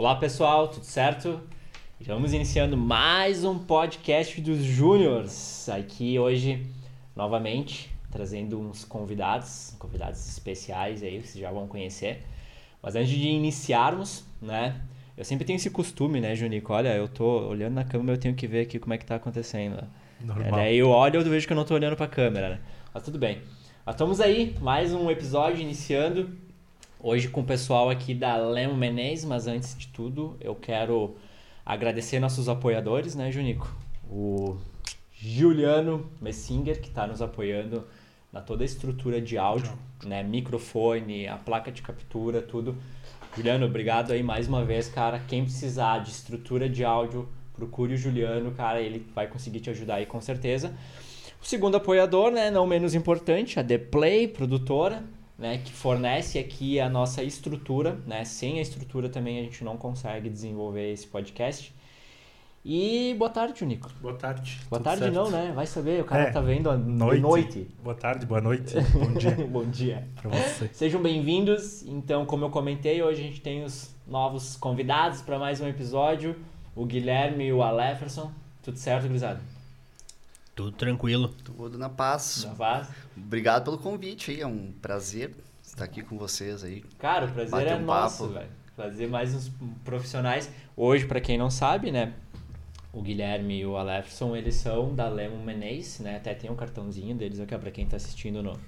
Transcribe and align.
Olá 0.00 0.14
pessoal, 0.14 0.66
tudo 0.66 0.86
certo? 0.86 1.38
Estamos 2.00 2.32
iniciando 2.32 2.74
mais 2.74 3.44
um 3.44 3.58
podcast 3.58 4.40
dos 4.40 4.60
Júniors. 4.60 5.68
Aqui 5.68 6.18
hoje, 6.18 6.66
novamente, 7.14 7.94
trazendo 8.10 8.58
uns 8.58 8.82
convidados, 8.82 9.76
convidados 9.78 10.26
especiais 10.26 11.02
aí, 11.02 11.20
vocês 11.20 11.36
já 11.36 11.52
vão 11.52 11.66
conhecer. 11.68 12.24
Mas 12.82 12.96
antes 12.96 13.10
de 13.10 13.28
iniciarmos, 13.28 14.24
né? 14.40 14.80
Eu 15.18 15.22
sempre 15.26 15.44
tenho 15.44 15.58
esse 15.58 15.68
costume, 15.68 16.18
né, 16.18 16.34
Junico? 16.34 16.72
Olha, 16.72 16.96
eu 16.96 17.06
tô 17.06 17.48
olhando 17.48 17.74
na 17.74 17.84
câmera, 17.84 18.16
eu 18.16 18.18
tenho 18.18 18.34
que 18.34 18.46
ver 18.46 18.62
aqui 18.62 18.78
como 18.78 18.94
é 18.94 18.96
que 18.96 19.04
tá 19.04 19.16
acontecendo. 19.16 19.86
Normal. 20.18 20.60
É, 20.60 20.72
eu 20.72 20.88
olho 20.88 21.20
e 21.20 21.22
eu 21.22 21.30
vejo 21.30 21.46
que 21.46 21.52
eu 21.52 21.56
não 21.58 21.66
tô 21.66 21.74
olhando 21.74 21.94
pra 21.94 22.06
câmera, 22.06 22.48
né? 22.48 22.60
Mas 22.94 23.02
tudo 23.02 23.18
bem. 23.18 23.42
Mas 23.84 23.96
estamos 23.96 24.18
aí, 24.18 24.56
mais 24.62 24.94
um 24.94 25.10
episódio 25.10 25.60
iniciando. 25.60 26.30
Hoje 27.02 27.28
com 27.28 27.40
o 27.40 27.44
pessoal 27.44 27.88
aqui 27.88 28.12
da 28.12 28.36
Lemo 28.36 28.76
Menezes, 28.76 29.24
mas 29.24 29.46
antes 29.46 29.74
de 29.74 29.88
tudo 29.88 30.36
eu 30.38 30.54
quero 30.54 31.16
agradecer 31.64 32.20
nossos 32.20 32.46
apoiadores, 32.46 33.14
né, 33.14 33.32
Junico? 33.32 33.74
O 34.06 34.58
Juliano 35.10 36.10
Messinger, 36.20 36.78
que 36.78 36.88
está 36.88 37.06
nos 37.06 37.22
apoiando 37.22 37.86
na 38.30 38.42
toda 38.42 38.64
a 38.64 38.66
estrutura 38.66 39.18
de 39.18 39.38
áudio, 39.38 39.72
né? 40.04 40.22
Microfone, 40.22 41.26
a 41.26 41.38
placa 41.38 41.72
de 41.72 41.80
captura, 41.80 42.42
tudo. 42.42 42.76
Juliano, 43.34 43.64
obrigado 43.64 44.12
aí 44.12 44.22
mais 44.22 44.46
uma 44.46 44.62
vez, 44.62 44.86
cara. 44.86 45.22
Quem 45.26 45.44
precisar 45.44 46.00
de 46.00 46.10
estrutura 46.10 46.68
de 46.68 46.84
áudio, 46.84 47.26
procure 47.54 47.94
o 47.94 47.96
Juliano, 47.96 48.50
cara, 48.50 48.78
ele 48.78 49.06
vai 49.14 49.26
conseguir 49.26 49.60
te 49.60 49.70
ajudar 49.70 49.94
aí 49.94 50.06
com 50.06 50.20
certeza. 50.20 50.74
O 51.42 51.46
segundo 51.46 51.78
apoiador, 51.78 52.30
né, 52.30 52.50
não 52.50 52.66
menos 52.66 52.94
importante, 52.94 53.58
a 53.58 53.64
The 53.64 53.78
Play, 53.78 54.28
produtora, 54.28 55.02
né, 55.40 55.58
que 55.64 55.72
fornece 55.72 56.38
aqui 56.38 56.78
a 56.78 56.88
nossa 56.88 57.22
estrutura, 57.22 57.98
né? 58.06 58.24
Sem 58.24 58.58
a 58.58 58.62
estrutura 58.62 59.08
também 59.08 59.38
a 59.38 59.42
gente 59.42 59.64
não 59.64 59.78
consegue 59.78 60.28
desenvolver 60.28 60.92
esse 60.92 61.06
podcast. 61.06 61.74
E 62.62 63.14
boa 63.18 63.30
tarde, 63.30 63.64
Nico. 63.64 63.90
Boa 64.02 64.12
tarde. 64.12 64.60
Boa 64.68 64.82
tarde 64.82 65.04
certo. 65.04 65.14
não, 65.14 65.30
né? 65.30 65.50
Vai 65.54 65.66
saber, 65.66 66.02
o 66.02 66.04
cara 66.04 66.24
é, 66.24 66.30
tá 66.30 66.42
vendo 66.42 66.68
a 66.68 66.76
noite. 66.76 67.22
noite. 67.22 67.68
Boa 67.82 67.96
tarde, 67.96 68.26
boa 68.26 68.40
noite, 68.42 68.74
bom 68.92 69.14
dia. 69.14 69.48
bom 69.50 69.64
dia. 69.64 70.08
Pra 70.20 70.28
você. 70.28 70.68
Sejam 70.74 71.00
bem-vindos. 71.00 71.84
Então, 71.84 72.26
como 72.26 72.44
eu 72.44 72.50
comentei, 72.50 73.02
hoje 73.02 73.22
a 73.22 73.24
gente 73.24 73.40
tem 73.40 73.64
os 73.64 73.96
novos 74.06 74.56
convidados 74.56 75.22
para 75.22 75.38
mais 75.38 75.58
um 75.62 75.66
episódio. 75.66 76.36
O 76.76 76.84
Guilherme 76.84 77.46
e 77.46 77.52
o 77.52 77.62
Aleferson. 77.62 78.30
Tudo 78.62 78.76
certo, 78.76 79.08
Grisado? 79.08 79.40
Tudo 80.54 80.72
tranquilo. 80.72 81.28
Tudo 81.28 81.78
na 81.78 81.88
paz. 81.88 82.44
Na 82.44 82.54
paz. 82.54 82.88
Obrigado 83.16 83.64
pelo 83.64 83.78
convite 83.78 84.30
aí, 84.30 84.40
é 84.40 84.46
um 84.46 84.72
prazer 84.80 85.34
estar 85.62 85.84
aqui 85.84 86.02
com 86.02 86.18
vocês 86.18 86.64
aí. 86.64 86.82
Cara, 86.98 87.26
o 87.26 87.32
prazer 87.32 87.66
é 87.66 87.76
um 87.76 87.82
nosso, 87.82 88.28
velho. 88.28 88.48
Fazer 88.76 89.06
mais 89.06 89.34
uns 89.34 89.50
profissionais. 89.84 90.50
Hoje, 90.76 91.06
para 91.06 91.20
quem 91.20 91.36
não 91.36 91.50
sabe, 91.50 91.90
né? 91.90 92.14
O 92.92 93.02
Guilherme 93.02 93.60
e 93.60 93.66
o 93.66 93.76
Alefson, 93.76 94.34
eles 94.34 94.56
são 94.56 94.94
da 94.94 95.08
Lemon 95.08 95.44
Menezes, 95.44 96.00
né? 96.00 96.16
Até 96.16 96.34
tem 96.34 96.50
um 96.50 96.56
cartãozinho 96.56 97.14
deles 97.14 97.38
aqui, 97.38 97.56
para 97.56 97.70
quem 97.70 97.86
tá 97.86 97.96
assistindo 97.96 98.42
no, 98.42 98.58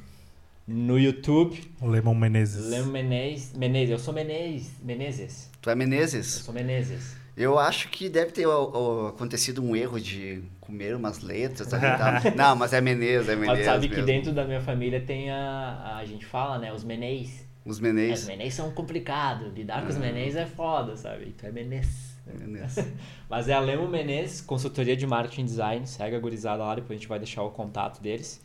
no 0.67 0.99
YouTube. 0.99 1.61
O 1.81 1.87
Lemon 1.89 2.15
Menezes. 2.15 2.67
Lemon 2.67 2.93
Menezes. 2.93 3.53
Menezes, 3.55 3.91
eu 3.91 3.99
sou 3.99 4.15
Menezes. 4.15 4.73
Menezes. 4.83 5.51
Tu 5.61 5.71
é 5.71 5.75
Menezes? 5.75 6.37
Eu 6.37 6.45
sou 6.45 6.55
Menezes. 6.55 7.17
Eu 7.37 7.59
acho 7.59 7.89
que 7.89 8.09
deve 8.09 8.31
ter 8.33 8.47
ó, 8.47 8.71
ó, 8.75 9.09
acontecido 9.09 9.63
um 9.63 9.75
erro 9.75 9.99
de 9.99 10.43
comer 10.61 10.95
umas 10.95 11.21
letras. 11.21 11.69
Não, 12.37 12.55
mas 12.55 12.73
é 12.73 12.81
Menezes, 12.81 13.29
é 13.29 13.35
Menezes. 13.37 13.59
Mas 13.59 13.67
sabe 13.67 13.89
mesmo. 13.89 13.95
que 13.95 14.03
dentro 14.03 14.33
da 14.33 14.45
minha 14.45 14.61
família 14.61 15.01
tem 15.01 15.31
a. 15.31 15.97
A 15.99 16.05
gente 16.05 16.27
fala, 16.27 16.59
né? 16.59 16.73
Os 16.73 16.85
Menezes. 16.85 17.47
Os 17.65 17.81
Menezes. 17.81 18.21
Os 18.21 18.29
Menezes 18.29 18.55
são 18.55 18.71
complicados. 18.73 19.53
Lidar 19.55 19.83
com 19.83 19.89
os 19.89 19.97
ah. 19.97 20.01
Menezes 20.01 20.37
é 20.37 20.47
foda, 20.47 20.97
sabe? 20.97 21.29
Então 21.29 21.49
é 21.49 21.53
Menezes. 21.53 22.13
É 22.27 22.85
mas 23.29 23.49
é 23.49 23.55
a 23.55 23.61
Lemo 23.61 23.89
Menezes, 23.89 24.41
consultoria 24.41 24.97
de 24.97 25.07
marketing 25.07 25.45
design. 25.45 25.87
Segue 25.87 26.15
a 26.15 26.21
gurizada 26.21 26.63
lá, 26.63 26.75
depois 26.75 26.91
a 26.91 26.95
gente 26.95 27.09
vai 27.09 27.19
deixar 27.19 27.43
o 27.43 27.51
contato 27.51 28.01
deles. 28.01 28.41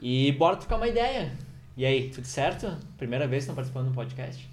E 0.00 0.32
bora 0.32 0.56
trocar 0.56 0.76
uma 0.76 0.88
ideia. 0.88 1.32
E 1.76 1.86
aí, 1.86 2.10
tudo 2.10 2.26
certo? 2.26 2.76
Primeira 2.96 3.26
vez 3.26 3.44
que 3.44 3.50
estão 3.50 3.54
participando 3.54 3.88
do 3.88 3.94
podcast? 3.94 4.48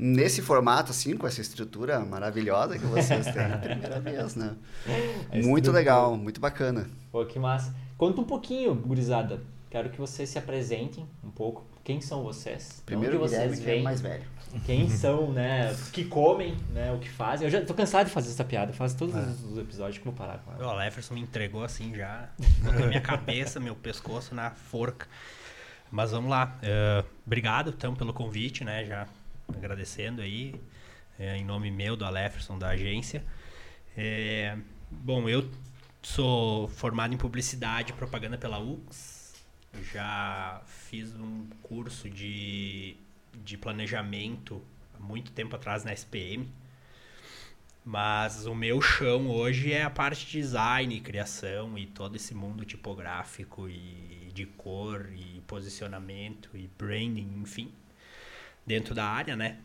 Nesse 0.00 0.40
formato, 0.40 0.90
assim, 0.90 1.14
com 1.14 1.26
essa 1.26 1.42
estrutura 1.42 2.00
maravilhosa 2.00 2.78
que 2.78 2.86
vocês 2.86 3.26
têm, 3.26 3.42
é 3.42 3.52
a 3.52 3.58
primeira 3.58 4.00
vez, 4.00 4.34
né? 4.34 4.56
É 5.30 5.42
muito 5.42 5.70
legal, 5.70 6.16
muito 6.16 6.40
bacana. 6.40 6.88
Pô, 7.12 7.24
que 7.26 7.38
massa. 7.38 7.74
Conta 7.98 8.22
um 8.22 8.24
pouquinho, 8.24 8.74
gurizada. 8.74 9.42
Quero 9.68 9.90
que 9.90 9.98
vocês 9.98 10.30
se 10.30 10.38
apresentem 10.38 11.06
um 11.22 11.30
pouco. 11.30 11.66
Quem 11.84 12.00
são 12.00 12.22
vocês? 12.22 12.82
Primeiro 12.86 13.18
onde 13.18 13.28
vocês 13.28 13.60
vêm? 13.60 13.80
É 13.80 13.82
mais 13.82 14.00
velho. 14.00 14.24
Quem 14.64 14.88
são, 14.88 15.30
né? 15.32 15.72
O 15.72 15.90
que 15.92 16.04
comem, 16.04 16.56
né? 16.72 16.92
O 16.92 16.98
que 16.98 17.08
fazem. 17.08 17.46
Eu 17.46 17.50
já 17.50 17.64
tô 17.64 17.74
cansado 17.74 18.06
de 18.06 18.12
fazer 18.12 18.30
essa 18.30 18.42
piada. 18.42 18.72
Eu 18.72 18.74
faço 18.74 18.96
todos 18.96 19.14
é. 19.14 19.20
os 19.20 19.58
episódios 19.58 19.98
que 19.98 20.04
vou 20.04 20.12
parar 20.12 20.38
com 20.38 20.52
ela. 20.52 20.72
O 20.72 20.76
Leferson 20.76 21.14
me 21.14 21.20
entregou 21.20 21.62
assim 21.62 21.94
já. 21.94 22.30
Botou 22.64 22.86
minha 22.88 23.00
cabeça, 23.00 23.60
meu 23.60 23.76
pescoço 23.76 24.34
na 24.34 24.50
forca. 24.50 25.06
Mas 25.90 26.10
vamos 26.10 26.30
lá. 26.30 26.58
Uh, 26.62 27.06
obrigado, 27.24 27.70
então, 27.70 27.94
pelo 27.94 28.12
convite, 28.12 28.64
né? 28.64 28.84
Já 28.84 29.06
agradecendo 29.58 30.22
aí, 30.22 30.60
é, 31.18 31.36
em 31.36 31.44
nome 31.44 31.70
meu, 31.70 31.96
do 31.96 32.04
Aleferson, 32.04 32.58
da 32.58 32.68
agência. 32.68 33.24
É, 33.96 34.56
bom, 34.90 35.28
eu 35.28 35.50
sou 36.02 36.68
formado 36.68 37.14
em 37.14 37.18
publicidade 37.18 37.92
e 37.92 37.94
propaganda 37.94 38.38
pela 38.38 38.58
UX. 38.58 39.34
Já 39.92 40.62
fiz 40.66 41.14
um 41.14 41.46
curso 41.62 42.08
de, 42.08 42.96
de 43.44 43.56
planejamento 43.56 44.62
há 44.94 45.00
muito 45.00 45.32
tempo 45.32 45.54
atrás 45.56 45.84
na 45.84 45.92
SPM. 45.92 46.48
Mas 47.84 48.46
o 48.46 48.54
meu 48.54 48.80
chão 48.80 49.28
hoje 49.28 49.72
é 49.72 49.82
a 49.82 49.90
parte 49.90 50.26
de 50.26 50.32
design, 50.32 51.00
criação 51.00 51.78
e 51.78 51.86
todo 51.86 52.16
esse 52.16 52.34
mundo 52.34 52.64
tipográfico 52.64 53.68
e 53.68 54.30
de 54.34 54.46
cor 54.46 55.10
e 55.14 55.40
posicionamento 55.46 56.50
e 56.54 56.68
branding, 56.78 57.40
enfim 57.40 57.72
dentro 58.66 58.94
da 58.94 59.04
área, 59.04 59.36
né? 59.36 59.58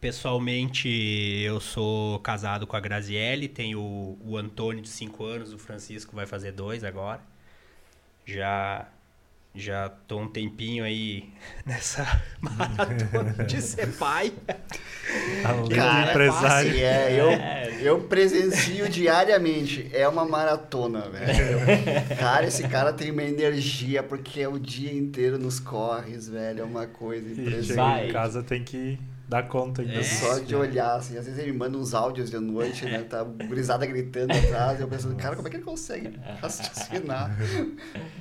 Pessoalmente, 0.00 0.88
eu 0.88 1.58
sou 1.58 2.20
casado 2.20 2.66
com 2.66 2.76
a 2.76 2.80
Graziele, 2.80 3.48
tenho 3.48 3.80
o, 3.80 4.36
Antônio 4.36 4.82
de 4.82 4.88
5 4.88 5.24
anos, 5.24 5.52
o 5.52 5.58
Francisco 5.58 6.14
vai 6.14 6.26
fazer 6.26 6.52
dois 6.52 6.84
agora. 6.84 7.20
Já 8.24 8.88
já 9.56 9.88
tô 9.88 10.18
um 10.18 10.28
tempinho 10.28 10.84
aí 10.84 11.32
nessa 11.64 12.04
maratona 12.40 13.44
de 13.44 13.60
ser 13.60 13.88
pai. 13.96 14.32
Cara, 15.74 16.10
empresário. 16.10 16.72
É, 16.76 16.82
é, 16.82 17.20
eu, 17.20 17.30
é. 17.30 17.78
eu 17.80 18.00
presencio 18.00 18.88
diariamente. 18.88 19.88
É 19.92 20.06
uma 20.08 20.24
maratona, 20.24 21.08
velho. 21.08 22.16
Cara, 22.18 22.46
esse 22.46 22.66
cara 22.68 22.92
tem 22.92 23.10
uma 23.10 23.22
energia 23.22 24.02
porque 24.02 24.40
é 24.40 24.48
o 24.48 24.58
dia 24.58 24.92
inteiro 24.92 25.38
nos 25.38 25.60
corres, 25.60 26.28
velho. 26.28 26.60
É 26.60 26.64
uma 26.64 26.86
coisa 26.86 27.30
impressionante. 27.30 28.08
em 28.08 28.12
casa 28.12 28.42
tem 28.42 28.64
que 28.64 28.98
Dá 29.28 29.42
conta 29.42 29.82
ainda. 29.82 29.94
É. 29.94 30.02
Só 30.02 30.38
de 30.38 30.54
olhar, 30.54 30.94
assim. 30.94 31.16
Às 31.16 31.24
vezes 31.24 31.40
ele 31.40 31.50
me 31.50 31.58
manda 31.58 31.76
uns 31.76 31.94
áudios 31.94 32.30
de 32.30 32.38
noite, 32.38 32.84
né? 32.84 33.02
Tá 33.02 33.24
brisada 33.26 33.84
gritando 33.84 34.32
atrás. 34.32 34.78
E 34.78 34.82
eu 34.82 34.88
penso, 34.88 35.12
cara, 35.16 35.34
como 35.34 35.48
é 35.48 35.50
que 35.50 35.56
ele 35.56 35.64
consegue 35.64 36.16
raciocinar? 36.40 37.36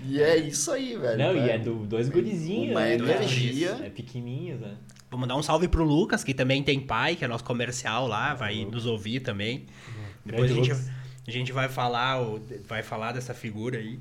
e 0.03 0.19
é 0.19 0.35
isso 0.37 0.71
aí, 0.71 0.97
velho. 0.97 1.17
Não, 1.17 1.35
e 1.35 1.49
é 1.49 1.59
do 1.59 1.85
dois 1.85 2.09
gurizinhos, 2.09 2.71
Uma 2.71 2.81
né? 2.81 2.95
energia. 2.95 3.79
É 3.83 3.89
pequenininho, 3.89 4.57
né? 4.57 4.77
Vou 5.11 5.19
mandar 5.19 5.35
um 5.35 5.43
salve 5.43 5.67
pro 5.67 5.83
Lucas, 5.83 6.23
que 6.23 6.33
também 6.33 6.63
tem 6.63 6.79
pai, 6.79 7.15
que 7.15 7.23
é 7.23 7.27
nosso 7.27 7.43
comercial 7.43 8.07
lá, 8.07 8.33
vai 8.33 8.63
uhum. 8.63 8.71
nos 8.71 8.87
ouvir 8.87 9.19
também. 9.19 9.59
Uhum. 9.59 10.03
Depois 10.25 10.51
a 10.51 10.55
gente, 10.55 10.71
a 10.71 11.31
gente 11.31 11.51
vai 11.51 11.69
falar, 11.69 12.19
vai 12.67 12.81
falar 12.81 13.11
dessa 13.11 13.33
figura 13.33 13.77
aí. 13.77 13.99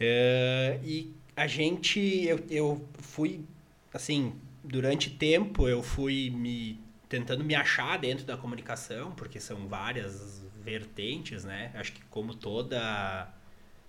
Uh, 0.00 0.80
e 0.82 1.14
a 1.36 1.46
gente, 1.46 2.00
eu, 2.00 2.40
eu 2.48 2.84
fui, 2.98 3.44
assim, 3.92 4.32
durante 4.64 5.10
tempo 5.10 5.68
eu 5.68 5.82
fui 5.82 6.30
me 6.30 6.80
tentando 7.08 7.44
me 7.44 7.54
achar 7.54 7.98
dentro 7.98 8.24
da 8.24 8.36
comunicação, 8.36 9.12
porque 9.12 9.38
são 9.38 9.68
várias 9.68 10.44
vertentes, 10.64 11.44
né? 11.44 11.70
Acho 11.74 11.92
que 11.92 12.02
como 12.06 12.34
toda 12.34 13.32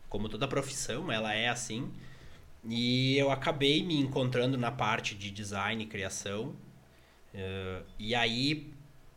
como 0.09 0.29
toda 0.29 0.47
profissão, 0.47 1.11
ela 1.11 1.33
é 1.33 1.49
assim. 1.49 1.91
E 2.63 3.17
eu 3.17 3.31
acabei 3.31 3.83
me 3.83 3.99
encontrando 3.99 4.57
na 4.57 4.71
parte 4.71 5.15
de 5.15 5.31
design 5.31 5.83
e 5.83 5.87
criação. 5.87 6.55
Uh, 7.33 7.83
e 7.99 8.15
aí, 8.15 8.71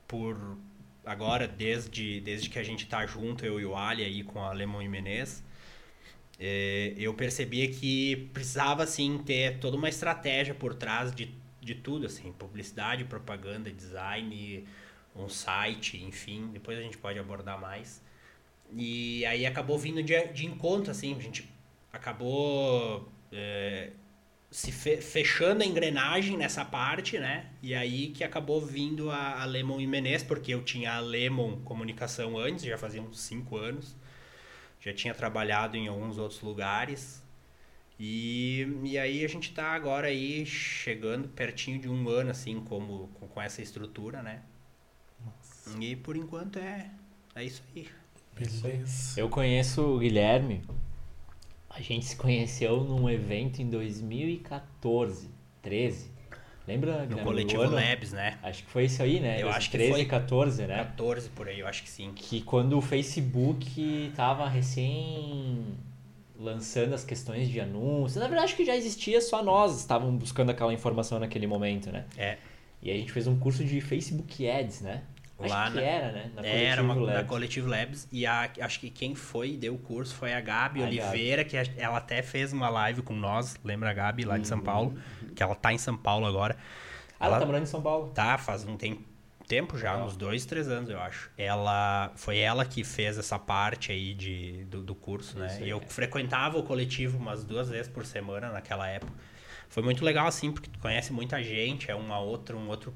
por 0.07 0.59
agora, 1.05 1.47
desde, 1.49 2.21
desde 2.21 2.51
que 2.51 2.59
a 2.59 2.63
gente 2.63 2.87
tá 2.87 3.07
junto, 3.07 3.45
eu 3.47 3.61
e 3.61 3.65
o 3.65 3.77
Ali 3.77 4.05
aí 4.05 4.23
com 4.23 4.43
a 4.43 4.53
Lemon 4.53 4.83
e 4.83 4.89
Menezes, 4.89 5.43
eh, 6.39 6.95
eu 6.99 7.15
percebia 7.15 7.69
que 7.69 8.29
precisava, 8.33 8.87
sim, 8.87 9.19
ter 9.25 9.59
toda 9.59 9.77
uma 9.77 9.89
estratégia 9.89 10.55
por 10.55 10.75
trás 10.75 11.15
de 11.15 11.33
de 11.69 11.75
tudo, 11.75 12.07
assim, 12.07 12.33
publicidade, 12.33 13.05
propaganda, 13.05 13.71
design, 13.71 14.67
um 15.15 15.29
site, 15.29 16.03
enfim, 16.03 16.49
depois 16.53 16.79
a 16.79 16.83
gente 16.83 16.97
pode 16.97 17.19
abordar 17.19 17.61
mais. 17.61 18.03
E 18.73 19.25
aí 19.27 19.45
acabou 19.45 19.79
vindo 19.79 20.03
de, 20.03 20.29
de 20.29 20.47
encontro, 20.47 20.91
assim, 20.91 21.15
a 21.15 21.21
gente 21.21 21.47
acabou 21.93 23.07
é, 23.31 23.91
se 24.51 24.73
fe 24.73 24.97
fechando 24.99 25.63
a 25.63 25.67
engrenagem 25.67 26.39
nessa 26.39 26.65
parte, 26.65 27.19
né? 27.19 27.51
E 27.63 27.75
aí 27.75 28.09
que 28.09 28.25
acabou 28.25 28.61
vindo 28.65 29.11
a, 29.11 29.43
a 29.43 29.45
Lemon 29.45 29.79
Menezes, 29.87 30.27
porque 30.27 30.55
eu 30.55 30.63
tinha 30.63 30.95
a 30.95 31.01
Lemon 31.01 31.61
Comunicação 31.61 32.39
antes, 32.39 32.65
já 32.65 32.79
fazia 32.79 33.03
uns 33.03 33.21
cinco 33.21 33.57
anos. 33.59 33.95
Já 34.81 34.93
tinha 34.95 35.13
trabalhado 35.13 35.77
em 35.77 35.89
alguns 35.89 36.19
outros 36.19 36.41
lugares. 36.41 37.23
E, 37.99 38.79
e 38.85 38.97
aí 38.97 39.25
a 39.25 39.29
gente 39.29 39.53
tá 39.53 39.73
agora 39.73 40.07
aí 40.07 40.47
chegando 40.47 41.29
pertinho 41.29 41.81
de 41.81 41.89
um 41.89 42.09
ano, 42.09 42.31
assim, 42.31 42.61
como, 42.61 43.09
com, 43.15 43.27
com 43.27 43.43
essa 43.43 43.61
estrutura, 43.61 44.23
né? 44.23 44.43
Nossa. 45.25 45.83
E 45.83 45.97
por 45.97 46.17
enquanto 46.17 46.61
é, 46.61 46.91
é 47.35 47.45
isso 47.45 47.63
aí. 47.75 47.89
Beleza. 48.39 49.19
Eu 49.19 49.29
conheço 49.29 49.83
o 49.83 49.99
Guilherme. 49.99 50.63
A 51.69 51.81
gente 51.81 52.07
se 52.07 52.17
conheceu 52.17 52.85
num 52.85 53.11
evento 53.11 53.61
em 53.61 53.69
2014, 53.69 55.29
13. 55.61 56.11
Lembra? 56.69 57.07
No 57.07 57.19
coletivo 57.21 57.63
Labs, 57.63 58.13
né? 58.13 58.39
Acho 58.43 58.63
que 58.63 58.71
foi 58.71 58.85
isso 58.85 59.03
aí, 59.03 59.19
né? 59.21 59.43
Eu 59.43 59.49
acho 59.49 59.71
que 59.71 59.79
13, 59.79 59.93
foi 59.93 60.05
14, 60.05 60.67
né? 60.67 60.77
14 60.77 61.31
por 61.31 61.49
aí, 61.49 61.61
eu 61.61 61.67
acho 61.67 61.83
que 61.83 61.89
sim. 61.89 62.13
Que 62.15 62.43
quando 62.43 62.77
o 62.77 62.83
Facebook 62.83 64.13
tava 64.15 64.47
recém 64.47 65.65
lançando 66.39 66.95
as 66.95 67.05
questões 67.05 67.49
de 67.49 67.61
anúncios. 67.61 68.17
Na 68.17 68.29
verdade, 68.29 68.45
acho 68.47 68.57
que 68.57 68.65
já 68.65 68.77
existia, 68.77 69.21
só 69.21 69.43
nós 69.43 69.79
estávamos 69.79 70.19
buscando 70.21 70.51
aquela 70.51 70.73
informação 70.73 71.19
naquele 71.19 71.47
momento, 71.47 71.91
né? 71.91 72.05
É. 72.17 72.39
E 72.81 72.91
a 72.91 72.95
gente 72.95 73.11
fez 73.11 73.27
um 73.27 73.37
curso 73.39 73.65
de 73.65 73.81
Facebook 73.81 74.49
Ads, 74.49 74.83
né? 74.83 75.03
Acho 75.41 75.55
Lá 75.55 75.71
que 75.71 75.77
na, 75.77 75.83
era, 75.83 76.13
né? 76.13 76.31
Na 76.35 76.47
era 76.47 76.83
uma, 76.83 76.95
Labs. 76.95 77.15
na 77.15 77.25
Coletivo 77.25 77.69
Labs. 77.69 78.09
E 78.11 78.27
a, 78.27 78.51
acho 78.61 78.81
que 78.81 78.91
quem 78.91 79.15
foi 79.15 79.51
e 79.51 79.57
deu 79.57 79.75
o 79.75 79.79
curso 79.79 80.15
foi 80.15 80.33
a 80.33 80.41
Gabi 80.41 80.83
a 80.83 80.87
Oliveira, 80.87 81.45
Gabi. 81.45 81.71
que 81.71 81.81
ela 81.81 81.99
até 81.99 82.23
fez 82.23 82.53
uma 82.53 82.69
live 82.69 83.03
com 83.03 83.15
nós. 83.15 83.57
Lembra 83.65 83.91
a 83.91 83.95
Gabi, 83.95 84.25
lá 84.25 84.39
de 84.39 84.49
São 84.49 84.59
uhum. 84.59 84.65
Paulo? 84.65 84.99
Que 85.35 85.43
ela 85.43 85.55
tá 85.55 85.73
em 85.73 85.79
São 85.79 85.97
Paulo 85.97 86.27
agora. 86.27 86.57
Ah, 87.21 87.27
ela, 87.27 87.37
ela 87.37 87.41
tá 87.41 87.47
morando 87.47 87.63
em 87.63 87.67
São 87.67 87.83
Paulo? 87.83 88.11
Tá, 88.11 88.37
faz 88.39 88.65
um 88.65 88.77
tempo 88.77 89.03
tempo 89.49 89.79
já, 89.79 89.97
uns 89.97 90.15
dois, 90.15 90.45
três 90.45 90.69
anos, 90.69 90.91
eu 90.91 91.01
acho. 91.01 91.31
Ela 91.37 92.13
foi 92.15 92.39
ela 92.39 92.65
que 92.67 92.85
fez 92.85 93.17
essa 93.17 93.39
parte 93.39 93.91
aí 93.91 94.13
de, 94.13 94.65
do, 94.67 94.83
do 94.83 94.95
curso, 94.95 95.39
né? 95.39 95.59
E 95.63 95.69
eu 95.69 95.79
é. 95.79 95.87
frequentava 95.89 96.59
o 96.59 96.63
coletivo 96.63 97.17
umas 97.17 97.43
duas 97.43 97.71
vezes 97.71 97.89
por 97.89 98.05
semana 98.05 98.51
naquela 98.51 98.87
época. 98.87 99.13
Foi 99.71 99.83
muito 99.83 100.05
legal, 100.05 100.27
assim, 100.27 100.53
porque 100.53 100.69
tu 100.69 100.79
conhece 100.79 101.13
muita 101.13 101.43
gente, 101.43 101.91
é 101.91 101.95
uma 101.95 102.21
outra, 102.21 102.57
um 102.57 102.69
outro. 102.69 102.95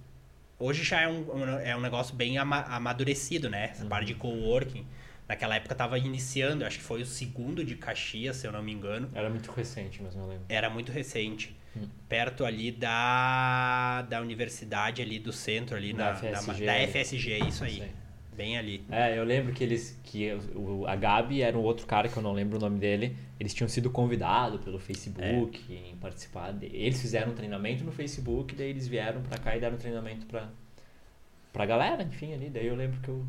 Hoje 0.59 0.85
já 0.85 1.01
é 1.01 1.09
um, 1.09 1.59
é 1.61 1.75
um 1.75 1.81
negócio 1.81 2.15
bem 2.15 2.39
ama 2.39 2.61
amadurecido, 2.63 3.49
né? 3.49 3.71
Essa 3.71 3.83
uhum. 3.83 3.89
parte 3.89 4.07
de 4.07 4.15
coworking. 4.15 4.87
Naquela 5.27 5.57
época 5.57 5.73
estava 5.73 5.99
iniciando, 5.99 6.65
acho 6.65 6.79
que 6.79 6.85
foi 6.85 7.01
o 7.01 7.07
segundo 7.07 7.65
de 7.65 7.77
Caxias, 7.77 8.37
se 8.37 8.47
eu 8.47 8.53
não 8.53 8.63
me 8.63 8.73
engano. 8.73 9.11
Era 9.15 9.31
muito 9.31 9.51
recente, 9.51 10.03
mas 10.03 10.15
não 10.15 10.29
lembro. 10.29 10.45
Era 10.49 10.69
muito 10.69 10.93
recente. 10.93 11.57
Hum. 11.77 11.87
Perto 12.09 12.45
ali 12.45 12.71
da, 12.71 14.03
da 14.03 14.21
universidade 14.21 15.01
ali 15.01 15.19
do 15.19 15.33
centro 15.33 15.77
ali, 15.77 15.93
da, 15.93 16.13
na, 16.13 16.17
FSG, 16.17 16.67
na, 16.67 16.73
da 16.73 16.89
FSG, 16.89 17.39
isso 17.49 17.65
aí. 17.65 17.91
Bem 18.35 18.57
ali. 18.57 18.83
É, 18.91 19.19
eu 19.19 19.25
lembro 19.25 19.53
que 19.53 19.63
eles. 19.63 19.99
que 20.03 20.33
o, 20.55 20.87
a 20.87 20.97
Gabi 20.97 21.43
era 21.43 21.57
um 21.57 21.61
outro 21.61 21.87
cara 21.87 22.09
que 22.09 22.17
eu 22.17 22.23
não 22.23 22.33
lembro 22.33 22.57
o 22.57 22.61
nome 22.61 22.79
dele. 22.79 23.17
Eles 23.39 23.53
tinham 23.53 23.69
sido 23.69 23.91
convidados 23.91 24.61
pelo 24.63 24.79
Facebook 24.79 25.61
é. 25.71 25.91
em 25.91 25.97
participar. 25.97 26.53
De, 26.53 26.67
eles 26.67 27.01
fizeram 27.01 27.33
um 27.33 27.35
treinamento 27.35 27.85
no 27.85 27.93
Facebook, 27.93 28.55
daí 28.55 28.71
eles 28.71 28.89
vieram 28.89 29.23
pra 29.23 29.37
cá 29.39 29.55
e 29.57 29.61
deram 29.61 29.77
treinamento 29.77 30.25
pra, 30.27 30.49
pra 31.53 31.67
galera, 31.67 32.03
enfim, 32.03 32.33
ali. 32.33 32.49
Daí 32.49 32.67
eu 32.67 32.75
lembro 32.75 33.01
que 33.01 33.09
eu 33.09 33.27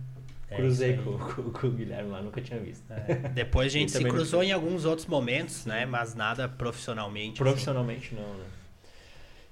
Cruzei 0.55 0.97
com, 0.97 1.17
com, 1.17 1.51
com, 1.51 1.67
o 1.67 1.71
Guilherme 1.71 2.09
lá, 2.09 2.21
nunca 2.21 2.41
tinha 2.41 2.59
visto. 2.59 2.83
É. 2.91 3.29
Depois 3.33 3.67
a 3.67 3.69
gente 3.69 3.91
se 3.91 4.03
cruzou 4.03 4.43
em 4.43 4.51
alguns 4.51 4.85
outros 4.85 5.07
momentos, 5.07 5.65
né? 5.65 5.85
Mas 5.85 6.15
nada 6.15 6.47
profissionalmente. 6.47 7.33
Assim. 7.33 7.43
Profissionalmente 7.43 8.13
assim. 8.13 8.15
não, 8.15 8.33
né? 8.35 8.45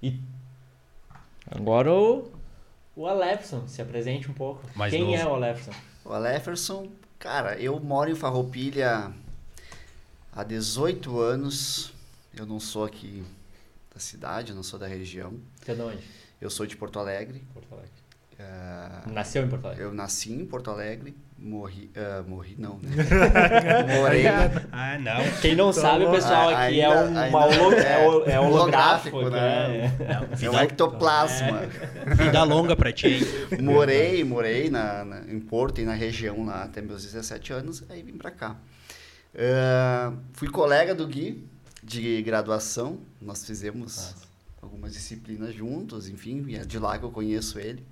E 0.03 0.19
agora 1.50 1.94
o, 1.94 2.31
o 2.95 3.07
Alefson, 3.07 3.68
se 3.68 3.81
apresente 3.81 4.30
um 4.30 4.33
pouco. 4.33 4.68
Mais 4.75 4.92
Quem 4.92 5.03
novo. 5.03 5.15
é 5.15 5.25
o 5.25 5.33
Alefson? 5.36 5.71
O 6.03 6.13
Alefson, 6.13 6.92
cara, 7.19 7.57
eu 7.59 7.80
moro 7.80 8.09
em 8.09 8.15
Farroupilha 8.15 9.13
há 10.31 10.44
18 10.44 11.19
anos. 11.19 11.94
Eu 12.33 12.45
não 12.45 12.59
sou 12.59 12.86
aqui 12.86 13.24
da 13.94 14.00
cidade, 14.00 14.50
eu 14.51 14.56
não 14.56 14.63
sou 14.63 14.80
da 14.80 14.88
região. 14.88 15.39
Você 15.62 15.71
é 15.71 15.75
de 15.75 15.81
onde? 15.81 16.03
Eu 16.39 16.50
sou 16.50 16.65
de 16.65 16.75
Porto 16.75 16.98
Alegre. 16.98 17.44
Porto 17.53 17.71
Alegre. 17.74 18.00
Uh, 18.41 19.13
Nasceu 19.13 19.43
em 19.43 19.47
Porto 19.47 19.65
Alegre? 19.65 19.83
Eu 19.83 19.93
nasci 19.93 20.33
em 20.33 20.45
Porto 20.45 20.71
Alegre, 20.71 21.15
morri. 21.38 21.91
Uh, 21.95 22.29
morri 22.29 22.55
não, 22.57 22.79
né? 22.79 22.89
Morei. 23.99 24.25
Ah, 24.71 24.97
não. 24.99 25.21
Quem 25.41 25.55
não 25.55 25.71
sabe, 25.71 26.05
o 26.05 26.11
pessoal 26.11 26.49
aqui 26.49 26.79
é 26.79 26.85
ainda, 26.85 26.99
é, 26.99 27.03
um, 27.03 27.17
ainda, 27.17 27.38
holo, 27.38 27.73
é, 28.25 28.31
é, 28.31 28.39
holográfico, 28.39 29.29
né? 29.29 29.91
É, 30.41 30.49
um 30.49 30.59
ectoplasma. 30.59 31.61
É. 32.05 32.15
Vida 32.15 32.43
longa 32.43 32.75
pra 32.75 32.91
ti. 32.91 33.19
Morei, 33.61 34.23
morei 34.23 34.69
na, 34.69 35.03
na, 35.03 35.19
em 35.31 35.39
Porto 35.39 35.81
e 35.81 35.85
na 35.85 35.93
região 35.93 36.45
lá 36.45 36.63
até 36.63 36.81
meus 36.81 37.03
17 37.03 37.53
anos, 37.53 37.83
aí 37.89 38.01
vim 38.01 38.17
pra 38.17 38.31
cá. 38.31 38.55
Uh, 39.33 40.17
fui 40.33 40.49
colega 40.49 40.93
do 40.93 41.07
Gui 41.07 41.47
de 41.83 42.21
graduação, 42.21 42.99
nós 43.19 43.45
fizemos 43.45 43.95
Nossa. 43.97 44.15
algumas 44.61 44.93
disciplinas 44.93 45.53
juntos, 45.55 46.07
enfim, 46.07 46.55
é 46.55 46.59
de 46.59 46.77
lá 46.77 46.97
que 46.97 47.05
eu 47.05 47.11
conheço 47.11 47.59
ele. 47.59 47.83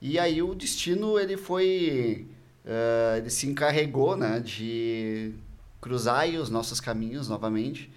E 0.00 0.18
aí 0.18 0.42
o 0.42 0.54
destino 0.54 1.18
ele 1.18 1.36
foi, 1.36 2.26
uh, 2.64 3.18
ele 3.18 3.30
se 3.30 3.46
encarregou, 3.46 4.16
né, 4.16 4.40
de 4.40 5.34
cruzar 5.80 6.28
os 6.28 6.48
nossos 6.48 6.80
caminhos 6.80 7.28
novamente. 7.28 7.90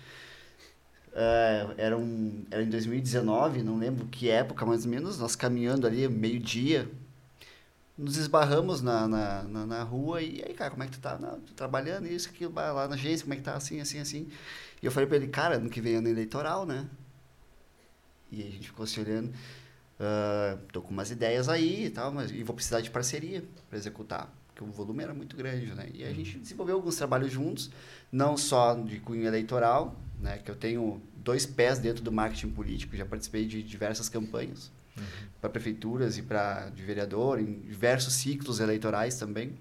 Uh, 1.14 1.74
era, 1.78 1.98
um, 1.98 2.44
era 2.50 2.64
em 2.64 2.70
2019, 2.70 3.62
não 3.62 3.78
lembro 3.78 4.08
que 4.08 4.30
época 4.30 4.66
mais 4.66 4.84
ou 4.84 4.92
menos, 4.92 5.20
nós 5.20 5.36
caminhando 5.36 5.86
ali 5.86 6.08
meio-dia, 6.08 6.90
nos 7.98 8.18
esbarramos 8.18 8.82
na, 8.82 9.08
na, 9.08 9.44
na, 9.44 9.66
na, 9.66 9.84
rua 9.84 10.22
e 10.22 10.44
aí, 10.44 10.54
cara, 10.54 10.72
como 10.72 10.84
é 10.84 10.88
que 10.88 10.94
tu 10.94 11.00
tá? 11.00 11.18
Não, 11.20 11.40
tô 11.40 11.54
trabalhando 11.54 12.08
isso, 12.08 12.30
aquilo, 12.30 12.54
lá 12.54 12.88
na 12.88 12.96
agência, 12.96 13.24
como 13.24 13.36
é 13.36 13.38
que 13.38 13.44
tá? 13.44 13.54
Assim, 13.54 13.80
assim, 13.80 14.00
assim. 14.00 14.28
E 14.82 14.86
eu 14.86 14.92
falei 14.92 15.08
pra 15.08 15.18
ele, 15.18 15.28
cara, 15.28 15.58
ano 15.58 15.70
que 15.70 15.80
vem 15.80 15.94
é 15.94 15.98
ano 15.98 16.10
eleitoral, 16.10 16.66
né? 16.66 16.88
E 18.32 18.42
a 18.42 18.50
gente 18.50 18.68
ficou 18.68 18.88
se 18.88 19.00
olhando. 19.00 19.32
Uh, 20.00 20.58
tô 20.72 20.82
com 20.82 20.92
umas 20.92 21.12
ideias 21.12 21.48
aí 21.48 21.86
e 21.86 21.90
tal, 21.90 22.12
mas 22.12 22.32
e 22.32 22.44
vou 22.44 22.56
precisar 22.56 22.82
de 22.82 22.90
parceria 22.90 23.44
para 23.70 23.78
executar, 23.78 24.34
porque 24.48 24.64
o 24.64 24.68
volume 24.68 25.04
era 25.04 25.14
muito 25.14 25.36
grande, 25.38 25.68
né? 25.68 25.88
E 25.94 26.04
a 26.04 26.08
uhum. 26.08 26.16
gente 26.16 26.40
desenvolveu 26.40 26.76
alguns 26.76 26.96
trabalhos 26.96 27.32
juntos, 27.32 27.70
não 28.12 28.36
só 28.36 28.74
de 28.74 29.00
cunho 29.00 29.26
eleitoral, 29.26 29.96
né? 30.20 30.40
Que 30.40 30.50
eu 30.50 30.56
tenho 30.56 31.02
dois 31.18 31.46
pés 31.46 31.80
dentro 31.80 32.04
do 32.04 32.12
marketing 32.12 32.50
político, 32.50 32.96
já 32.96 33.06
participei 33.06 33.46
de 33.46 33.62
diversas 33.62 34.10
campanhas 34.10 34.72
uhum. 34.98 35.04
para 35.40 35.50
prefeituras 35.50 36.18
e 36.18 36.24
para 36.24 36.70
de 36.70 36.82
vereador, 36.84 37.40
em 37.40 37.60
diversos 37.60 38.14
ciclos 38.14 38.60
eleitorais 38.60 39.18
também. 39.18 39.56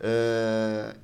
Uh, 0.00 0.94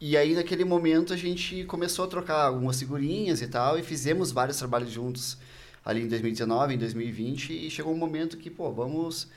e 0.00 0.16
aí, 0.16 0.34
naquele 0.34 0.64
momento, 0.64 1.12
a 1.12 1.16
gente 1.16 1.64
começou 1.64 2.04
a 2.04 2.08
trocar 2.08 2.42
algumas 2.42 2.78
figurinhas 2.78 3.40
e 3.40 3.46
tal, 3.46 3.78
e 3.78 3.82
fizemos 3.82 4.32
vários 4.32 4.56
trabalhos 4.56 4.90
juntos 4.90 5.38
ali 5.84 6.02
em 6.02 6.08
2019, 6.08 6.74
em 6.74 6.78
2020, 6.78 7.52
e 7.66 7.70
chegou 7.70 7.92
um 7.92 7.96
momento 7.96 8.36
que, 8.36 8.50
pô, 8.50 8.72
vamos 8.72 9.28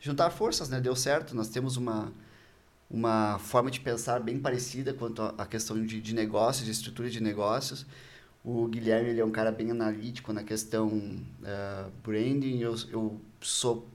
juntar 0.00 0.30
forças, 0.30 0.68
né? 0.68 0.80
Deu 0.80 0.96
certo, 0.96 1.36
nós 1.36 1.48
temos 1.48 1.76
uma, 1.76 2.12
uma 2.90 3.38
forma 3.38 3.70
de 3.70 3.80
pensar 3.80 4.20
bem 4.20 4.38
parecida 4.38 4.94
quanto 4.94 5.22
à 5.22 5.46
questão 5.46 5.84
de, 5.84 6.00
de 6.00 6.14
negócios, 6.14 6.64
de 6.64 6.72
estrutura 6.72 7.10
de 7.10 7.20
negócios. 7.20 7.86
O 8.42 8.66
Guilherme 8.66 9.10
ele 9.10 9.20
é 9.20 9.24
um 9.24 9.30
cara 9.30 9.52
bem 9.52 9.70
analítico 9.70 10.32
na 10.32 10.42
questão 10.42 10.88
uh, 10.88 11.90
branding, 12.02 12.60
eu, 12.60 12.74
eu 12.90 13.20
sou 13.40 13.86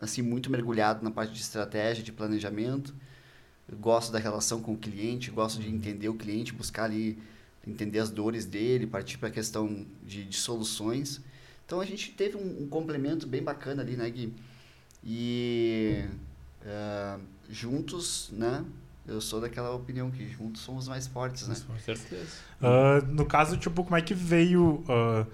assim 0.00 0.20
muito 0.20 0.50
mergulhado 0.50 1.04
na 1.04 1.10
parte 1.10 1.32
de 1.32 1.40
estratégia, 1.40 2.02
de 2.02 2.10
planejamento. 2.10 2.92
Eu 3.68 3.78
gosto 3.78 4.12
da 4.12 4.18
relação 4.18 4.60
com 4.60 4.72
o 4.72 4.76
cliente, 4.76 5.30
gosto 5.30 5.60
de 5.60 5.68
uhum. 5.68 5.76
entender 5.76 6.08
o 6.08 6.14
cliente, 6.14 6.52
buscar 6.52 6.84
ali 6.84 7.16
entender 7.66 7.98
as 7.98 8.10
dores 8.10 8.44
dele, 8.44 8.86
partir 8.86 9.16
para 9.16 9.28
a 9.28 9.32
questão 9.32 9.86
de, 10.02 10.24
de 10.24 10.36
soluções. 10.36 11.20
Então 11.66 11.80
a 11.80 11.84
gente 11.84 12.10
teve 12.10 12.36
um, 12.36 12.62
um 12.62 12.68
complemento 12.68 13.26
bem 13.26 13.42
bacana 13.42 13.82
ali, 13.82 13.96
né, 13.96 14.08
Gui? 14.10 14.32
E 15.02 16.04
uh, 16.64 17.20
juntos, 17.48 18.30
né? 18.32 18.64
Eu 19.06 19.20
sou 19.20 19.40
daquela 19.40 19.70
opinião 19.70 20.10
que 20.10 20.26
juntos 20.28 20.62
somos 20.62 20.88
mais 20.88 21.06
fortes, 21.06 21.46
né? 21.46 21.54
Com 21.66 21.78
certeza. 21.78 22.26
Uh, 22.60 23.04
no 23.12 23.26
caso, 23.26 23.56
tipo, 23.58 23.84
como 23.84 23.96
é 23.96 24.00
que 24.00 24.14
veio. 24.14 24.82
Uh, 24.88 25.26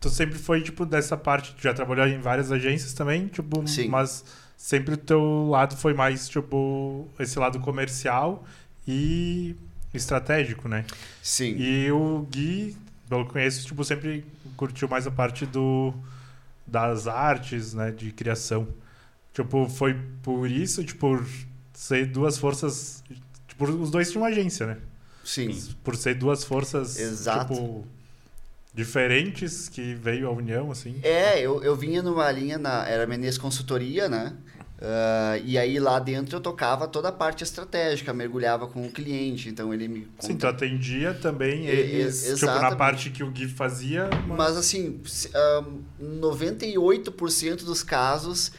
tu 0.00 0.10
sempre 0.10 0.36
foi, 0.36 0.60
tipo, 0.60 0.84
dessa 0.84 1.16
parte. 1.16 1.54
Tu 1.54 1.62
já 1.62 1.72
trabalhou 1.72 2.06
em 2.06 2.18
várias 2.18 2.50
agências 2.50 2.92
também, 2.94 3.28
tipo, 3.28 3.66
Sim. 3.68 3.88
mas 3.88 4.24
sempre 4.56 4.94
o 4.94 4.96
teu 4.96 5.48
lado 5.48 5.76
foi 5.76 5.94
mais, 5.94 6.28
tipo, 6.28 7.08
esse 7.18 7.38
lado 7.38 7.60
comercial 7.60 8.44
e 8.88 9.54
estratégico, 9.94 10.68
né? 10.68 10.84
Sim. 11.22 11.54
E 11.56 11.92
o 11.92 12.26
Gui, 12.28 12.76
pelo 13.08 13.24
que 13.24 13.34
conheço, 13.34 13.64
tipo, 13.64 13.84
sempre 13.84 14.24
curtiu 14.56 14.88
mais 14.88 15.06
a 15.06 15.10
parte 15.10 15.46
do 15.46 15.94
das 16.66 17.06
artes, 17.06 17.74
né, 17.74 17.92
de 17.92 18.10
criação. 18.10 18.66
Tipo, 19.32 19.68
foi 19.68 19.94
por 20.22 20.50
isso, 20.50 20.82
tipo, 20.82 20.98
por 20.98 21.26
ser 21.72 22.06
duas 22.06 22.38
forças, 22.38 23.04
tipo, 23.46 23.64
os 23.64 23.90
dois 23.90 24.10
tinham 24.10 24.22
uma 24.22 24.30
agência, 24.30 24.66
né? 24.66 24.78
Sim. 25.22 25.56
Por 25.84 25.94
ser 25.96 26.14
duas 26.14 26.42
forças, 26.42 26.98
Exato. 26.98 27.54
tipo, 27.54 27.86
diferentes 28.72 29.68
que 29.68 29.94
veio 29.94 30.26
a 30.26 30.30
União, 30.30 30.70
assim? 30.70 30.98
É, 31.02 31.40
eu, 31.40 31.62
eu 31.62 31.76
vinha 31.76 32.02
numa 32.02 32.30
linha, 32.30 32.58
na, 32.58 32.86
era 32.88 33.06
Menezes 33.06 33.38
Consultoria, 33.38 34.08
né? 34.08 34.34
Uh, 34.78 35.40
e 35.42 35.56
aí 35.56 35.78
lá 35.78 35.98
dentro 35.98 36.36
eu 36.36 36.40
tocava 36.40 36.86
toda 36.86 37.08
a 37.08 37.12
parte 37.12 37.42
estratégica, 37.42 38.12
mergulhava 38.12 38.66
com 38.66 38.86
o 38.86 38.90
cliente, 38.90 39.48
então 39.48 39.72
ele 39.72 39.88
me... 39.88 40.06
Sim, 40.18 40.36
tu 40.36 40.46
atendia 40.46 41.14
também 41.14 41.66
eles, 41.66 42.34
tipo, 42.38 42.44
na 42.44 42.76
parte 42.76 43.08
que 43.08 43.24
o 43.24 43.30
Gui 43.30 43.48
fazia... 43.48 44.10
Mas, 44.26 44.36
mas 44.36 44.56
assim, 44.58 45.00
uh, 45.34 45.82
98% 46.02 47.64
dos 47.64 47.82
casos 47.82 48.52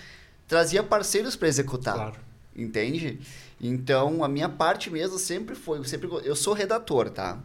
trazia 0.48 0.82
parceiros 0.82 1.36
para 1.36 1.48
executar, 1.48 1.94
claro. 1.94 2.16
entende? 2.56 3.20
Então, 3.62 4.24
a 4.24 4.28
minha 4.28 4.50
parte 4.50 4.90
mesmo 4.90 5.20
sempre 5.20 5.54
foi, 5.54 5.84
sempre 5.86 6.10
eu 6.24 6.36
sou 6.36 6.54
redator, 6.54 7.12
tá? 7.12 7.38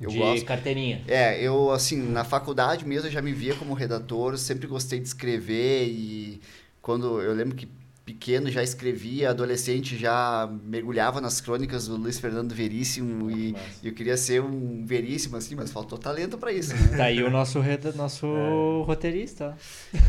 Eu 0.00 0.10
de 0.10 0.18
gosto. 0.18 0.46
carteirinha. 0.46 1.02
É, 1.08 1.42
eu 1.42 1.72
assim, 1.72 2.00
na 2.00 2.24
faculdade 2.24 2.86
mesmo 2.86 3.08
eu 3.08 3.12
já 3.12 3.20
me 3.20 3.32
via 3.32 3.54
como 3.56 3.74
redator, 3.74 4.38
sempre 4.38 4.66
gostei 4.66 5.00
de 5.00 5.08
escrever 5.08 5.88
e 5.88 6.40
quando 6.80 7.20
eu 7.20 7.34
lembro 7.34 7.56
que 7.56 7.68
pequeno 8.08 8.50
já 8.50 8.62
escrevia, 8.62 9.28
adolescente 9.28 9.94
já 9.94 10.48
mergulhava 10.64 11.20
nas 11.20 11.42
crônicas 11.42 11.88
do 11.88 11.96
Luiz 11.96 12.18
Fernando 12.18 12.54
Veríssimo 12.54 13.30
e, 13.30 13.54
e, 13.82 13.88
eu 13.88 13.92
queria 13.92 14.16
ser 14.16 14.40
um 14.40 14.82
Veríssimo 14.86 15.36
assim, 15.36 15.54
mas 15.54 15.70
faltou 15.70 15.98
talento 15.98 16.38
para 16.38 16.50
isso. 16.50 16.74
Né? 16.74 16.96
Tá 16.96 17.04
aí 17.04 17.22
o 17.22 17.30
nosso, 17.30 17.62
nosso 17.94 18.26
é. 18.26 18.86
roteirista. 18.86 19.54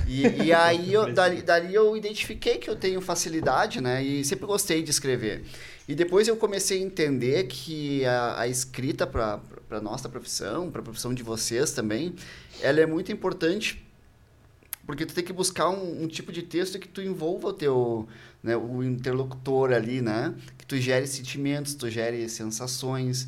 E, 0.07 0.45
e 0.45 0.53
aí 0.53 0.93
eu, 0.93 1.11
dali, 1.13 1.41
dali 1.41 1.75
eu 1.75 1.97
identifiquei 1.97 2.57
que 2.57 2.69
eu 2.69 2.75
tenho 2.77 3.01
facilidade, 3.01 3.81
né? 3.81 4.01
E 4.01 4.23
sempre 4.23 4.45
gostei 4.45 4.81
de 4.81 4.91
escrever. 4.91 5.43
E 5.85 5.93
depois 5.93 6.25
eu 6.29 6.37
comecei 6.37 6.81
a 6.81 6.85
entender 6.85 7.47
que 7.47 8.05
a, 8.05 8.41
a 8.41 8.47
escrita 8.47 9.05
para 9.05 9.41
a 9.71 9.81
nossa 9.81 10.07
profissão, 10.07 10.71
para 10.71 10.79
a 10.79 10.83
profissão 10.85 11.13
de 11.13 11.21
vocês 11.21 11.73
também, 11.73 12.15
ela 12.61 12.79
é 12.79 12.85
muito 12.85 13.11
importante 13.11 13.88
porque 14.89 15.05
tu 15.05 15.13
tem 15.13 15.23
que 15.23 15.31
buscar 15.31 15.69
um, 15.69 16.05
um, 16.05 16.07
tipo 16.07 16.31
de 16.31 16.41
texto 16.41 16.79
que 16.79 16.87
tu 16.87 16.99
envolva 16.99 17.49
o 17.49 17.53
teu, 17.53 18.07
né, 18.41 18.57
o 18.57 18.83
interlocutor 18.83 19.71
ali, 19.71 20.01
né? 20.01 20.33
Que 20.57 20.65
tu 20.65 20.77
gere 20.77 21.05
sentimentos, 21.05 21.75
tu 21.75 21.91
gere 21.91 22.27
sensações, 22.27 23.27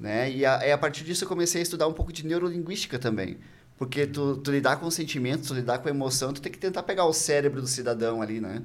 né? 0.00 0.32
E 0.32 0.46
a, 0.46 0.72
a 0.72 0.78
partir 0.78 1.04
disso 1.04 1.24
eu 1.24 1.28
comecei 1.28 1.60
a 1.60 1.62
estudar 1.62 1.86
um 1.86 1.92
pouco 1.92 2.14
de 2.14 2.24
neurolinguística 2.26 2.98
também. 2.98 3.36
Porque 3.76 4.06
tu, 4.06 4.38
tu 4.38 4.50
lidar 4.50 4.76
com 4.76 4.90
sentimentos, 4.90 5.48
tu 5.48 5.52
lidar 5.52 5.80
com 5.80 5.88
emoção, 5.90 6.32
tu 6.32 6.40
tem 6.40 6.50
que 6.50 6.58
tentar 6.58 6.82
pegar 6.82 7.04
o 7.04 7.12
cérebro 7.12 7.60
do 7.60 7.68
cidadão 7.68 8.22
ali, 8.22 8.40
né? 8.40 8.62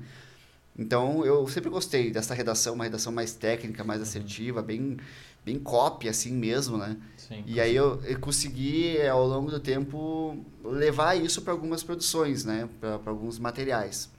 Então, 0.79 1.25
eu 1.25 1.45
sempre 1.49 1.69
gostei 1.69 2.11
dessa 2.11 2.33
redação, 2.33 2.75
uma 2.75 2.85
redação 2.85 3.11
mais 3.11 3.33
técnica, 3.33 3.83
mais 3.83 4.01
assertiva, 4.01 4.61
bem, 4.61 4.95
bem 5.43 5.59
cópia, 5.59 6.11
assim 6.11 6.31
mesmo, 6.31 6.77
né? 6.77 6.95
Sim, 7.27 7.43
e 7.45 7.59
aí 7.59 7.75
eu, 7.75 8.01
eu, 8.03 8.17
consegui, 8.19 9.01
ao 9.05 9.27
longo 9.27 9.51
do 9.51 9.59
tempo, 9.59 10.45
levar 10.63 11.15
isso 11.15 11.41
para 11.41 11.51
algumas 11.51 11.83
produções, 11.83 12.45
né? 12.45 12.69
Para 12.79 13.01
alguns 13.05 13.37
materiais. 13.37 14.09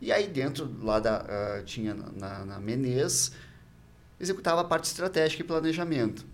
E 0.00 0.10
aí 0.10 0.26
dentro, 0.26 0.68
lá 0.82 0.98
da, 0.98 1.22
uh, 1.22 1.64
tinha 1.64 1.94
na, 1.94 2.44
na 2.44 2.58
Menez, 2.58 3.30
executava 4.18 4.62
a 4.62 4.64
parte 4.64 4.84
estratégica 4.86 5.42
e 5.42 5.46
planejamento. 5.46 6.26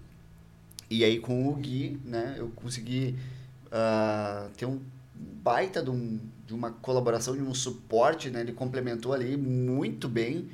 E 0.88 1.04
aí 1.04 1.18
com 1.18 1.48
o 1.48 1.54
Gui, 1.54 2.00
né? 2.02 2.36
Eu 2.38 2.48
consegui 2.56 3.18
uh, 3.66 4.48
ter 4.56 4.64
um 4.64 4.80
baita 5.14 5.82
de, 5.82 5.90
um, 5.90 6.18
de 6.46 6.54
uma 6.54 6.70
colaboração, 6.70 7.36
de 7.36 7.42
um 7.42 7.52
suporte, 7.52 8.30
né? 8.30 8.40
Ele 8.40 8.52
complementou 8.52 9.12
ali 9.12 9.36
muito 9.36 10.08
bem 10.08 10.48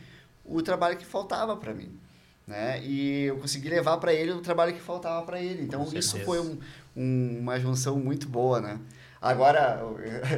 o 0.45 0.61
trabalho 0.61 0.97
que 0.97 1.07
faltava 1.07 1.57
para 1.57 1.73
mim 1.73 2.02
né? 2.47 2.83
E 2.83 3.25
eu 3.25 3.39
consegui 3.39 3.69
levar 3.69 3.99
para 3.99 4.13
ele 4.13 4.33
o 4.33 4.41
trabalho 4.41 4.73
que 4.73 4.81
faltava 4.81 5.25
para 5.25 5.41
ele. 5.41 5.63
Então 5.63 5.89
isso 5.93 6.19
foi 6.21 6.41
um, 6.41 6.59
um, 6.97 7.39
uma 7.41 7.59
junção 7.59 7.99
muito 7.99 8.29
boa, 8.29 8.61
né? 8.61 8.79
Agora 9.21 9.81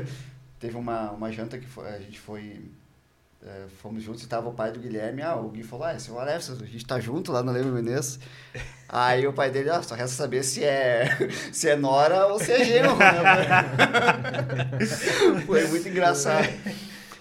teve 0.59 0.77
uma, 0.77 1.11
uma 1.11 1.33
janta 1.33 1.59
que 1.59 1.67
foi, 1.67 1.89
a 1.89 1.99
gente 1.99 2.21
foi 2.21 2.61
é, 3.47 3.67
fomos 3.83 4.03
juntos 4.03 4.23
e 4.23 4.27
tava 4.27 4.49
o 4.49 4.55
pai 4.55 4.73
do 4.73 4.81
Guilherme, 4.81 5.21
ah, 5.21 5.37
o 5.37 5.51
Gui 5.51 5.63
falou, 5.63 5.87
ah, 5.87 5.99
seu 5.99 6.19
Alex, 6.19 6.49
a 6.49 6.65
gente 6.65 6.87
tá 6.87 6.99
junto 6.99 7.31
lá 7.31 7.43
no 7.43 7.53
Lembro 7.53 7.73
Menezes. 7.73 8.19
Aí 8.89 9.27
o 9.27 9.35
pai 9.35 9.51
dele, 9.51 9.69
ah, 9.69 9.83
só 9.83 9.95
resta 9.95 10.17
saber 10.17 10.43
se 10.43 10.65
é, 10.65 11.11
se 11.53 11.69
é 11.69 11.77
Nora 11.77 12.27
ou 12.29 12.39
se 12.39 12.53
é 12.53 12.65
genro, 12.65 12.97
né? 12.97 13.11
Foi 15.45 15.67
muito 15.67 15.87
engraçado. 15.89 16.49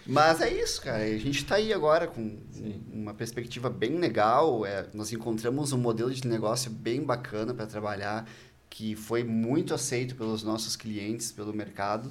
Mas 0.05 0.39
é 0.39 0.49
isso, 0.49 0.81
cara. 0.81 1.03
A 1.03 1.17
gente 1.17 1.39
está 1.39 1.55
aí 1.55 1.73
agora 1.73 2.07
com 2.07 2.37
Sim. 2.63 2.81
uma 2.93 3.13
perspectiva 3.13 3.69
bem 3.69 3.97
legal. 3.97 4.65
É, 4.65 4.87
nós 4.93 5.11
encontramos 5.11 5.73
um 5.73 5.77
modelo 5.77 6.11
de 6.11 6.25
negócio 6.27 6.71
bem 6.71 7.03
bacana 7.03 7.53
para 7.53 7.67
trabalhar, 7.67 8.27
que 8.69 8.95
foi 8.95 9.23
muito 9.23 9.73
aceito 9.73 10.15
pelos 10.15 10.43
nossos 10.43 10.75
clientes, 10.75 11.31
pelo 11.31 11.53
mercado. 11.53 12.09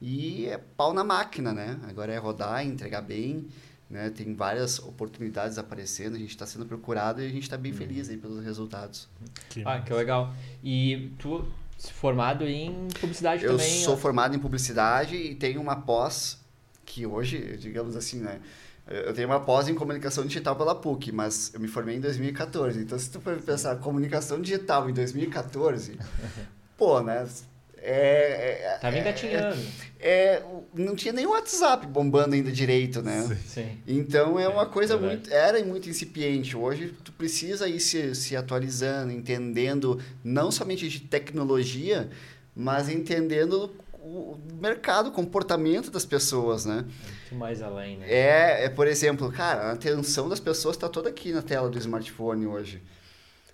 E 0.00 0.46
é 0.46 0.56
pau 0.56 0.94
na 0.94 1.04
máquina, 1.04 1.52
né? 1.52 1.78
Agora 1.86 2.12
é 2.12 2.16
rodar, 2.16 2.64
entregar 2.64 3.02
bem. 3.02 3.46
Né? 3.90 4.08
Tem 4.08 4.32
várias 4.34 4.78
oportunidades 4.78 5.58
aparecendo, 5.58 6.14
a 6.14 6.18
gente 6.18 6.30
está 6.30 6.46
sendo 6.46 6.64
procurado 6.64 7.20
e 7.20 7.26
a 7.26 7.28
gente 7.28 7.42
está 7.42 7.58
bem 7.58 7.72
uhum. 7.72 7.78
feliz 7.78 8.08
aí 8.08 8.16
pelos 8.16 8.42
resultados. 8.42 9.08
Que 9.50 9.62
ah, 9.66 9.80
que 9.80 9.92
legal. 9.92 10.32
E 10.62 11.12
tu 11.18 11.44
formado 11.92 12.46
em 12.46 12.88
publicidade 13.00 13.44
eu 13.44 13.56
também? 13.56 13.78
Eu 13.78 13.84
sou 13.84 13.94
ó. 13.94 13.96
formado 13.96 14.34
em 14.34 14.38
publicidade 14.38 15.16
e 15.16 15.34
tenho 15.34 15.60
uma 15.60 15.74
pós 15.74 16.38
que 16.84 17.04
hoje, 17.04 17.56
digamos 17.56 17.96
assim, 17.96 18.20
né? 18.20 18.40
Eu 18.90 19.14
tenho 19.14 19.28
uma 19.28 19.38
pós 19.38 19.68
em 19.68 19.74
comunicação 19.74 20.26
digital 20.26 20.56
pela 20.56 20.74
PUC, 20.74 21.12
mas 21.12 21.54
eu 21.54 21.60
me 21.60 21.68
formei 21.68 21.96
em 21.96 22.00
2014. 22.00 22.80
Então, 22.80 22.98
se 22.98 23.08
tu 23.08 23.20
for 23.20 23.40
pensar 23.40 23.76
comunicação 23.76 24.40
digital 24.40 24.90
em 24.90 24.92
2014, 24.92 25.96
pô, 26.76 27.00
né? 27.00 27.24
É, 27.82 28.74
é, 28.74 28.78
Tava 28.78 28.96
é, 28.96 29.00
engatinhando. 29.00 29.56
É, 30.00 30.34
é, 30.34 30.42
não 30.74 30.94
tinha 30.94 31.12
nem 31.12 31.24
o 31.24 31.30
WhatsApp 31.30 31.86
bombando 31.86 32.34
ainda 32.34 32.50
direito, 32.50 33.00
né? 33.00 33.38
Sim. 33.46 33.78
Então 33.86 34.38
é 34.38 34.48
uma 34.48 34.66
coisa 34.66 34.98
muito. 34.98 35.32
Era 35.32 35.64
muito 35.64 35.88
incipiente. 35.88 36.56
Hoje 36.56 36.94
tu 37.02 37.12
precisa 37.12 37.68
ir 37.68 37.80
se, 37.80 38.14
se 38.14 38.36
atualizando, 38.36 39.12
entendendo 39.12 39.98
não 40.22 40.50
somente 40.50 40.88
de 40.88 41.00
tecnologia, 41.00 42.10
mas 42.54 42.88
entendendo 42.88 43.70
o 43.94 44.36
mercado, 44.60 45.08
o 45.08 45.12
comportamento 45.12 45.90
das 45.90 46.04
pessoas, 46.04 46.66
né? 46.66 46.84
Muito 47.30 47.36
mais 47.36 47.62
além, 47.62 47.98
né? 47.98 48.06
É, 48.10 48.64
é 48.64 48.68
por 48.68 48.88
exemplo, 48.88 49.30
cara, 49.30 49.68
a 49.68 49.72
atenção 49.72 50.28
das 50.28 50.40
pessoas 50.40 50.74
está 50.74 50.88
toda 50.88 51.08
aqui 51.08 51.32
na 51.32 51.42
tela 51.42 51.70
do 51.70 51.78
smartphone 51.78 52.46
hoje. 52.46 52.82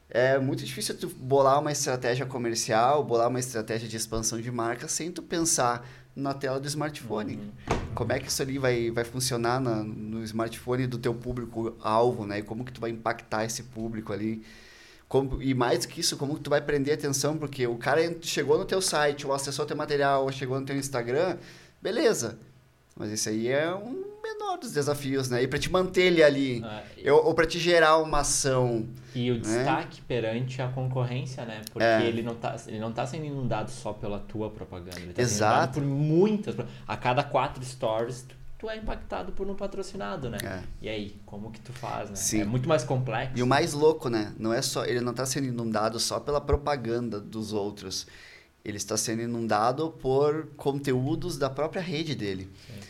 É 0.08 0.38
muito 0.38 0.64
difícil 0.64 0.96
tu 0.96 1.08
bolar 1.08 1.60
uma 1.60 1.72
estratégia 1.72 2.24
comercial, 2.24 3.04
bolar 3.04 3.28
uma 3.28 3.40
estratégia 3.40 3.86
de 3.86 3.96
expansão 3.96 4.40
de 4.40 4.50
marca 4.50 4.88
sem 4.88 5.10
tu 5.12 5.22
pensar 5.22 5.86
na 6.14 6.32
tela 6.32 6.58
do 6.58 6.66
smartphone. 6.66 7.36
Uhum. 7.36 7.76
Como 7.94 8.12
é 8.12 8.18
que 8.18 8.28
isso 8.28 8.40
ali 8.40 8.56
vai, 8.56 8.90
vai 8.90 9.04
funcionar 9.04 9.60
na, 9.60 9.82
no 9.82 10.22
smartphone 10.24 10.86
do 10.86 10.96
teu 10.96 11.12
público-alvo, 11.12 12.24
né? 12.24 12.38
E 12.38 12.42
como 12.42 12.64
que 12.64 12.72
tu 12.72 12.80
vai 12.80 12.90
impactar 12.90 13.44
esse 13.44 13.64
público 13.64 14.12
ali. 14.12 14.42
Como, 15.08 15.42
e 15.42 15.54
mais 15.54 15.84
que 15.84 16.00
isso, 16.00 16.16
como 16.16 16.38
tu 16.38 16.48
vai 16.48 16.60
prender 16.60 16.94
atenção, 16.94 17.36
porque 17.36 17.66
o 17.66 17.76
cara 17.76 18.00
chegou 18.22 18.56
no 18.58 18.64
teu 18.64 18.80
site, 18.80 19.26
ou 19.26 19.34
acessou 19.34 19.66
teu 19.66 19.76
material, 19.76 20.24
ou 20.24 20.32
chegou 20.32 20.58
no 20.58 20.64
teu 20.64 20.76
Instagram, 20.76 21.36
beleza. 21.82 22.38
Mas 22.96 23.12
esse 23.12 23.28
aí 23.28 23.48
é 23.48 23.74
um 23.74 24.06
menor 24.22 24.58
dos 24.58 24.72
desafios, 24.72 25.28
né? 25.28 25.42
E 25.42 25.48
para 25.48 25.58
te 25.58 25.70
manter 25.70 26.02
ele 26.02 26.22
ali, 26.22 26.62
ah, 26.64 26.82
e... 26.96 27.10
ou, 27.10 27.26
ou 27.26 27.34
para 27.34 27.46
te 27.46 27.58
gerar 27.58 27.98
uma 27.98 28.20
ação. 28.20 28.88
E 29.14 29.30
o 29.30 29.34
né? 29.34 29.40
destaque 29.40 30.00
perante 30.02 30.62
a 30.62 30.68
concorrência, 30.68 31.44
né? 31.44 31.60
Porque 31.70 31.84
é. 31.84 32.04
ele, 32.06 32.22
não 32.22 32.34
tá, 32.34 32.56
ele 32.66 32.78
não 32.78 32.92
tá 32.92 33.06
sendo 33.06 33.26
inundado 33.26 33.70
só 33.70 33.92
pela 33.92 34.18
tua 34.18 34.50
propaganda, 34.50 34.98
ele 34.98 35.12
tá 35.12 35.22
Exato. 35.22 35.74
por 35.74 35.82
muitas. 35.86 36.56
A 36.88 36.96
cada 36.96 37.22
quatro 37.22 37.62
stories, 37.62 38.26
tu 38.58 38.70
é 38.70 38.76
impactado 38.78 39.32
por 39.32 39.46
um 39.48 39.54
patrocinado, 39.54 40.30
né? 40.30 40.38
É. 40.42 40.62
E 40.80 40.88
aí, 40.88 41.20
como 41.26 41.50
que 41.50 41.60
tu 41.60 41.72
faz, 41.72 42.08
né? 42.08 42.16
Sim. 42.16 42.40
É 42.40 42.44
muito 42.44 42.68
mais 42.68 42.82
complexo. 42.82 43.36
E 43.36 43.42
o 43.42 43.46
mais 43.46 43.74
louco, 43.74 44.08
né? 44.08 44.32
Não 44.38 44.52
é 44.52 44.62
só, 44.62 44.84
ele 44.84 45.00
não 45.00 45.12
está 45.12 45.26
sendo 45.26 45.46
inundado 45.46 46.00
só 46.00 46.18
pela 46.18 46.40
propaganda 46.40 47.20
dos 47.20 47.52
outros. 47.52 48.06
Ele 48.66 48.78
está 48.78 48.96
sendo 48.96 49.22
inundado 49.22 49.90
por 49.90 50.48
conteúdos 50.56 51.38
da 51.38 51.48
própria 51.48 51.80
rede 51.80 52.16
dele. 52.16 52.50
Sim. 52.66 52.80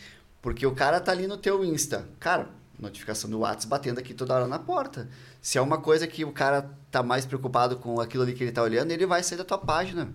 Porque 0.40 0.66
o 0.66 0.73
cara 0.73 0.99
tá 1.00 1.12
ali 1.12 1.26
no 1.26 1.37
teu 1.37 1.62
Insta. 1.62 2.09
Cara, 2.18 2.49
notificação 2.80 3.28
do 3.28 3.40
WhatsApp 3.40 3.68
batendo 3.68 3.99
aqui 3.99 4.14
toda 4.14 4.35
hora 4.35 4.49
na 4.49 4.59
porta. 4.59 5.06
Se 5.38 5.59
é 5.59 5.61
uma 5.61 5.76
coisa 5.76 6.06
que 6.06 6.25
o 6.25 6.33
cara 6.33 6.71
tá 6.90 7.02
mais 7.02 7.26
preocupado 7.26 7.76
com 7.76 8.00
aquilo 8.00 8.23
ali 8.23 8.33
que 8.33 8.42
ele 8.42 8.52
tá 8.52 8.62
olhando, 8.62 8.90
ele 8.90 9.04
vai 9.04 9.23
sair 9.23 9.37
da 9.37 9.45
tua 9.45 9.59
página. 9.59 10.09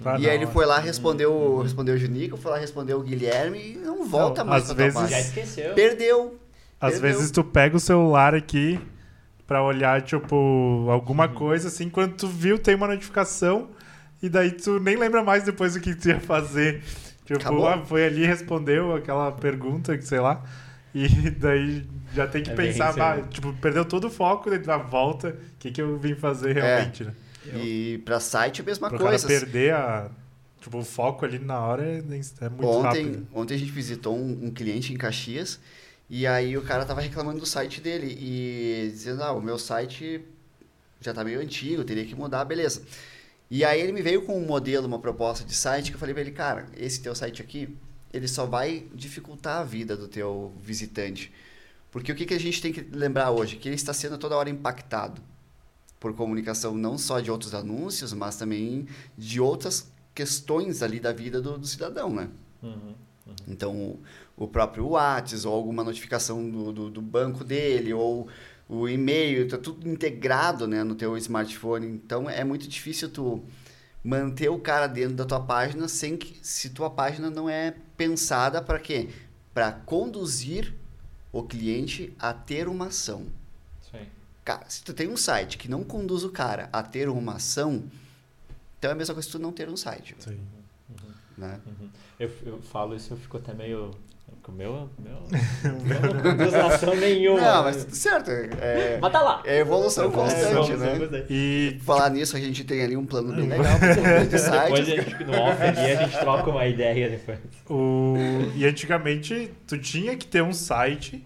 Pra 0.00 0.16
e 0.16 0.30
aí 0.30 0.36
ele 0.36 0.46
foi 0.46 0.64
lá, 0.64 0.78
respondeu, 0.78 1.32
uhum. 1.32 1.62
respondeu 1.62 1.96
o 1.96 1.98
Junico, 1.98 2.36
foi 2.36 2.52
lá, 2.52 2.58
respondeu 2.58 3.00
o 3.00 3.02
Guilherme 3.02 3.72
e 3.72 3.76
não 3.78 4.06
volta 4.06 4.44
não, 4.44 4.50
mais 4.50 4.70
às 4.70 4.76
vezes, 4.76 5.10
Já 5.10 5.18
esqueceu. 5.18 5.74
Perdeu. 5.74 6.38
Às 6.80 6.92
Perdeu. 6.92 7.10
vezes 7.10 7.32
tu 7.32 7.42
pega 7.42 7.76
o 7.76 7.80
celular 7.80 8.32
aqui 8.32 8.80
pra 9.44 9.60
olhar, 9.60 10.02
tipo, 10.02 10.86
alguma 10.88 11.26
uhum. 11.26 11.34
coisa, 11.34 11.66
assim, 11.66 11.90
quando 11.90 12.14
tu 12.14 12.28
viu, 12.28 12.60
tem 12.60 12.76
uma 12.76 12.86
notificação 12.86 13.70
e 14.22 14.28
daí 14.28 14.52
tu 14.52 14.78
nem 14.78 14.96
lembra 14.96 15.22
mais 15.22 15.44
depois 15.44 15.76
o 15.76 15.80
que 15.80 15.94
tu 15.94 16.08
ia 16.08 16.20
fazer. 16.20 16.82
Tipo, 17.24 17.66
ah, 17.66 17.84
foi 17.84 18.04
ali, 18.04 18.26
respondeu 18.26 18.94
aquela 18.94 19.30
pergunta, 19.30 19.96
que 19.96 20.04
sei 20.04 20.18
lá, 20.18 20.42
e 20.94 21.08
daí 21.30 21.86
já 22.12 22.26
tem 22.26 22.42
que 22.42 22.50
é 22.50 22.54
pensar, 22.54 23.00
ah, 23.00 23.22
tipo, 23.22 23.52
perdeu 23.54 23.84
todo 23.84 24.08
o 24.08 24.10
foco, 24.10 24.50
tu 24.50 24.78
volta, 24.90 25.28
o 25.28 25.58
que, 25.58 25.70
que 25.70 25.80
eu 25.80 25.96
vim 25.96 26.14
fazer 26.14 26.56
é. 26.56 26.60
realmente, 26.60 27.02
é. 27.04 27.06
né? 27.06 27.14
E 27.54 28.02
para 28.04 28.20
site 28.20 28.60
a 28.60 28.64
mesma 28.64 28.88
Pro 28.88 28.98
coisa. 28.98 29.26
Cara 29.26 29.40
perder 29.40 29.74
a, 29.74 30.10
Tipo, 30.60 30.78
o 30.78 30.84
foco 30.84 31.24
ali 31.24 31.38
na 31.38 31.58
hora 31.58 31.82
é, 31.82 31.98
é 31.98 32.48
muito 32.48 32.66
ontem, 32.66 33.04
rápido. 33.06 33.26
Ontem 33.32 33.54
a 33.54 33.58
gente 33.58 33.72
visitou 33.72 34.14
um, 34.14 34.46
um, 34.46 34.50
cliente 34.50 34.92
em 34.92 34.96
Caxias 34.96 35.58
e 36.08 36.26
aí 36.26 36.56
o 36.56 36.62
cara 36.62 36.84
tava 36.84 37.00
reclamando 37.00 37.40
do 37.40 37.46
site 37.46 37.80
dele 37.80 38.14
e 38.20 38.90
dizendo, 38.90 39.22
ah, 39.22 39.32
o 39.32 39.40
meu 39.40 39.58
site 39.58 40.22
já 41.00 41.14
tá 41.14 41.24
meio 41.24 41.40
antigo, 41.40 41.82
teria 41.82 42.04
que 42.04 42.14
mudar, 42.14 42.44
beleza. 42.44 42.82
E 43.50 43.64
aí 43.64 43.80
ele 43.80 43.90
me 43.90 44.00
veio 44.00 44.22
com 44.22 44.38
um 44.38 44.46
modelo, 44.46 44.86
uma 44.86 45.00
proposta 45.00 45.44
de 45.44 45.54
site 45.54 45.90
que 45.90 45.96
eu 45.96 45.98
falei 46.00 46.14
pra 46.14 46.22
ele, 46.22 46.30
cara, 46.30 46.68
esse 46.76 47.00
teu 47.02 47.14
site 47.14 47.42
aqui, 47.42 47.76
ele 48.12 48.28
só 48.28 48.46
vai 48.46 48.86
dificultar 48.94 49.58
a 49.58 49.64
vida 49.64 49.96
do 49.96 50.06
teu 50.06 50.54
visitante. 50.60 51.32
Porque 51.90 52.12
o 52.12 52.14
que, 52.14 52.24
que 52.24 52.34
a 52.34 52.38
gente 52.38 52.62
tem 52.62 52.72
que 52.72 52.80
lembrar 52.80 53.32
hoje? 53.32 53.56
Que 53.56 53.68
ele 53.68 53.74
está 53.74 53.92
sendo 53.92 54.16
toda 54.16 54.36
hora 54.36 54.48
impactado 54.48 55.20
por 55.98 56.14
comunicação 56.14 56.74
não 56.74 56.96
só 56.96 57.18
de 57.18 57.30
outros 57.30 57.52
anúncios, 57.52 58.12
mas 58.12 58.36
também 58.36 58.86
de 59.18 59.40
outras 59.40 59.92
questões 60.14 60.82
ali 60.82 61.00
da 61.00 61.12
vida 61.12 61.42
do, 61.42 61.58
do 61.58 61.66
cidadão, 61.66 62.10
né? 62.10 62.28
Uhum, 62.62 62.94
uhum. 63.26 63.34
Então, 63.48 63.76
o, 63.76 64.00
o 64.36 64.48
próprio 64.48 64.86
WhatsApp 64.88 65.46
ou 65.46 65.54
alguma 65.54 65.82
notificação 65.82 66.48
do, 66.48 66.72
do, 66.72 66.90
do 66.90 67.02
banco 67.02 67.44
dele 67.44 67.92
ou 67.92 68.28
o 68.70 68.88
e-mail, 68.88 69.48
tá 69.48 69.58
tudo 69.58 69.88
integrado 69.88 70.68
né, 70.68 70.84
no 70.84 70.94
teu 70.94 71.16
smartphone. 71.16 71.88
Então, 71.88 72.30
é 72.30 72.44
muito 72.44 72.68
difícil 72.68 73.10
tu 73.10 73.42
manter 74.02 74.48
o 74.48 74.60
cara 74.60 74.86
dentro 74.86 75.16
da 75.16 75.24
tua 75.24 75.40
página 75.40 75.88
sem 75.88 76.16
que 76.16 76.38
se 76.40 76.70
tua 76.70 76.88
página 76.88 77.28
não 77.28 77.50
é 77.50 77.74
pensada 77.96 78.62
para 78.62 78.78
quê? 78.78 79.08
Para 79.52 79.72
conduzir 79.72 80.72
o 81.32 81.42
cliente 81.42 82.14
a 82.16 82.32
ter 82.32 82.68
uma 82.68 82.86
ação. 82.86 83.26
Sim. 83.90 84.06
Cara, 84.44 84.64
se 84.68 84.84
tu 84.84 84.94
tem 84.94 85.08
um 85.08 85.16
site 85.16 85.58
que 85.58 85.68
não 85.68 85.82
conduz 85.82 86.22
o 86.22 86.30
cara 86.30 86.68
a 86.72 86.80
ter 86.80 87.08
uma 87.08 87.34
ação, 87.34 87.82
então 88.78 88.90
é 88.90 88.92
a 88.92 88.96
mesma 88.96 89.14
coisa 89.14 89.28
que 89.28 89.32
tu 89.32 89.40
não 89.40 89.52
ter 89.52 89.68
um 89.68 89.76
site. 89.76 90.14
Sim. 90.20 90.38
Uhum. 90.88 91.12
Né? 91.36 91.60
Uhum. 91.66 91.88
Eu, 92.20 92.30
eu 92.46 92.62
falo 92.62 92.94
isso, 92.94 93.12
eu 93.12 93.16
fico 93.16 93.36
até 93.36 93.52
meio 93.52 93.90
o 94.50 94.52
meu, 94.52 94.90
meu, 94.98 95.20
meu 95.82 96.50
não 96.50 96.66
ação 96.66 96.94
nenhuma. 96.96 97.40
Não, 97.40 97.64
mas 97.64 97.84
tudo 97.84 97.94
certo. 97.94 98.30
É, 98.30 98.98
mas 99.00 99.12
tá 99.12 99.22
lá. 99.22 99.42
É 99.44 99.58
evolução 99.60 100.08
é, 100.08 100.10
constante, 100.10 100.72
é, 100.72 100.76
né? 100.76 101.26
E 101.30 101.78
falar 101.82 102.10
nisso, 102.10 102.36
a 102.36 102.40
gente 102.40 102.64
tem 102.64 102.82
ali 102.82 102.96
um 102.96 103.06
plano 103.06 103.32
bem 103.32 103.48
legal 103.48 103.78
de 104.28 104.38
site. 104.38 104.82
Depois 104.82 104.88
a 104.88 105.02
gente, 105.02 105.24
no 105.24 105.32
off 105.32 105.62
ali, 105.62 105.78
a 105.78 106.02
gente 106.02 106.18
troca 106.18 106.50
uma 106.50 106.66
ideia 106.66 107.08
depois. 107.08 107.38
O... 107.68 108.16
E 108.56 108.66
antigamente, 108.66 109.50
tu 109.66 109.78
tinha 109.78 110.16
que 110.16 110.26
ter 110.26 110.42
um 110.42 110.52
site, 110.52 111.24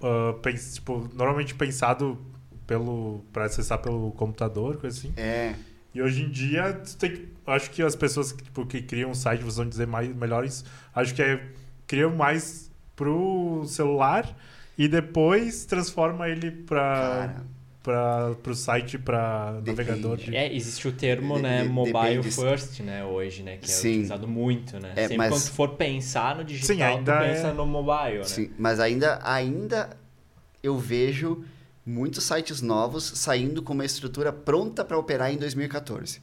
uh, 0.00 0.34
pens... 0.40 0.74
tipo, 0.74 1.08
normalmente 1.12 1.54
pensado 1.54 2.18
pelo 2.66 3.22
para 3.32 3.44
acessar 3.44 3.78
pelo 3.78 4.10
computador, 4.12 4.78
coisa 4.78 4.98
assim. 4.98 5.12
É. 5.16 5.54
E 5.94 6.02
hoje 6.02 6.22
em 6.22 6.30
dia, 6.30 6.72
tu 6.72 6.96
tem 6.96 7.28
acho 7.46 7.70
que 7.70 7.82
as 7.82 7.94
pessoas 7.94 8.32
tipo, 8.32 8.64
que 8.66 8.82
criam 8.82 9.10
um 9.10 9.14
site, 9.14 9.42
vão 9.42 9.68
dizer 9.68 9.86
mais 9.86 10.14
melhores, 10.14 10.64
acho 10.94 11.14
que 11.14 11.22
é 11.22 11.46
criam 11.94 12.10
mais 12.10 12.70
pro 12.96 13.64
celular 13.68 14.36
e 14.76 14.88
depois 14.88 15.64
transforma 15.64 16.28
ele 16.28 16.50
para 16.50 17.42
para 17.84 18.34
o 18.46 18.54
site 18.54 18.96
para 18.96 19.60
navegador. 19.62 20.16
De... 20.16 20.34
É, 20.34 20.50
existe 20.54 20.88
o 20.88 20.92
termo, 20.92 21.36
de, 21.36 21.42
né, 21.42 21.62
de, 21.64 21.68
mobile 21.68 22.22
first, 22.22 22.80
né, 22.80 23.04
hoje, 23.04 23.42
né, 23.42 23.58
que 23.58 23.66
é 23.66 23.68
Sim. 23.68 23.90
utilizado 23.90 24.26
muito, 24.26 24.80
né? 24.80 24.94
É, 24.96 25.02
Sempre 25.02 25.18
mas... 25.18 25.28
quando 25.28 25.42
tu 25.42 25.52
for 25.52 25.68
pensar 25.76 26.34
no 26.34 26.44
digital, 26.44 26.74
Sim, 26.74 26.82
ainda 26.82 27.18
tu 27.18 27.24
pensa 27.24 27.48
é... 27.48 27.52
no 27.52 27.66
mobile, 27.66 28.18
né? 28.20 28.24
Sim, 28.24 28.50
mas 28.58 28.80
ainda 28.80 29.20
ainda 29.22 29.90
eu 30.62 30.78
vejo 30.78 31.44
muitos 31.84 32.24
sites 32.24 32.62
novos 32.62 33.04
saindo 33.04 33.62
com 33.62 33.74
uma 33.74 33.84
estrutura 33.84 34.32
pronta 34.32 34.82
para 34.82 34.96
operar 34.96 35.30
em 35.30 35.36
2014. 35.36 36.22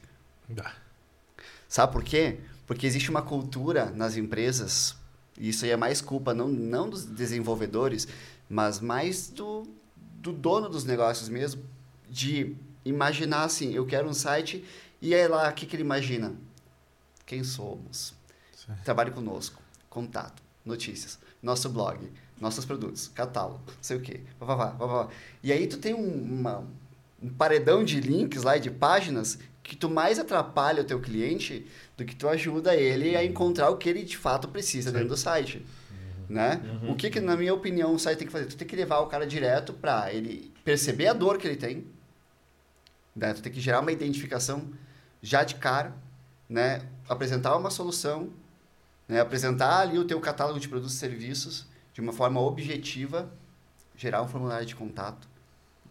Ah. 0.58 0.72
Sabe 1.68 1.92
por 1.92 2.02
quê? 2.02 2.38
Porque 2.66 2.88
existe 2.88 3.08
uma 3.08 3.22
cultura 3.22 3.92
nas 3.94 4.16
empresas 4.16 4.96
isso 5.48 5.64
aí 5.64 5.70
é 5.70 5.76
mais 5.76 6.00
culpa 6.00 6.32
não, 6.32 6.48
não 6.48 6.88
dos 6.88 7.04
desenvolvedores, 7.04 8.06
mas 8.48 8.80
mais 8.80 9.28
do, 9.28 9.66
do 9.96 10.32
dono 10.32 10.68
dos 10.68 10.84
negócios 10.84 11.28
mesmo, 11.28 11.62
de 12.08 12.54
imaginar 12.84 13.44
assim, 13.44 13.72
eu 13.72 13.86
quero 13.86 14.08
um 14.08 14.14
site, 14.14 14.64
e 15.00 15.14
aí 15.14 15.26
lá, 15.26 15.48
o 15.48 15.52
que, 15.52 15.66
que 15.66 15.76
ele 15.76 15.82
imagina? 15.82 16.34
Quem 17.26 17.42
somos? 17.42 18.14
Sim. 18.54 18.72
Trabalhe 18.84 19.10
conosco, 19.10 19.60
contato, 19.88 20.42
notícias, 20.64 21.18
nosso 21.42 21.68
blog, 21.68 22.10
nossos 22.40 22.64
produtos, 22.64 23.08
catálogo, 23.08 23.62
não 23.66 23.74
sei 23.82 23.96
o 23.96 24.00
quê. 24.00 24.20
Vá, 24.38 24.54
vá, 24.54 24.70
vá, 24.70 25.08
e 25.42 25.52
aí 25.52 25.66
tu 25.66 25.78
tem 25.78 25.94
um, 25.94 26.22
uma, 26.40 26.64
um 27.22 27.30
paredão 27.30 27.84
de 27.84 28.00
links 28.00 28.42
lá, 28.42 28.58
de 28.58 28.70
páginas, 28.70 29.38
que 29.62 29.76
tu 29.76 29.88
mais 29.88 30.18
atrapalha 30.18 30.82
o 30.82 30.84
teu 30.84 31.00
cliente 31.00 31.66
do 31.96 32.04
que 32.04 32.16
tu 32.16 32.28
ajuda 32.28 32.74
ele 32.74 33.16
a 33.16 33.24
encontrar 33.24 33.70
o 33.70 33.76
que 33.76 33.88
ele 33.88 34.02
de 34.02 34.16
fato 34.16 34.48
precisa 34.48 34.90
Sim. 34.90 34.96
dentro 34.96 35.10
do 35.10 35.16
site. 35.16 35.64
Uhum. 35.90 36.34
Né? 36.34 36.60
Uhum. 36.82 36.92
O 36.92 36.96
que, 36.96 37.10
que, 37.10 37.20
na 37.20 37.36
minha 37.36 37.54
opinião, 37.54 37.94
o 37.94 37.98
site 37.98 38.18
tem 38.18 38.26
que 38.26 38.32
fazer? 38.32 38.46
Tu 38.46 38.56
tem 38.56 38.66
que 38.66 38.74
levar 38.74 38.98
o 38.98 39.06
cara 39.06 39.26
direto 39.26 39.72
para 39.72 40.12
ele 40.12 40.52
perceber 40.64 41.06
a 41.06 41.12
dor 41.12 41.38
que 41.38 41.46
ele 41.46 41.56
tem. 41.56 41.86
Né? 43.14 43.32
Tu 43.34 43.42
tem 43.42 43.52
que 43.52 43.60
gerar 43.60 43.80
uma 43.80 43.92
identificação 43.92 44.70
já 45.22 45.44
de 45.44 45.54
cara, 45.54 45.94
né? 46.48 46.82
apresentar 47.08 47.56
uma 47.56 47.70
solução, 47.70 48.30
né? 49.06 49.20
apresentar 49.20 49.80
ali 49.80 49.98
o 49.98 50.04
teu 50.04 50.20
catálogo 50.20 50.58
de 50.58 50.68
produtos 50.68 50.94
e 50.94 50.98
serviços 50.98 51.66
de 51.92 52.00
uma 52.00 52.12
forma 52.12 52.40
objetiva, 52.40 53.30
gerar 53.94 54.22
um 54.22 54.28
formulário 54.28 54.66
de 54.66 54.74
contato, 54.74 55.28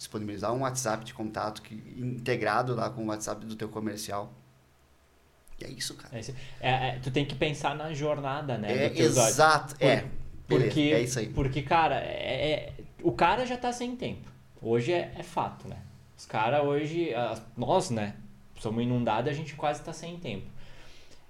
disponibilizar 0.01 0.51
um 0.51 0.61
WhatsApp 0.61 1.05
de 1.05 1.13
contato 1.13 1.61
que, 1.61 1.75
integrado 1.95 2.73
lá 2.73 2.89
com 2.89 3.03
o 3.03 3.07
WhatsApp 3.07 3.45
do 3.45 3.55
teu 3.55 3.69
comercial. 3.69 4.33
E 5.59 5.65
é 5.65 5.69
isso, 5.69 5.93
cara. 5.93 6.17
É, 6.17 6.21
é, 6.59 6.87
é, 6.89 6.99
tu 7.03 7.11
tem 7.11 7.23
que 7.23 7.35
pensar 7.35 7.75
na 7.75 7.93
jornada, 7.93 8.57
né? 8.57 8.87
É, 8.87 8.99
exato. 8.99 9.75
Por, 9.75 9.85
é. 9.85 10.05
Porque, 10.47 10.79
é 10.79 11.01
isso 11.01 11.19
aí. 11.19 11.29
Porque, 11.29 11.61
cara, 11.61 11.99
é, 11.99 12.51
é, 12.51 12.73
o 13.03 13.11
cara 13.11 13.45
já 13.45 13.55
tá 13.55 13.71
sem 13.71 13.95
tempo. 13.95 14.27
Hoje 14.59 14.91
é, 14.91 15.13
é 15.15 15.21
fato, 15.21 15.67
né? 15.67 15.77
Os 16.17 16.25
caras 16.25 16.63
hoje, 16.63 17.11
nós, 17.55 17.91
né? 17.91 18.15
Somos 18.59 18.83
inundados 18.83 19.29
a 19.29 19.33
gente 19.35 19.53
quase 19.53 19.83
tá 19.83 19.93
sem 19.93 20.17
tempo. 20.17 20.47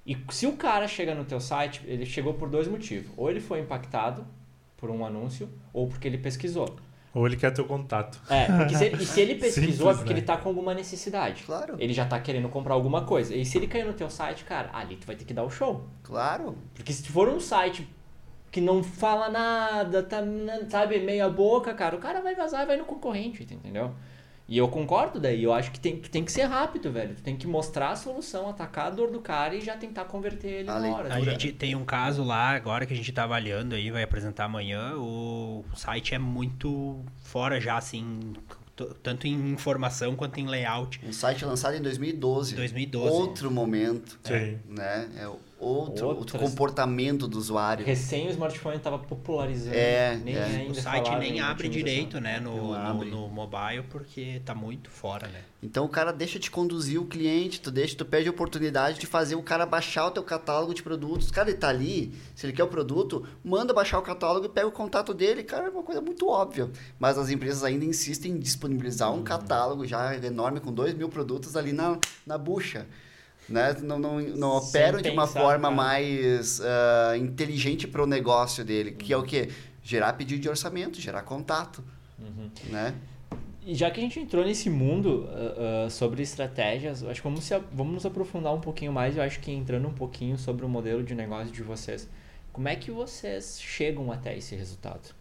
E 0.05 0.17
se 0.29 0.47
o 0.47 0.53
cara 0.53 0.87
chega 0.87 1.13
no 1.13 1.25
teu 1.25 1.41
site, 1.41 1.81
ele 1.85 2.05
chegou 2.05 2.35
por 2.35 2.49
dois 2.49 2.69
motivos. 2.69 3.11
Ou 3.17 3.29
ele 3.29 3.41
foi 3.41 3.59
impactado 3.59 4.25
por 4.77 4.89
um 4.89 5.05
anúncio, 5.05 5.49
ou 5.73 5.89
porque 5.89 6.07
ele 6.07 6.17
pesquisou. 6.17 6.77
Ou 7.13 7.27
ele 7.27 7.35
quer 7.35 7.51
teu 7.51 7.65
contato. 7.65 8.21
É, 8.29 8.45
porque 8.45 8.75
se 8.75 8.85
ele, 8.85 9.03
e 9.03 9.05
se 9.05 9.21
ele 9.21 9.35
pesquisou 9.39 9.71
Simples, 9.71 9.87
é 9.87 9.93
porque 9.95 10.13
né? 10.13 10.19
ele 10.19 10.25
tá 10.25 10.37
com 10.37 10.47
alguma 10.47 10.73
necessidade. 10.73 11.43
Claro. 11.43 11.75
Ele 11.77 11.93
já 11.93 12.05
tá 12.05 12.19
querendo 12.19 12.47
comprar 12.47 12.73
alguma 12.73 13.03
coisa. 13.03 13.35
E 13.35 13.45
se 13.45 13.57
ele 13.57 13.67
caiu 13.67 13.87
no 13.87 13.93
teu 13.93 14.09
site, 14.09 14.45
cara, 14.45 14.69
ali 14.73 14.95
tu 14.95 15.05
vai 15.05 15.15
ter 15.15 15.25
que 15.25 15.33
dar 15.33 15.43
o 15.43 15.49
show. 15.49 15.85
Claro. 16.03 16.57
Porque 16.73 16.93
se 16.93 17.07
for 17.09 17.27
um 17.27 17.39
site 17.39 17.87
que 18.49 18.61
não 18.61 18.83
fala 18.83 19.29
nada, 19.29 20.03
tá, 20.03 20.21
sabe, 20.69 20.99
meia 20.99 21.29
boca, 21.29 21.73
cara, 21.73 21.95
o 21.95 21.99
cara 21.99 22.21
vai 22.21 22.35
vazar 22.35 22.63
e 22.63 22.65
vai 22.65 22.77
no 22.77 22.85
concorrente, 22.85 23.43
entendeu? 23.43 23.93
E 24.51 24.57
eu 24.57 24.67
concordo 24.67 25.17
daí, 25.17 25.41
eu 25.41 25.53
acho 25.53 25.71
que 25.71 25.79
tem, 25.79 25.95
tem 25.95 26.25
que 26.25 26.31
ser 26.31 26.43
rápido, 26.43 26.91
velho. 26.91 27.15
Tu 27.15 27.23
tem 27.23 27.37
que 27.37 27.47
mostrar 27.47 27.91
a 27.91 27.95
solução, 27.95 28.49
atacar 28.49 28.87
a 28.87 28.89
dor 28.89 29.09
do 29.09 29.21
cara 29.21 29.55
e 29.55 29.61
já 29.61 29.77
tentar 29.77 30.03
converter 30.03 30.49
ele 30.49 30.63
na 30.65 30.75
hora. 30.93 31.13
A 31.13 31.21
gente 31.21 31.53
tem 31.53 31.73
um 31.73 31.85
caso 31.85 32.21
lá 32.21 32.49
agora 32.49 32.85
que 32.85 32.91
a 32.91 32.95
gente 32.97 33.09
tá 33.13 33.23
avaliando 33.23 33.75
aí, 33.75 33.89
vai 33.89 34.03
apresentar 34.03 34.43
amanhã. 34.43 34.97
O 34.97 35.63
site 35.73 36.13
é 36.13 36.19
muito 36.19 36.99
fora 37.21 37.61
já, 37.61 37.77
assim, 37.77 38.33
tanto 39.01 39.25
em 39.25 39.51
informação 39.51 40.17
quanto 40.17 40.37
em 40.41 40.47
layout. 40.47 40.99
Um 41.01 41.13
site 41.13 41.45
lançado 41.45 41.75
em 41.77 41.81
2012. 41.81 42.53
2012. 42.53 43.09
Outro 43.09 43.49
momento. 43.49 44.19
Sim. 44.21 44.59
Né? 44.67 45.09
É 45.15 45.29
outro, 45.61 46.07
outro 46.07 46.39
comportamento 46.39 47.27
do 47.27 47.37
usuário. 47.37 47.85
Recém 47.85 48.27
o 48.27 48.31
smartphone 48.31 48.77
estava 48.77 48.97
popularizando. 48.97 49.75
É, 49.75 50.17
nem 50.17 50.35
é. 50.35 50.43
Ainda 50.43 50.71
o 50.71 50.75
site 50.75 51.15
nem 51.17 51.39
abre 51.39 51.69
direito 51.69 52.19
né, 52.19 52.39
no, 52.39 52.73
no, 52.73 53.05
no, 53.05 53.29
mobile 53.29 53.83
porque 53.89 54.21
está 54.21 54.55
muito 54.55 54.89
fora. 54.89 55.27
Né? 55.27 55.41
Então 55.61 55.85
o 55.85 55.89
cara 55.89 56.11
deixa 56.11 56.39
de 56.39 56.49
conduzir 56.49 56.99
o 56.99 57.05
cliente, 57.05 57.61
tu 57.61 57.69
deixa, 57.69 57.95
tu 57.95 58.03
pede 58.03 58.27
a 58.27 58.31
oportunidade 58.31 58.99
de 58.99 59.05
fazer 59.05 59.35
o 59.35 59.43
cara 59.43 59.65
baixar 59.65 60.07
o 60.07 60.11
teu 60.11 60.23
catálogo 60.23 60.73
de 60.73 60.81
produtos. 60.81 61.29
Cara, 61.29 61.49
ele 61.49 61.57
tá 61.57 61.69
ali, 61.69 62.13
se 62.33 62.45
ele 62.45 62.53
quer 62.53 62.63
o 62.63 62.67
produto, 62.67 63.25
manda 63.43 63.73
baixar 63.73 63.99
o 63.99 64.01
catálogo 64.01 64.47
e 64.47 64.49
pega 64.49 64.67
o 64.67 64.71
contato 64.71 65.13
dele. 65.13 65.43
Cara, 65.43 65.67
é 65.67 65.69
uma 65.69 65.83
coisa 65.83 66.01
muito 66.01 66.27
óbvia. 66.27 66.69
Mas 66.99 67.17
as 67.17 67.29
empresas 67.29 67.63
ainda 67.63 67.85
insistem 67.85 68.31
em 68.31 68.39
disponibilizar 68.39 69.11
um 69.11 69.17
uhum. 69.17 69.23
catálogo 69.23 69.85
já 69.85 70.15
enorme 70.15 70.59
com 70.59 70.73
2 70.73 70.95
mil 70.95 71.09
produtos 71.09 71.55
ali 71.55 71.71
na, 71.71 71.99
na 72.25 72.37
bucha 72.37 72.87
né? 73.51 73.75
Não, 73.81 73.99
não, 73.99 74.19
não 74.19 74.57
operam 74.57 75.01
de 75.01 75.09
uma 75.09 75.27
forma 75.27 75.69
cara. 75.69 75.75
mais 75.75 76.59
uh, 76.59 77.15
inteligente 77.17 77.87
para 77.87 78.03
o 78.03 78.07
negócio 78.07 78.63
dele, 78.63 78.91
que 78.91 79.11
é 79.11 79.17
o 79.17 79.23
quê? 79.23 79.49
Gerar 79.83 80.13
pedido 80.13 80.41
de 80.41 80.49
orçamento, 80.49 80.99
gerar 80.99 81.23
contato, 81.23 81.83
uhum. 82.19 82.49
né? 82.69 82.95
E 83.63 83.75
já 83.75 83.91
que 83.91 83.99
a 83.99 84.03
gente 84.03 84.19
entrou 84.19 84.43
nesse 84.43 84.69
mundo 84.69 85.27
uh, 85.29 85.85
uh, 85.85 85.91
sobre 85.91 86.23
estratégias, 86.23 87.03
acho 87.03 87.21
que 87.21 87.27
vamos, 87.27 87.43
se, 87.43 87.57
vamos 87.71 87.93
nos 87.93 88.05
aprofundar 88.05 88.53
um 88.53 88.59
pouquinho 88.59 88.91
mais. 88.91 89.15
Eu 89.15 89.23
acho 89.23 89.39
que 89.39 89.51
entrando 89.51 89.87
um 89.87 89.93
pouquinho 89.93 90.37
sobre 90.37 90.65
o 90.65 90.69
modelo 90.69 91.03
de 91.03 91.13
negócio 91.13 91.51
de 91.51 91.61
vocês. 91.61 92.09
Como 92.51 92.67
é 92.67 92.75
que 92.75 92.89
vocês 92.89 93.59
chegam 93.61 94.11
até 94.11 94.35
esse 94.35 94.55
resultado? 94.55 95.13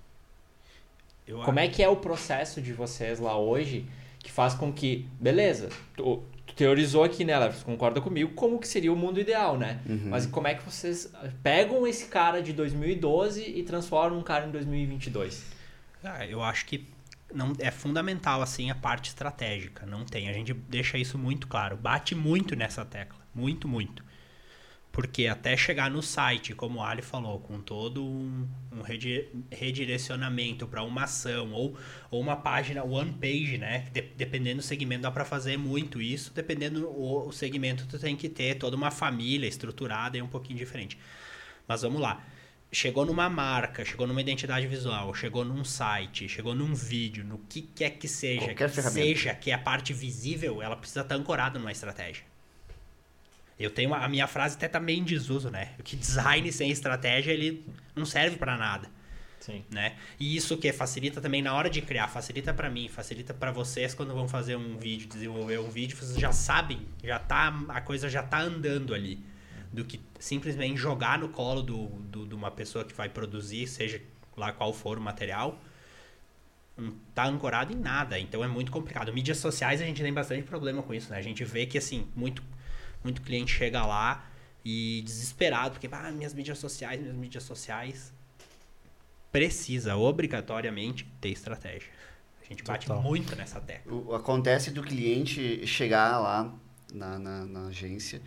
Eu 1.27 1.39
Como 1.41 1.59
acho... 1.59 1.69
é 1.69 1.71
que 1.71 1.83
é 1.83 1.89
o 1.89 1.97
processo 1.97 2.63
de 2.63 2.73
vocês 2.73 3.21
lá 3.21 3.39
hoje 3.39 3.87
que 4.19 4.31
faz 4.31 4.55
com 4.55 4.73
que, 4.73 5.07
beleza, 5.19 5.69
tu 5.97 6.23
teorizou 6.61 7.03
aqui, 7.03 7.25
né? 7.25 7.33
Ela 7.33 7.51
concorda 7.65 8.03
comigo 8.03 8.33
como 8.35 8.59
que 8.59 8.69
seria 8.69 8.93
o 8.93 8.97
mundo 8.97 9.19
ideal, 9.19 9.57
né? 9.57 9.81
Uhum. 9.89 10.11
Mas 10.11 10.27
como 10.27 10.47
é 10.47 10.55
que 10.55 10.63
vocês 10.63 11.11
pegam 11.43 11.87
esse 11.87 12.05
cara 12.05 12.43
de 12.43 12.53
2012 12.53 13.43
e 13.43 13.63
transformam 13.63 14.19
um 14.19 14.23
cara 14.23 14.47
em 14.47 14.51
2022? 14.51 15.43
Ah, 16.05 16.27
eu 16.27 16.43
acho 16.43 16.67
que 16.67 16.87
não 17.33 17.55
é 17.59 17.71
fundamental 17.71 18.43
assim 18.43 18.71
a 18.71 18.75
parte 18.75 19.09
estratégica. 19.09 19.87
Não 19.87 20.05
tem. 20.05 20.29
A 20.29 20.35
gente 20.35 20.53
deixa 20.53 20.99
isso 20.99 21.17
muito 21.17 21.47
claro. 21.47 21.79
Bate 21.79 22.15
muito 22.15 22.55
nessa 22.55 22.85
tecla. 22.85 23.19
Muito, 23.35 23.67
muito. 23.67 24.05
Porque 24.93 25.29
até 25.29 25.57
chegar 25.57 25.89
no 25.89 26.03
site, 26.03 26.53
como 26.53 26.81
o 26.81 26.83
Ali 26.83 27.01
falou, 27.01 27.39
com 27.39 27.61
todo 27.61 28.05
um, 28.05 28.49
um 28.73 28.83
redirecionamento 29.51 30.67
para 30.67 30.83
uma 30.83 31.05
ação 31.05 31.53
ou, 31.53 31.77
ou 32.11 32.21
uma 32.21 32.35
página 32.35 32.83
one 32.83 33.13
page, 33.13 33.57
né? 33.57 33.87
De, 33.93 34.03
dependendo 34.03 34.57
do 34.57 34.63
segmento, 34.63 35.03
dá 35.03 35.11
para 35.11 35.25
fazer 35.25 35.57
muito 35.57 36.03
isso. 36.03 36.33
Dependendo 36.35 36.81
do 36.81 36.91
o 36.91 37.33
segmento, 37.33 37.87
tu 37.87 37.99
tem 37.99 38.17
que 38.17 38.29
ter 38.29 38.57
toda 38.57 38.77
uma 38.77 38.91
família 38.91 39.47
estruturada 39.47 40.19
e 40.19 40.23
um 40.23 40.27
pouquinho 40.27 40.59
diferente. 40.59 40.99
Mas 41.69 41.83
vamos 41.83 42.01
lá. 42.01 42.25
Chegou 42.73 43.05
numa 43.05 43.29
marca, 43.29 43.85
chegou 43.85 44.07
numa 44.07 44.21
identidade 44.21 44.67
visual, 44.67 45.13
chegou 45.15 45.45
num 45.45 45.65
site, 45.65 46.29
chegou 46.29 46.55
num 46.55 46.73
vídeo, 46.73 47.25
no 47.25 47.39
que 47.39 47.63
quer 47.63 47.91
que 47.91 48.07
seja, 48.07 48.47
Qualquer 48.47 48.71
que 48.71 48.83
seja 48.83 49.35
que 49.35 49.51
é 49.51 49.55
a 49.55 49.59
parte 49.59 49.93
visível, 49.93 50.63
ela 50.63 50.77
precisa 50.77 51.01
estar 51.01 51.17
ancorada 51.17 51.59
numa 51.59 51.73
estratégia. 51.73 52.30
Eu 53.61 53.71
tenho 53.71 53.93
a 53.93 54.09
minha 54.09 54.27
frase 54.27 54.57
até 54.57 54.67
tá 54.67 54.81
meio 54.81 55.01
em 55.01 55.05
desuso, 55.05 55.51
né? 55.51 55.73
Que 55.85 55.95
design 55.95 56.51
sem 56.51 56.71
estratégia 56.71 57.31
ele 57.31 57.63
não 57.95 58.07
serve 58.07 58.37
para 58.37 58.57
nada. 58.57 58.89
Sim. 59.39 59.63
Né? 59.71 59.97
E 60.19 60.35
isso 60.35 60.57
que 60.57 60.73
facilita 60.73 61.21
também 61.21 61.43
na 61.43 61.53
hora 61.55 61.69
de 61.69 61.83
criar, 61.83 62.09
facilita 62.09 62.55
para 62.55 62.71
mim, 62.71 62.89
facilita 62.89 63.35
para 63.35 63.53
vocês 63.53 63.95
quando 63.95 64.15
vão 64.15 64.27
fazer 64.27 64.57
um 64.57 64.79
vídeo, 64.79 65.09
desenvolver 65.09 65.59
um 65.59 65.69
vídeo, 65.69 65.97
vocês 65.97 66.19
já 66.19 66.33
sabem, 66.33 66.87
já 67.05 67.19
tá 67.19 67.55
a 67.69 67.81
coisa 67.81 68.09
já 68.09 68.23
tá 68.23 68.41
andando 68.41 68.95
ali, 68.95 69.23
do 69.73 69.85
que 69.85 70.01
simplesmente 70.19 70.77
jogar 70.77 71.19
no 71.19 71.29
colo 71.29 71.63
do, 71.63 71.87
do, 71.87 72.27
de 72.27 72.35
uma 72.35 72.51
pessoa 72.51 72.85
que 72.85 72.95
vai 72.95 73.09
produzir, 73.09 73.67
seja 73.67 74.01
lá 74.37 74.53
qual 74.53 74.73
for 74.73 74.99
o 74.99 75.01
material, 75.01 75.59
não 76.77 76.93
tá 77.15 77.27
ancorado 77.27 77.73
em 77.73 77.77
nada, 77.77 78.19
então 78.19 78.45
é 78.45 78.49
muito 78.49 78.71
complicado. 78.71 79.13
Mídias 79.13 79.39
sociais 79.39 79.81
a 79.81 79.85
gente 79.85 80.03
tem 80.03 80.13
bastante 80.13 80.43
problema 80.43 80.83
com 80.83 80.95
isso, 80.95 81.11
né? 81.11 81.19
A 81.19 81.23
gente 81.23 81.45
vê 81.45 81.67
que 81.67 81.79
assim, 81.79 82.07
muito 82.15 82.43
muito 83.03 83.23
cliente 83.23 83.53
chega 83.53 83.85
lá 83.85 84.27
e 84.65 85.03
desesperado, 85.05 85.73
porque 85.73 85.89
ah, 85.91 86.11
minhas 86.11 86.35
mídias 86.35 86.59
sociais, 86.59 87.01
minhas 87.01 87.17
mídias 87.17 87.43
sociais. 87.43 88.13
Precisa 89.33 89.97
obrigatoriamente 89.97 91.07
ter 91.21 91.29
estratégia. 91.29 91.89
A 92.43 92.47
gente 92.47 92.65
bate 92.65 92.87
Total. 92.87 93.01
muito 93.01 93.37
nessa 93.37 93.61
tecla. 93.61 94.17
Acontece 94.17 94.73
do 94.73 94.83
cliente 94.83 95.65
chegar 95.67 96.19
lá 96.19 96.53
na, 96.93 97.19
na, 97.19 97.47
na 97.47 97.67
agência 97.69 98.21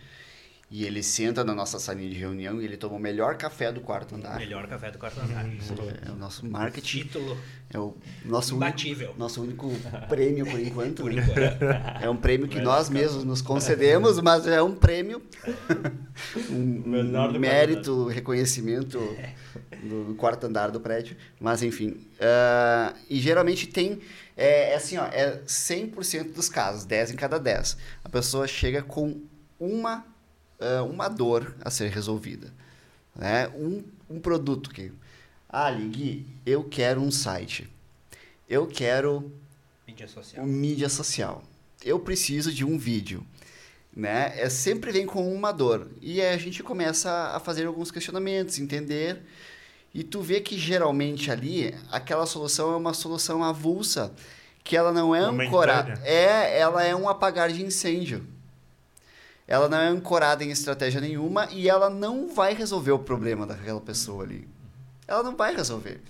e 0.74 0.84
ele 0.84 1.04
senta 1.04 1.44
na 1.44 1.54
nossa 1.54 1.78
salinha 1.78 2.10
de 2.10 2.18
reunião 2.18 2.60
e 2.60 2.64
ele 2.64 2.76
toma 2.76 2.96
o 2.96 2.98
melhor 2.98 3.36
café 3.36 3.70
do 3.70 3.80
quarto 3.80 4.16
andar. 4.16 4.34
O 4.34 4.38
melhor 4.40 4.66
café 4.66 4.90
do 4.90 4.98
quarto 4.98 5.20
andar. 5.20 5.46
É, 5.46 6.10
o 6.10 6.16
nosso 6.16 6.44
marketing. 6.44 6.98
Título. 7.04 7.38
É 7.72 7.78
o 7.78 7.96
nosso 8.24 8.56
imbatível. 8.56 9.06
Único, 9.10 9.20
nosso 9.20 9.40
único 9.40 9.70
prêmio 10.08 10.44
por 10.44 10.58
enquanto. 10.58 11.02
por 11.02 11.12
enquanto. 11.12 11.62
É 12.02 12.10
um 12.10 12.16
prêmio 12.16 12.48
que 12.48 12.60
nós 12.60 12.90
mesmos 12.90 13.22
nos 13.22 13.40
concedemos, 13.40 14.20
mas 14.20 14.48
é 14.48 14.60
um 14.60 14.74
prêmio. 14.74 15.22
um 16.50 17.38
mérito, 17.38 18.08
reconhecimento 18.08 18.98
do 19.80 20.16
quarto 20.16 20.48
andar 20.48 20.72
do 20.72 20.80
prédio. 20.80 21.16
Mas 21.38 21.62
enfim. 21.62 22.04
Uh, 22.18 22.96
e 23.08 23.20
geralmente 23.20 23.68
tem. 23.68 24.00
É, 24.36 24.72
é 24.72 24.74
assim, 24.74 24.98
ó, 24.98 25.04
é 25.04 25.40
100% 25.46 26.32
dos 26.32 26.48
casos, 26.48 26.84
10 26.84 27.12
em 27.12 27.14
cada 27.14 27.38
10. 27.38 27.76
A 28.02 28.08
pessoa 28.08 28.48
chega 28.48 28.82
com 28.82 29.22
uma 29.60 30.12
uh, 30.64 30.84
uma 30.84 31.08
dor 31.08 31.54
a 31.60 31.70
ser 31.70 31.90
resolvida. 31.90 32.52
Né? 33.14 33.48
Um, 33.48 33.84
um 34.08 34.20
produto 34.20 34.70
que. 34.70 34.90
Ah, 35.48 35.70
Gui, 35.70 36.26
eu 36.44 36.64
quero 36.64 37.00
um 37.00 37.10
site. 37.10 37.68
Eu 38.48 38.66
quero. 38.66 39.32
Mídia 39.86 40.08
social. 40.08 40.44
Um 40.44 40.48
mídia 40.48 40.88
social. 40.88 41.44
Eu 41.84 42.00
preciso 42.00 42.52
de 42.52 42.64
um 42.64 42.78
vídeo. 42.78 43.24
Né? 43.94 44.32
É, 44.36 44.48
sempre 44.48 44.90
vem 44.90 45.06
com 45.06 45.32
uma 45.32 45.52
dor. 45.52 45.88
E 46.00 46.20
aí 46.20 46.34
a 46.34 46.38
gente 46.38 46.62
começa 46.62 47.10
a 47.34 47.38
fazer 47.38 47.66
alguns 47.66 47.90
questionamentos, 47.90 48.58
entender. 48.58 49.22
E 49.92 50.02
tu 50.02 50.20
vê 50.20 50.40
que 50.40 50.58
geralmente 50.58 51.30
ali 51.30 51.72
aquela 51.92 52.26
solução 52.26 52.72
é 52.72 52.76
uma 52.76 52.92
solução 52.92 53.44
avulsa, 53.44 54.12
que 54.64 54.76
ela 54.76 54.92
não 54.92 55.14
é 55.14 55.20
ancorada. 55.20 56.00
É, 56.02 56.58
ela 56.58 56.82
é 56.82 56.96
um 56.96 57.08
apagar 57.08 57.52
de 57.52 57.62
incêndio 57.62 58.33
ela 59.46 59.68
não 59.68 59.78
é 59.78 59.88
ancorada 59.88 60.42
em 60.42 60.50
estratégia 60.50 61.00
nenhuma 61.00 61.48
e 61.50 61.68
ela 61.68 61.90
não 61.90 62.34
vai 62.34 62.54
resolver 62.54 62.92
o 62.92 62.98
problema 62.98 63.46
daquela 63.46 63.80
pessoa 63.80 64.24
ali. 64.24 64.48
Ela 65.06 65.22
não 65.22 65.36
vai 65.36 65.54
resolver. 65.54 66.00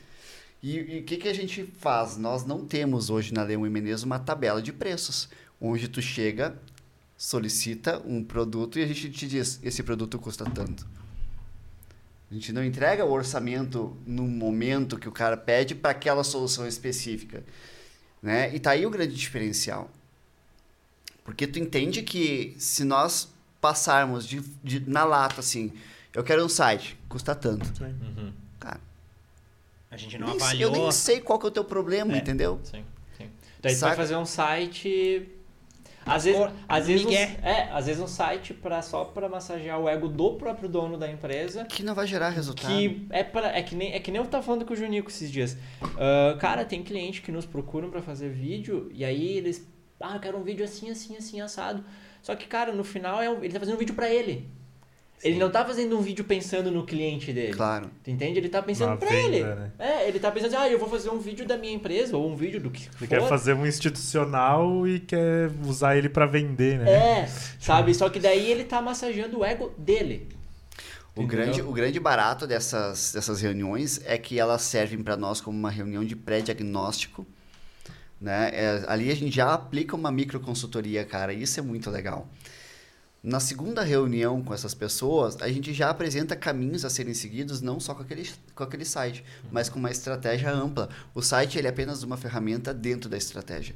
E 0.62 1.00
o 1.00 1.02
que, 1.04 1.16
que 1.16 1.28
a 1.28 1.34
gente 1.34 1.64
faz? 1.78 2.16
Nós 2.16 2.44
não 2.44 2.64
temos 2.64 3.10
hoje 3.10 3.34
na 3.34 3.42
Leão 3.42 3.66
e 3.66 3.70
Menezes 3.70 4.04
uma 4.04 4.18
tabela 4.18 4.62
de 4.62 4.72
preços, 4.72 5.28
onde 5.60 5.88
tu 5.88 6.00
chega, 6.00 6.56
solicita 7.18 8.00
um 8.06 8.22
produto 8.22 8.78
e 8.78 8.82
a 8.82 8.86
gente 8.86 9.10
te 9.10 9.26
diz, 9.26 9.60
esse 9.62 9.82
produto 9.82 10.18
custa 10.18 10.44
tanto. 10.44 10.86
A 12.30 12.34
gente 12.34 12.52
não 12.52 12.64
entrega 12.64 13.04
o 13.04 13.12
orçamento 13.12 13.96
no 14.06 14.26
momento 14.26 14.98
que 14.98 15.08
o 15.08 15.12
cara 15.12 15.36
pede 15.36 15.74
para 15.74 15.90
aquela 15.90 16.24
solução 16.24 16.66
específica. 16.66 17.44
Né? 18.22 18.54
E 18.54 18.58
tá 18.58 18.70
aí 18.70 18.86
o 18.86 18.90
grande 18.90 19.14
diferencial. 19.14 19.90
Porque 21.24 21.46
tu 21.46 21.58
entende 21.58 22.02
que 22.02 22.54
se 22.58 22.84
nós 22.84 23.32
passarmos 23.60 24.26
de, 24.26 24.40
de 24.62 24.78
na 24.88 25.04
lata, 25.04 25.40
assim, 25.40 25.72
eu 26.12 26.22
quero 26.22 26.44
um 26.44 26.48
site, 26.48 26.96
custa 27.08 27.34
tanto. 27.34 27.66
Uhum. 27.82 28.30
Cara. 28.60 28.78
A 29.90 29.96
gente 29.96 30.18
não 30.18 30.32
avaliou. 30.32 30.74
Eu 30.74 30.82
nem 30.82 30.92
sei 30.92 31.20
qual 31.20 31.38
que 31.38 31.46
é 31.46 31.48
o 31.48 31.50
teu 31.50 31.64
problema, 31.64 32.14
é. 32.14 32.18
entendeu? 32.18 32.60
Sim, 32.62 32.84
sim. 33.16 33.28
Daí 33.60 33.74
tu 33.74 33.80
vai 33.80 33.96
fazer 33.96 34.16
um 34.16 34.26
site. 34.26 35.28
Às 36.06 36.24
vezes, 36.24 36.40
às, 36.68 36.86
vezes 36.86 37.06
um, 37.06 37.10
é, 37.10 37.70
às 37.72 37.86
vezes 37.86 38.02
um 38.02 38.06
site 38.06 38.52
pra, 38.52 38.82
só 38.82 39.06
para 39.06 39.26
massagear 39.26 39.80
o 39.80 39.88
ego 39.88 40.06
do 40.06 40.34
próprio 40.34 40.68
dono 40.68 40.98
da 40.98 41.10
empresa. 41.10 41.64
Que 41.64 41.82
não 41.82 41.94
vai 41.94 42.06
gerar 42.06 42.28
resultado. 42.28 42.68
Que 42.68 43.06
é, 43.08 43.24
pra, 43.24 43.56
é, 43.56 43.62
que, 43.62 43.74
nem, 43.74 43.94
é 43.94 43.98
que 43.98 44.10
nem 44.10 44.20
eu 44.20 44.26
tava 44.26 44.42
falando 44.42 44.66
com 44.66 44.74
o 44.74 44.76
Junico 44.76 45.08
esses 45.08 45.32
dias. 45.32 45.56
Uh, 45.82 46.36
cara, 46.38 46.62
tem 46.66 46.82
cliente 46.82 47.22
que 47.22 47.32
nos 47.32 47.46
procuram 47.46 47.90
para 47.90 48.02
fazer 48.02 48.28
vídeo 48.28 48.90
e 48.92 49.02
aí 49.02 49.38
eles 49.38 49.66
ah, 50.04 50.16
eu 50.16 50.20
quero 50.20 50.38
um 50.38 50.42
vídeo 50.42 50.64
assim, 50.64 50.90
assim, 50.90 51.16
assim, 51.16 51.40
assado. 51.40 51.84
Só 52.22 52.34
que, 52.34 52.46
cara, 52.46 52.72
no 52.72 52.84
final 52.84 53.20
é 53.20 53.28
um, 53.28 53.42
ele 53.42 53.52
tá 53.52 53.60
fazendo 53.60 53.74
um 53.74 53.78
vídeo 53.78 53.94
para 53.94 54.08
ele. 54.08 54.48
Sim. 55.18 55.28
Ele 55.28 55.38
não 55.38 55.50
tá 55.50 55.64
fazendo 55.64 55.96
um 55.98 56.02
vídeo 56.02 56.24
pensando 56.24 56.70
no 56.70 56.84
cliente 56.84 57.32
dele. 57.32 57.54
Claro. 57.54 57.90
Tu 58.02 58.10
entende? 58.10 58.38
Ele 58.38 58.48
tá 58.48 58.60
pensando 58.62 58.96
para 58.98 59.14
ele. 59.14 59.42
Né? 59.42 59.70
É, 59.78 60.08
ele 60.08 60.18
tá 60.18 60.30
pensando 60.30 60.54
assim, 60.54 60.64
ah, 60.64 60.70
eu 60.70 60.78
vou 60.78 60.88
fazer 60.88 61.10
um 61.10 61.18
vídeo 61.18 61.46
da 61.46 61.56
minha 61.56 61.72
empresa, 61.72 62.16
ou 62.16 62.30
um 62.30 62.36
vídeo 62.36 62.60
do 62.60 62.70
que 62.70 62.82
ele 62.82 62.90
for. 62.98 63.08
quer 63.08 63.28
fazer 63.28 63.54
um 63.54 63.66
institucional 63.66 64.86
e 64.86 65.00
quer 65.00 65.50
usar 65.66 65.96
ele 65.96 66.08
para 66.08 66.26
vender, 66.26 66.78
né? 66.78 66.90
É, 66.90 67.28
sabe? 67.58 67.94
Só 67.94 68.10
que 68.10 68.18
daí 68.18 68.50
ele 68.50 68.64
tá 68.64 68.82
massageando 68.82 69.38
o 69.38 69.44
ego 69.44 69.72
dele. 69.78 70.28
O 71.16 71.26
grande, 71.26 71.62
o 71.62 71.72
grande 71.72 72.00
barato 72.00 72.46
dessas, 72.46 73.12
dessas 73.12 73.40
reuniões 73.40 74.00
é 74.04 74.18
que 74.18 74.38
elas 74.38 74.62
servem 74.62 75.00
para 75.00 75.16
nós 75.16 75.40
como 75.40 75.56
uma 75.56 75.70
reunião 75.70 76.04
de 76.04 76.16
pré-diagnóstico 76.16 77.24
né? 78.24 78.50
É, 78.54 78.84
ali 78.88 79.10
a 79.10 79.14
gente 79.14 79.36
já 79.36 79.52
aplica 79.52 79.94
uma 79.94 80.10
microconsultoria, 80.10 81.04
cara, 81.04 81.34
isso 81.34 81.60
é 81.60 81.62
muito 81.62 81.90
legal. 81.90 82.26
Na 83.22 83.38
segunda 83.38 83.82
reunião 83.82 84.42
com 84.42 84.54
essas 84.54 84.74
pessoas, 84.74 85.40
a 85.42 85.48
gente 85.50 85.74
já 85.74 85.90
apresenta 85.90 86.34
caminhos 86.34 86.86
a 86.86 86.90
serem 86.90 87.12
seguidos, 87.12 87.60
não 87.60 87.78
só 87.78 87.94
com 87.94 88.02
aquele, 88.02 88.28
com 88.54 88.64
aquele 88.64 88.84
site, 88.84 89.22
mas 89.52 89.68
com 89.68 89.78
uma 89.78 89.90
estratégia 89.90 90.50
ampla. 90.50 90.88
O 91.14 91.20
site 91.20 91.58
ele 91.58 91.66
é 91.66 91.70
apenas 91.70 92.02
uma 92.02 92.16
ferramenta 92.16 92.72
dentro 92.72 93.10
da 93.10 93.16
estratégia. 93.18 93.74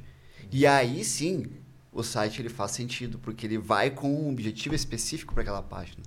E 0.51 0.65
aí 0.65 1.03
sim, 1.03 1.45
o 1.91 2.01
site 2.01 2.41
ele 2.41 2.49
faz 2.49 2.71
sentido, 2.71 3.19
porque 3.19 3.45
ele 3.45 3.59
vai 3.59 3.91
com 3.91 4.11
um 4.11 4.31
objetivo 4.31 4.73
específico 4.73 5.33
para 5.33 5.43
aquela 5.43 5.61
página. 5.61 6.01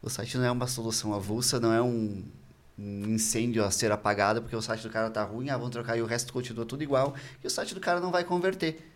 O 0.00 0.08
site 0.08 0.38
não 0.38 0.44
é 0.44 0.50
uma 0.50 0.68
solução 0.68 1.12
avulsa, 1.12 1.58
não 1.58 1.72
é 1.72 1.82
um, 1.82 2.24
um 2.78 3.14
incêndio 3.14 3.64
a 3.64 3.70
ser 3.70 3.90
apagado 3.90 4.42
porque 4.42 4.54
o 4.54 4.62
site 4.62 4.82
do 4.82 4.90
cara 4.90 5.10
tá 5.10 5.22
ruim, 5.24 5.50
ah, 5.50 5.56
vamos 5.56 5.70
trocar 5.70 5.96
e 5.96 6.02
o 6.02 6.06
resto 6.06 6.32
continua 6.32 6.66
tudo 6.66 6.82
igual, 6.82 7.14
e 7.42 7.46
o 7.46 7.50
site 7.50 7.74
do 7.74 7.80
cara 7.80 8.00
não 8.00 8.10
vai 8.10 8.24
converter. 8.24 8.92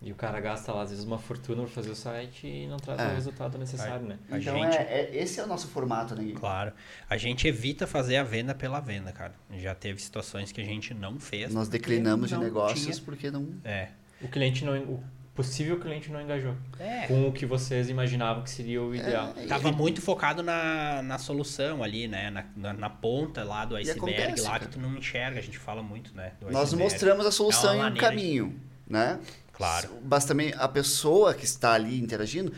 E 0.00 0.12
o 0.12 0.14
cara 0.14 0.38
gasta 0.38 0.72
lá, 0.72 0.82
às 0.82 0.90
vezes, 0.90 1.04
uma 1.04 1.18
fortuna 1.18 1.62
para 1.62 1.72
fazer 1.72 1.90
o 1.90 1.94
site 1.94 2.46
e 2.46 2.68
não 2.68 2.76
traz 2.76 3.00
é. 3.00 3.06
o 3.06 3.14
resultado 3.16 3.58
necessário, 3.58 4.06
né? 4.06 4.16
A 4.30 4.38
então, 4.38 4.56
gente... 4.56 4.76
é, 4.76 4.82
é, 4.82 5.16
esse 5.16 5.40
é 5.40 5.44
o 5.44 5.46
nosso 5.46 5.66
formato, 5.66 6.14
né? 6.14 6.32
Claro. 6.36 6.72
A 7.10 7.16
gente 7.16 7.48
evita 7.48 7.84
fazer 7.84 8.16
a 8.16 8.22
venda 8.22 8.54
pela 8.54 8.78
venda, 8.78 9.10
cara. 9.10 9.34
Já 9.56 9.74
teve 9.74 10.00
situações 10.00 10.52
que 10.52 10.60
a 10.60 10.64
gente 10.64 10.94
não 10.94 11.18
fez. 11.18 11.52
Nós 11.52 11.68
declinamos 11.68 12.28
de 12.28 12.36
negócios 12.36 12.96
tinha... 12.96 13.04
porque 13.04 13.28
não... 13.28 13.48
É. 13.64 13.88
O 14.20 14.28
cliente 14.28 14.64
não... 14.64 14.78
O 14.78 15.02
possível 15.38 15.78
cliente 15.78 16.10
não 16.10 16.20
engajou 16.20 16.56
é. 16.80 17.06
com 17.06 17.28
o 17.28 17.32
que 17.32 17.46
vocês 17.46 17.88
imaginavam 17.88 18.42
que 18.42 18.50
seria 18.50 18.82
o 18.82 18.92
ideal. 18.92 19.32
É, 19.36 19.46
Tava 19.46 19.70
muito 19.70 20.02
focado 20.02 20.42
na, 20.42 21.00
na 21.00 21.16
solução 21.16 21.80
ali, 21.80 22.08
né? 22.08 22.28
Na, 22.28 22.44
na, 22.56 22.72
na 22.72 22.90
ponta 22.90 23.44
lá 23.44 23.64
do 23.64 23.76
iceberg 23.76 24.16
acontece, 24.16 24.42
lá 24.42 24.50
cara. 24.50 24.64
que 24.64 24.72
tu 24.72 24.80
não 24.80 24.96
enxerga, 24.96 25.38
a 25.38 25.42
gente 25.42 25.56
fala 25.56 25.80
muito, 25.80 26.12
né? 26.12 26.32
Nós 26.50 26.72
mostramos 26.72 27.24
a 27.24 27.30
solução 27.30 27.84
é 27.84 27.88
e 27.88 27.92
o 27.92 27.96
caminho, 27.96 28.60
né? 28.84 29.20
Claro. 29.52 29.90
Mas 30.02 30.24
também 30.24 30.52
a 30.58 30.66
pessoa 30.66 31.32
que 31.32 31.44
está 31.44 31.74
ali 31.74 32.00
interagindo, 32.00 32.52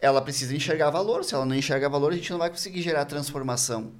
ela 0.00 0.20
precisa 0.20 0.52
enxergar 0.52 0.90
valor. 0.90 1.22
Se 1.22 1.32
ela 1.32 1.46
não 1.46 1.54
enxerga 1.54 1.88
valor, 1.88 2.12
a 2.12 2.16
gente 2.16 2.32
não 2.32 2.38
vai 2.38 2.50
conseguir 2.50 2.82
gerar 2.82 3.04
transformação. 3.04 3.92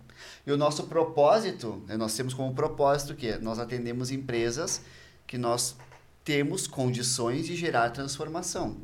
E 0.44 0.50
o 0.50 0.56
nosso 0.56 0.88
propósito, 0.88 1.80
né, 1.86 1.96
nós 1.96 2.16
temos 2.16 2.34
como 2.34 2.52
propósito 2.54 3.14
que 3.14 3.38
nós 3.38 3.60
atendemos 3.60 4.10
empresas 4.10 4.82
que 5.26 5.38
nós 5.38 5.76
temos 6.24 6.66
condições 6.66 7.46
de 7.46 7.54
gerar 7.54 7.90
transformação. 7.90 8.78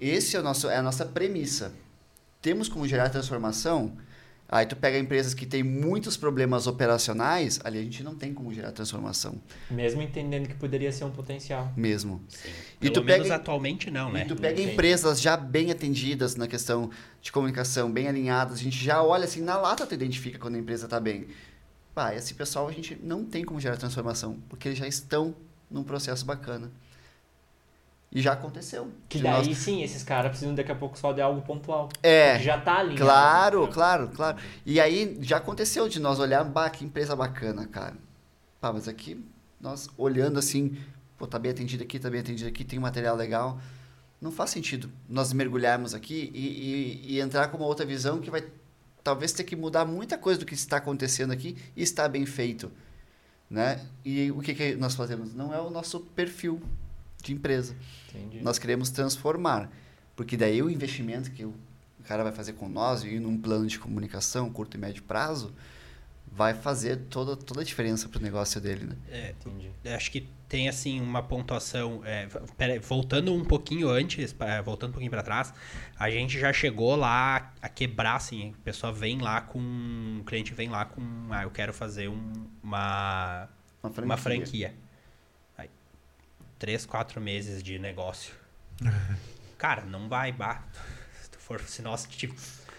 Esse 0.00 0.36
é, 0.36 0.40
o 0.40 0.42
nosso, 0.42 0.68
é 0.68 0.76
a 0.76 0.82
nossa 0.82 1.04
premissa. 1.04 1.72
Temos 2.40 2.68
como 2.68 2.88
gerar 2.88 3.10
transformação? 3.10 3.96
Aí 4.50 4.64
tu 4.64 4.74
pega 4.74 4.98
empresas 4.98 5.34
que 5.34 5.44
têm 5.44 5.62
muitos 5.62 6.16
problemas 6.16 6.66
operacionais, 6.66 7.60
ali 7.62 7.78
a 7.78 7.82
gente 7.82 8.02
não 8.02 8.14
tem 8.14 8.32
como 8.32 8.54
gerar 8.54 8.72
transformação. 8.72 9.34
Mesmo 9.70 10.00
entendendo 10.00 10.48
que 10.48 10.54
poderia 10.54 10.90
ser 10.90 11.04
um 11.04 11.10
potencial. 11.10 11.70
Mesmo. 11.76 12.22
Sim. 12.28 12.48
E 12.80 12.90
Pelo 12.90 12.94
tu 12.94 13.04
menos 13.04 13.22
pega, 13.24 13.34
atualmente 13.34 13.90
não, 13.90 14.10
né? 14.10 14.22
E 14.22 14.28
tu 14.28 14.36
pega 14.36 14.62
empresas 14.62 15.20
já 15.20 15.36
bem 15.36 15.70
atendidas 15.70 16.34
na 16.34 16.48
questão 16.48 16.90
de 17.20 17.30
comunicação, 17.30 17.92
bem 17.92 18.08
alinhadas, 18.08 18.60
a 18.60 18.62
gente 18.62 18.82
já 18.82 19.02
olha 19.02 19.24
assim, 19.24 19.42
na 19.42 19.58
lata 19.58 19.86
tu 19.86 19.92
identifica 19.92 20.38
quando 20.38 20.54
a 20.54 20.58
empresa 20.58 20.86
está 20.86 20.98
bem. 20.98 21.26
Pá, 21.94 22.14
esse 22.14 22.32
pessoal 22.32 22.68
a 22.68 22.72
gente 22.72 22.98
não 23.02 23.26
tem 23.26 23.44
como 23.44 23.60
gerar 23.60 23.76
transformação, 23.76 24.38
porque 24.48 24.68
eles 24.68 24.78
já 24.78 24.88
estão 24.88 25.34
num 25.70 25.82
processo 25.82 26.24
bacana. 26.24 26.70
E 28.10 28.22
já 28.22 28.32
aconteceu. 28.32 28.90
Que 29.08 29.20
daí 29.20 29.48
nós... 29.48 29.58
sim, 29.58 29.82
esses 29.82 30.02
caras 30.02 30.30
precisam 30.30 30.54
daqui 30.54 30.72
a 30.72 30.74
pouco 30.74 30.98
só 30.98 31.12
de 31.12 31.20
algo 31.20 31.42
pontual. 31.42 31.90
É. 32.02 32.38
já 32.38 32.58
tá 32.58 32.78
ali. 32.78 32.96
Claro, 32.96 33.68
claro, 33.68 34.08
claro. 34.08 34.38
E 34.64 34.80
aí 34.80 35.18
já 35.20 35.36
aconteceu 35.36 35.88
de 35.88 36.00
nós 36.00 36.18
olhar, 36.18 36.42
bah, 36.44 36.70
que 36.70 36.84
empresa 36.84 37.14
bacana, 37.14 37.66
cara. 37.66 37.94
Pá, 38.60 38.72
mas 38.72 38.88
aqui, 38.88 39.22
nós 39.60 39.90
olhando 39.98 40.38
assim, 40.38 40.76
pô, 41.18 41.26
tá 41.26 41.38
bem 41.38 41.52
atendido 41.52 41.82
aqui, 41.82 41.98
tá 41.98 42.08
bem 42.08 42.20
atendido 42.20 42.48
aqui, 42.48 42.64
tem 42.64 42.78
um 42.78 42.82
material 42.82 43.14
legal. 43.14 43.60
Não 44.20 44.32
faz 44.32 44.50
sentido 44.50 44.90
nós 45.08 45.32
mergulharmos 45.32 45.94
aqui 45.94 46.32
e, 46.34 46.46
e, 47.08 47.14
e 47.14 47.20
entrar 47.20 47.48
com 47.48 47.58
uma 47.58 47.66
outra 47.66 47.84
visão 47.84 48.20
que 48.20 48.30
vai 48.30 48.42
talvez 49.04 49.32
ter 49.32 49.44
que 49.44 49.54
mudar 49.54 49.84
muita 49.84 50.18
coisa 50.18 50.40
do 50.40 50.46
que 50.46 50.54
está 50.54 50.78
acontecendo 50.78 51.32
aqui 51.32 51.56
e 51.76 51.82
está 51.82 52.08
bem 52.08 52.26
feito. 52.26 52.70
Né? 53.50 53.80
E 54.04 54.30
o 54.30 54.40
que, 54.40 54.54
que 54.54 54.74
nós 54.74 54.94
fazemos? 54.94 55.34
Não 55.34 55.54
é 55.54 55.60
o 55.60 55.70
nosso 55.70 56.00
perfil 56.00 56.60
de 57.22 57.32
empresa. 57.32 57.74
Entendi. 58.10 58.42
Nós 58.42 58.58
queremos 58.58 58.90
transformar. 58.90 59.70
Porque 60.14 60.36
daí 60.36 60.62
o 60.62 60.68
investimento 60.68 61.30
que 61.30 61.44
o 61.44 61.54
cara 62.06 62.22
vai 62.22 62.32
fazer 62.32 62.54
com 62.54 62.68
nós 62.68 63.04
e 63.04 63.18
num 63.18 63.38
plano 63.38 63.66
de 63.66 63.78
comunicação, 63.78 64.50
curto 64.50 64.76
e 64.76 64.80
médio 64.80 65.02
prazo, 65.02 65.52
vai 66.32 66.54
fazer 66.54 66.96
toda, 67.10 67.36
toda 67.36 67.60
a 67.60 67.64
diferença 67.64 68.08
para 68.08 68.18
o 68.18 68.22
negócio 68.22 68.60
dele, 68.60 68.86
né? 68.86 68.96
É, 69.10 69.30
Entendi. 69.30 69.70
Acho 69.94 70.10
que 70.10 70.28
tem, 70.48 70.68
assim, 70.68 71.00
uma 71.00 71.22
pontuação... 71.22 72.02
É, 72.04 72.26
pera, 72.56 72.78
voltando 72.80 73.34
um 73.34 73.44
pouquinho 73.44 73.88
antes, 73.88 74.34
voltando 74.64 74.90
um 74.90 74.92
pouquinho 74.92 75.10
para 75.10 75.22
trás, 75.22 75.52
a 75.98 76.10
gente 76.10 76.38
já 76.38 76.52
chegou 76.52 76.96
lá 76.96 77.52
a 77.60 77.68
quebrar, 77.68 78.16
assim, 78.16 78.54
a 78.60 78.64
pessoa 78.64 78.92
vem 78.92 79.18
lá 79.18 79.40
com... 79.40 80.18
O 80.20 80.24
cliente 80.24 80.54
vem 80.54 80.68
lá 80.68 80.84
com... 80.84 81.02
Ah, 81.30 81.42
eu 81.42 81.50
quero 81.50 81.72
fazer 81.72 82.08
um, 82.08 82.32
uma... 82.62 83.48
Uma 83.82 83.90
franquia. 83.90 84.04
Uma 84.04 84.16
franquia 84.16 84.74
três, 86.58 86.84
quatro 86.84 87.20
meses 87.20 87.62
de 87.62 87.78
negócio. 87.78 88.34
Cara, 89.56 89.84
não 89.84 90.08
vai, 90.08 90.32
bah. 90.32 90.62
Se, 91.22 91.30
tu 91.30 91.38
for, 91.38 91.60
se 91.60 91.82
nós 91.82 92.04
te, 92.04 92.32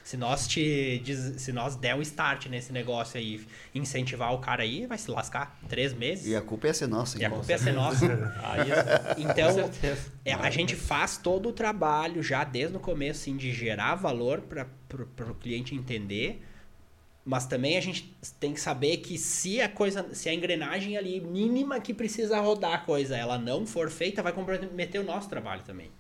se 0.10 0.18
nós 0.18 0.48
te 0.48 1.04
se 1.38 1.52
nós 1.52 1.76
der 1.76 1.96
o 1.96 2.02
start 2.02 2.48
nesse 2.48 2.74
negócio 2.74 3.20
aí, 3.20 3.46
incentivar 3.76 4.34
o 4.34 4.40
cara 4.40 4.64
aí, 4.64 4.88
vai 4.88 4.98
se 4.98 5.12
lascar 5.12 5.60
três 5.70 5.94
meses. 5.94 6.26
E 6.26 6.36
a 6.36 6.42
culpa 6.42 6.66
ia 6.66 6.74
ser 6.74 6.88
nossa. 6.88 7.22
E 7.22 7.24
a 7.24 7.30
culpa 7.30 7.52
ia 7.52 7.60
ser 7.60 7.74
nossa. 7.78 8.06
então, 9.16 9.72
é, 10.26 10.34
a 10.34 10.50
gente 10.50 10.76
faz 10.76 11.16
todo 11.20 11.50
o 11.50 11.54
trabalho 11.54 12.24
já 12.24 12.44
desde 12.44 12.76
o 12.76 12.80
começo, 12.80 13.22
assim, 13.22 13.38
de 13.38 13.54
gerar 13.54 13.94
valor 13.94 14.42
para 14.42 14.66
o 15.30 15.36
cliente 15.36 15.76
entender 15.76 16.44
mas 17.24 17.46
também 17.46 17.78
a 17.78 17.82
gente 17.82 18.12
tem 18.40 18.56
que 18.56 18.60
saber 18.60 18.98
que 18.98 19.16
se 19.16 19.62
a 19.62 19.70
coisa, 19.70 20.16
se 20.16 20.28
a 20.28 20.34
engrenagem 20.34 20.98
ali 20.98 21.22
mínima 21.22 21.80
que 21.80 21.94
precisa 21.94 22.40
rodar 22.40 22.74
a 22.74 22.78
coisa, 22.80 23.16
ela 23.16 23.38
não 23.38 23.68
for 23.68 23.92
feita, 23.92 24.24
vai 24.24 24.34
comprometer 24.34 25.00
o 25.00 25.04
nosso 25.04 25.30
trabalho 25.30 25.62
também. 25.62 25.92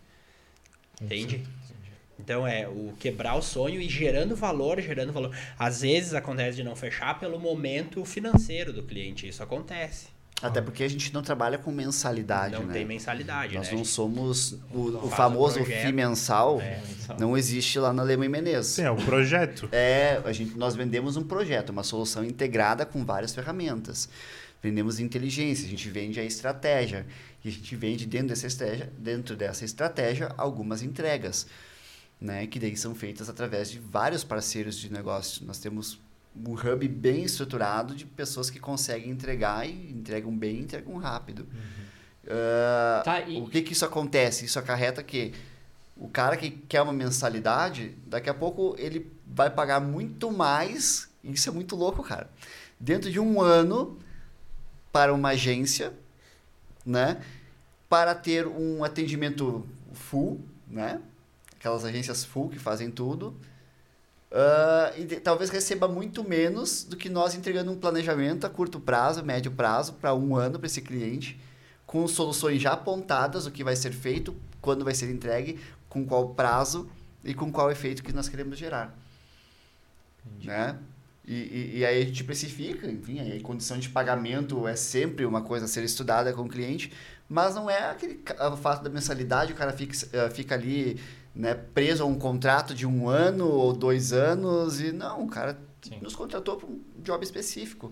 Entende? 0.99 1.45
Então 2.19 2.45
é 2.45 2.67
o 2.67 2.93
quebrar 2.99 3.35
o 3.35 3.41
sonho 3.41 3.81
e 3.81 3.87
gerando 3.87 4.35
valor, 4.35 4.79
gerando 4.81 5.13
valor. 5.13 5.35
Às 5.57 5.81
vezes 5.81 6.13
acontece 6.13 6.57
de 6.57 6.63
não 6.63 6.75
fechar 6.75 7.19
pelo 7.19 7.39
momento 7.39 8.03
financeiro 8.03 8.73
do 8.73 8.83
cliente, 8.83 9.27
isso 9.27 9.41
acontece. 9.41 10.07
Até 10.41 10.61
porque 10.61 10.83
a 10.83 10.87
gente 10.87 11.13
não 11.13 11.21
trabalha 11.21 11.57
com 11.57 11.69
mensalidade, 11.69 12.53
não 12.53 12.63
né? 12.63 12.73
tem 12.73 12.85
mensalidade, 12.85 13.55
Nós 13.55 13.69
né? 13.69 13.75
não 13.75 13.83
somos 13.83 14.53
o, 14.73 15.05
o 15.05 15.09
famoso 15.09 15.63
FII 15.65 15.91
mensal, 15.91 16.61
é, 16.61 16.81
não 17.19 17.37
existe 17.37 17.77
lá 17.77 17.91
na 17.91 18.03
Lema 18.03 18.27
Menezes. 18.29 18.75
Sim, 18.75 18.83
é 18.83 18.91
um 18.91 18.95
projeto. 18.95 19.67
É, 19.79 20.21
a 20.23 20.31
gente, 20.31 20.57
nós 20.57 20.75
vendemos 20.75 21.17
um 21.17 21.23
projeto, 21.23 21.69
uma 21.69 21.83
solução 21.83 22.23
integrada 22.23 22.85
com 22.85 23.03
várias 23.03 23.33
ferramentas. 23.33 24.09
Vendemos 24.61 24.99
inteligência, 24.99 25.65
a 25.65 25.69
gente 25.69 25.89
vende 25.89 26.19
a 26.19 26.23
estratégia. 26.23 27.05
E 27.43 27.49
a 27.49 27.51
gente 27.51 27.75
vende 27.75 28.05
dentro 28.05 28.29
dessa 28.29 28.47
estratégia, 28.47 28.89
dentro 28.97 29.35
dessa 29.35 29.63
estratégia 29.63 30.33
algumas 30.37 30.83
entregas, 30.83 31.47
né? 32.19 32.45
Que 32.47 32.59
daí 32.59 32.75
são 32.75 32.93
feitas 32.93 33.29
através 33.29 33.69
de 33.69 33.79
vários 33.79 34.23
parceiros 34.23 34.77
de 34.77 34.91
negócio. 34.91 35.45
Nós 35.45 35.59
temos 35.59 35.99
um 36.35 36.53
hub 36.53 36.87
bem 36.87 37.23
estruturado 37.23 37.95
de 37.95 38.05
pessoas 38.05 38.49
que 38.49 38.59
conseguem 38.59 39.09
entregar 39.09 39.67
e 39.67 39.91
entregam 39.91 40.35
bem 40.35 40.57
e 40.57 40.61
entregam 40.61 40.97
rápido. 40.97 41.41
Uhum. 41.41 41.89
Uh, 42.25 43.03
tá, 43.03 43.21
e... 43.21 43.41
O 43.41 43.47
que, 43.47 43.61
que 43.61 43.73
isso 43.73 43.85
acontece? 43.85 44.45
Isso 44.45 44.59
acarreta 44.59 45.01
que 45.01 45.33
o 45.97 46.07
cara 46.07 46.37
que 46.37 46.49
quer 46.51 46.81
uma 46.81 46.93
mensalidade, 46.93 47.95
daqui 48.05 48.29
a 48.29 48.33
pouco 48.33 48.75
ele 48.77 49.11
vai 49.27 49.49
pagar 49.49 49.79
muito 49.81 50.31
mais. 50.31 51.09
Isso 51.23 51.49
é 51.49 51.51
muito 51.51 51.75
louco, 51.75 52.03
cara. 52.03 52.29
Dentro 52.79 53.11
de 53.11 53.19
um 53.19 53.41
ano, 53.41 53.97
para 54.91 55.13
uma 55.13 55.29
agência, 55.29 55.93
né? 56.85 57.21
Para 57.89 58.15
ter 58.15 58.47
um 58.47 58.83
atendimento 58.83 59.67
full, 59.93 60.39
né? 60.67 61.01
Aquelas 61.59 61.85
agências 61.85 62.23
full 62.23 62.49
que 62.49 62.57
fazem 62.57 62.89
tudo 62.89 63.35
Uh, 64.31 64.93
e 64.99 65.05
de, 65.05 65.15
talvez 65.19 65.49
receba 65.49 65.87
muito 65.87 66.23
menos 66.23 66.83
do 66.83 66.95
que 66.95 67.09
nós 67.09 67.33
entregando 67.33 67.71
um 67.71 67.77
planejamento 67.77 68.45
a 68.45 68.49
curto 68.49 68.79
prazo, 68.79 69.25
médio 69.25 69.51
prazo, 69.51 69.93
para 69.93 70.13
um 70.13 70.35
ano 70.35 70.59
para 70.59 70.67
esse 70.67 70.81
cliente, 70.81 71.39
com 71.85 72.07
soluções 72.07 72.61
já 72.61 72.73
apontadas, 72.73 73.47
o 73.47 73.51
que 73.51 73.63
vai 73.63 73.75
ser 73.75 73.91
feito, 73.91 74.35
quando 74.61 74.85
vai 74.85 74.93
ser 74.93 75.09
entregue, 75.09 75.59
com 75.87 76.05
qual 76.05 76.29
prazo 76.29 76.87
e 77.23 77.33
com 77.33 77.51
qual 77.51 77.71
efeito 77.71 78.03
que 78.03 78.13
nós 78.13 78.29
queremos 78.29 78.55
gerar. 78.55 78.95
Né? 80.43 80.77
E, 81.25 81.33
e, 81.33 81.77
e, 81.79 81.85
aí 81.85 82.01
a 82.01 82.05
gente 82.05 82.23
precifica, 82.23 82.89
enfim, 82.89 83.19
a 83.19 83.41
condição 83.41 83.79
de 83.79 83.89
pagamento 83.89 84.67
é 84.67 84.75
sempre 84.75 85.25
uma 85.25 85.41
coisa 85.41 85.65
a 85.65 85.67
ser 85.67 85.83
estudada 85.83 86.31
com 86.33 86.43
o 86.43 86.49
cliente, 86.49 86.93
mas 87.27 87.55
não 87.55 87.67
é 87.67 87.89
aquele 87.89 88.19
o 88.51 88.57
fato 88.57 88.83
da 88.83 88.89
mensalidade, 88.89 89.53
o 89.53 89.55
cara 89.55 89.73
fica, 89.73 89.93
uh, 89.93 90.31
fica 90.31 90.55
ali 90.55 90.99
né, 91.35 91.53
preso 91.53 92.03
a 92.03 92.05
um 92.05 92.17
contrato 92.17 92.73
de 92.73 92.85
um 92.85 93.07
ano 93.07 93.47
ou 93.47 93.73
dois 93.73 94.13
anos. 94.13 94.79
E 94.79 94.91
não, 94.91 95.23
o 95.23 95.27
cara 95.27 95.59
sim. 95.81 95.99
nos 96.01 96.15
contratou 96.15 96.57
para 96.57 96.67
um 96.67 96.81
job 97.03 97.23
específico, 97.23 97.91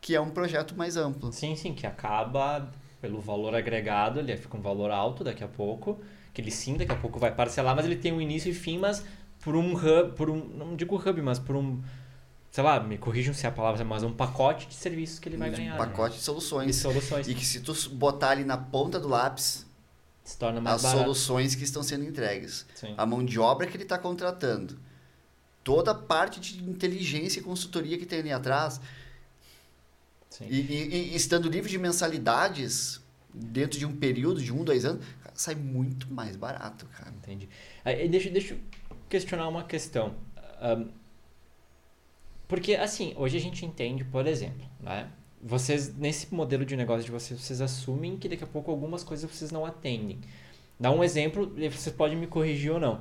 que 0.00 0.14
é 0.14 0.20
um 0.20 0.30
projeto 0.30 0.76
mais 0.76 0.96
amplo. 0.96 1.32
Sim, 1.32 1.56
sim, 1.56 1.74
que 1.74 1.86
acaba 1.86 2.70
pelo 3.00 3.20
valor 3.20 3.54
agregado, 3.54 4.18
ele 4.18 4.36
fica 4.36 4.56
um 4.56 4.60
valor 4.60 4.90
alto 4.90 5.22
daqui 5.22 5.44
a 5.44 5.48
pouco, 5.48 6.00
que 6.32 6.40
ele 6.40 6.50
sim 6.50 6.76
daqui 6.76 6.92
a 6.92 6.96
pouco 6.96 7.18
vai 7.18 7.32
parcelar, 7.32 7.76
mas 7.76 7.84
ele 7.84 7.96
tem 7.96 8.12
um 8.12 8.20
início 8.20 8.50
e 8.50 8.54
fim, 8.54 8.78
mas 8.78 9.04
por 9.40 9.54
um 9.54 9.74
hub, 9.74 10.12
por 10.16 10.30
um, 10.30 10.44
não 10.44 10.74
digo 10.74 10.96
hub, 10.96 11.22
mas 11.22 11.38
por 11.38 11.54
um 11.54 11.80
sei 12.56 12.64
lá, 12.64 12.80
me 12.80 12.96
corrijam 12.96 13.34
se 13.34 13.46
a 13.46 13.50
palavra 13.50 13.82
é 13.82 13.84
mas 13.84 14.02
um 14.02 14.10
pacote 14.14 14.66
de 14.66 14.72
serviços 14.74 15.18
que 15.18 15.28
ele 15.28 15.36
vai 15.36 15.50
ganhar. 15.50 15.74
Um 15.74 15.76
pacote 15.76 16.12
né? 16.12 16.16
de 16.16 16.24
soluções. 16.24 16.66
De 16.66 16.72
soluções. 16.72 17.28
E 17.28 17.34
que 17.34 17.44
se 17.44 17.60
tu 17.60 17.74
botar 17.90 18.30
ali 18.30 18.44
na 18.44 18.56
ponta 18.56 18.98
do 18.98 19.06
lápis, 19.08 19.65
se 20.26 20.36
torna 20.36 20.60
mais 20.60 20.76
as 20.76 20.82
barato. 20.82 21.02
soluções 21.02 21.54
que 21.54 21.62
estão 21.62 21.84
sendo 21.84 22.04
entregues. 22.04 22.66
Sim. 22.74 22.94
A 22.98 23.06
mão 23.06 23.24
de 23.24 23.38
obra 23.38 23.64
que 23.64 23.76
ele 23.76 23.84
está 23.84 23.96
contratando. 23.96 24.76
Toda 25.62 25.92
a 25.92 25.94
parte 25.94 26.40
de 26.40 26.68
inteligência 26.68 27.38
e 27.38 27.42
consultoria 27.42 27.96
que 27.96 28.04
tem 28.04 28.18
ali 28.18 28.32
atrás. 28.32 28.80
E, 30.40 30.60
e, 30.60 31.12
e, 31.12 31.16
estando 31.16 31.48
livre 31.48 31.70
de 31.70 31.78
mensalidades, 31.78 33.00
dentro 33.32 33.78
de 33.78 33.86
um 33.86 33.96
período 33.96 34.42
de 34.42 34.52
um, 34.52 34.64
dois 34.64 34.84
anos, 34.84 35.06
sai 35.32 35.54
muito 35.54 36.12
mais 36.12 36.34
barato, 36.34 36.86
cara. 36.86 37.10
Entendi. 37.10 37.48
Aí, 37.84 38.08
deixa, 38.08 38.28
deixa 38.28 38.54
eu 38.54 38.60
questionar 39.08 39.48
uma 39.48 39.62
questão. 39.62 40.16
Um, 40.60 40.88
porque, 42.48 42.74
assim, 42.74 43.14
hoje 43.16 43.36
a 43.36 43.40
gente 43.40 43.64
entende, 43.64 44.04
por 44.04 44.26
exemplo, 44.26 44.68
né? 44.80 45.08
Vocês, 45.46 45.94
nesse 45.96 46.34
modelo 46.34 46.64
de 46.64 46.76
negócio 46.76 47.04
de 47.04 47.10
vocês, 47.12 47.40
vocês 47.40 47.60
assumem 47.60 48.16
que 48.16 48.28
daqui 48.28 48.42
a 48.42 48.46
pouco 48.48 48.68
algumas 48.68 49.04
coisas 49.04 49.30
vocês 49.30 49.52
não 49.52 49.64
atendem. 49.64 50.18
Dá 50.78 50.90
um 50.90 51.04
exemplo, 51.04 51.52
e 51.56 51.68
vocês 51.68 51.94
podem 51.94 52.16
me 52.16 52.26
corrigir 52.26 52.72
ou 52.72 52.80
não. 52.80 53.00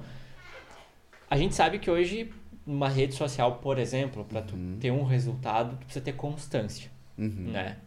A 1.27 1.36
gente 1.38 1.55
sabe 1.55 1.79
que 1.79 1.89
hoje, 1.89 2.31
numa 2.63 2.88
rede 2.88 3.15
social, 3.15 3.55
por 3.55 3.79
exemplo, 3.79 4.23
para 4.23 4.45
uhum. 4.53 4.77
ter 4.79 4.91
um 4.91 5.03
resultado, 5.03 5.75
tu 5.77 5.86
precisa 5.86 6.05
ter 6.05 6.13
constância, 6.13 6.91
uhum. 7.17 7.51
né? 7.51 7.77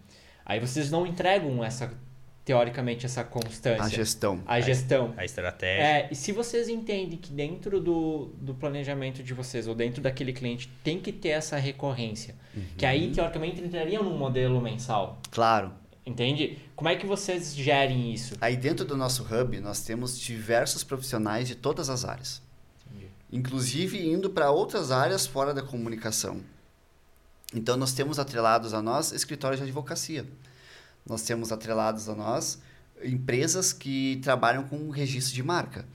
Aí 0.45 0.59
vocês 0.59 0.91
não 0.91 1.07
entregam 1.07 1.63
essa 1.63 1.93
teoricamente, 2.49 3.05
essa 3.05 3.23
constância? 3.23 3.85
A 3.85 3.89
gestão. 3.91 4.43
A 4.47 4.59
gestão. 4.59 5.13
A 5.19 5.25
estratégia. 5.27 5.83
É, 5.83 6.09
e 6.11 6.15
se 6.15 6.33
vocês 6.33 6.67
entendem 6.67 7.19
que 7.19 7.31
dentro 7.31 7.79
do, 7.79 8.31
do 8.41 8.55
planejamento 8.55 9.23
de 9.23 9.35
vocês, 9.35 9.69
ou 9.69 9.75
dentro 9.75 10.01
daquele 10.01 10.33
cliente, 10.33 10.67
tem 10.83 10.99
que 10.99 11.13
ter 11.13 11.29
essa 11.29 11.59
recorrência, 11.59 12.35
uhum. 12.57 12.63
que 12.79 12.87
aí, 12.87 13.11
teoricamente, 13.11 13.61
entraria 13.61 14.03
num 14.03 14.17
modelo 14.17 14.63
mensal. 14.63 15.21
Claro. 15.31 15.75
Entende? 16.07 16.59
Como 16.75 16.89
é 16.89 16.97
que 16.97 17.05
vocês 17.05 17.55
gerem 17.55 18.15
isso? 18.15 18.35
Aí 18.41 18.57
dentro 18.57 18.83
do 18.83 18.97
nosso 18.97 19.25
hub, 19.25 19.61
nós 19.61 19.83
temos 19.83 20.19
diversos 20.19 20.83
profissionais 20.83 21.47
de 21.47 21.55
todas 21.55 21.91
as 21.91 22.03
áreas. 22.03 22.41
Entendi. 22.87 23.11
Inclusive 23.31 24.09
indo 24.11 24.31
para 24.31 24.51
outras 24.51 24.91
áreas 24.91 25.27
fora 25.27 25.53
da 25.53 25.61
comunicação. 25.61 26.41
Então 27.55 27.77
nós 27.77 27.93
temos 27.93 28.19
atrelados 28.19 28.73
a 28.73 28.81
nós 28.81 29.13
escritórios 29.13 29.61
de 29.61 29.65
advocacia. 29.65 30.25
Nós 31.09 31.23
temos 31.23 31.51
atrelados 31.51 32.09
a 32.09 32.15
nós 32.15 32.61
empresas 33.03 33.73
que 33.73 34.19
trabalham 34.23 34.65
com 34.65 34.91
registro 34.91 35.35
de 35.35 35.43
marca, 35.43 35.87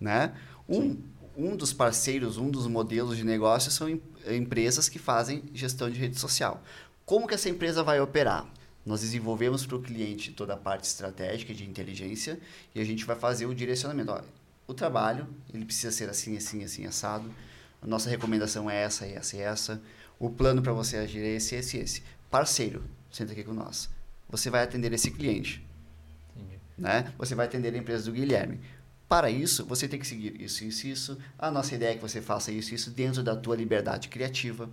né? 0.00 0.32
Um, 0.68 0.96
um 1.36 1.56
dos 1.56 1.72
parceiros, 1.72 2.36
um 2.36 2.50
dos 2.50 2.66
modelos 2.66 3.16
de 3.16 3.24
negócio 3.24 3.70
são 3.70 3.88
em, 3.88 4.00
empresas 4.30 4.88
que 4.88 4.98
fazem 4.98 5.42
gestão 5.52 5.90
de 5.90 5.98
rede 5.98 6.18
social. 6.18 6.62
Como 7.04 7.26
que 7.26 7.34
essa 7.34 7.48
empresa 7.48 7.82
vai 7.82 8.00
operar? 8.00 8.46
Nós 8.84 9.00
desenvolvemos 9.00 9.64
para 9.64 9.76
o 9.76 9.82
cliente 9.82 10.32
toda 10.32 10.54
a 10.54 10.56
parte 10.56 10.84
estratégica 10.84 11.54
de 11.54 11.68
inteligência 11.68 12.38
e 12.74 12.80
a 12.80 12.84
gente 12.84 13.04
vai 13.04 13.16
fazer 13.16 13.46
o 13.46 13.54
direcionamento. 13.54 14.12
Olha, 14.12 14.24
o 14.66 14.74
trabalho, 14.74 15.26
ele 15.52 15.64
precisa 15.64 15.92
ser 15.92 16.08
assim, 16.08 16.36
assim, 16.36 16.64
assim, 16.64 16.84
assado. 16.84 17.30
A 17.80 17.86
nossa 17.86 18.08
recomendação 18.08 18.70
é 18.70 18.82
essa, 18.82 19.06
essa 19.06 19.36
e 19.36 19.40
essa. 19.40 19.80
O 20.18 20.30
plano 20.30 20.62
para 20.62 20.72
você 20.72 20.96
agir 20.96 21.20
é 21.20 21.36
esse, 21.36 21.54
esse, 21.54 21.78
esse. 21.78 22.02
Parceiro, 22.30 22.82
senta 23.10 23.32
aqui 23.32 23.44
com 23.44 23.52
nós. 23.52 23.88
Você 24.32 24.50
vai 24.50 24.64
atender 24.64 24.92
esse 24.92 25.10
cliente. 25.10 25.64
Entendi. 26.34 26.58
Né? 26.76 27.12
Você 27.18 27.34
vai 27.34 27.46
atender 27.46 27.72
a 27.72 27.78
empresa 27.78 28.06
do 28.06 28.12
Guilherme. 28.12 28.58
Para 29.08 29.30
isso, 29.30 29.66
você 29.66 29.86
tem 29.86 30.00
que 30.00 30.06
seguir 30.06 30.40
isso, 30.40 30.64
isso, 30.64 30.86
isso. 30.86 31.18
A 31.38 31.50
nossa 31.50 31.74
ideia 31.74 31.92
é 31.92 31.94
que 31.94 32.00
você 32.00 32.22
faça 32.22 32.50
isso, 32.50 32.74
isso 32.74 32.90
dentro 32.90 33.22
da 33.22 33.36
tua 33.36 33.54
liberdade 33.54 34.08
criativa, 34.08 34.70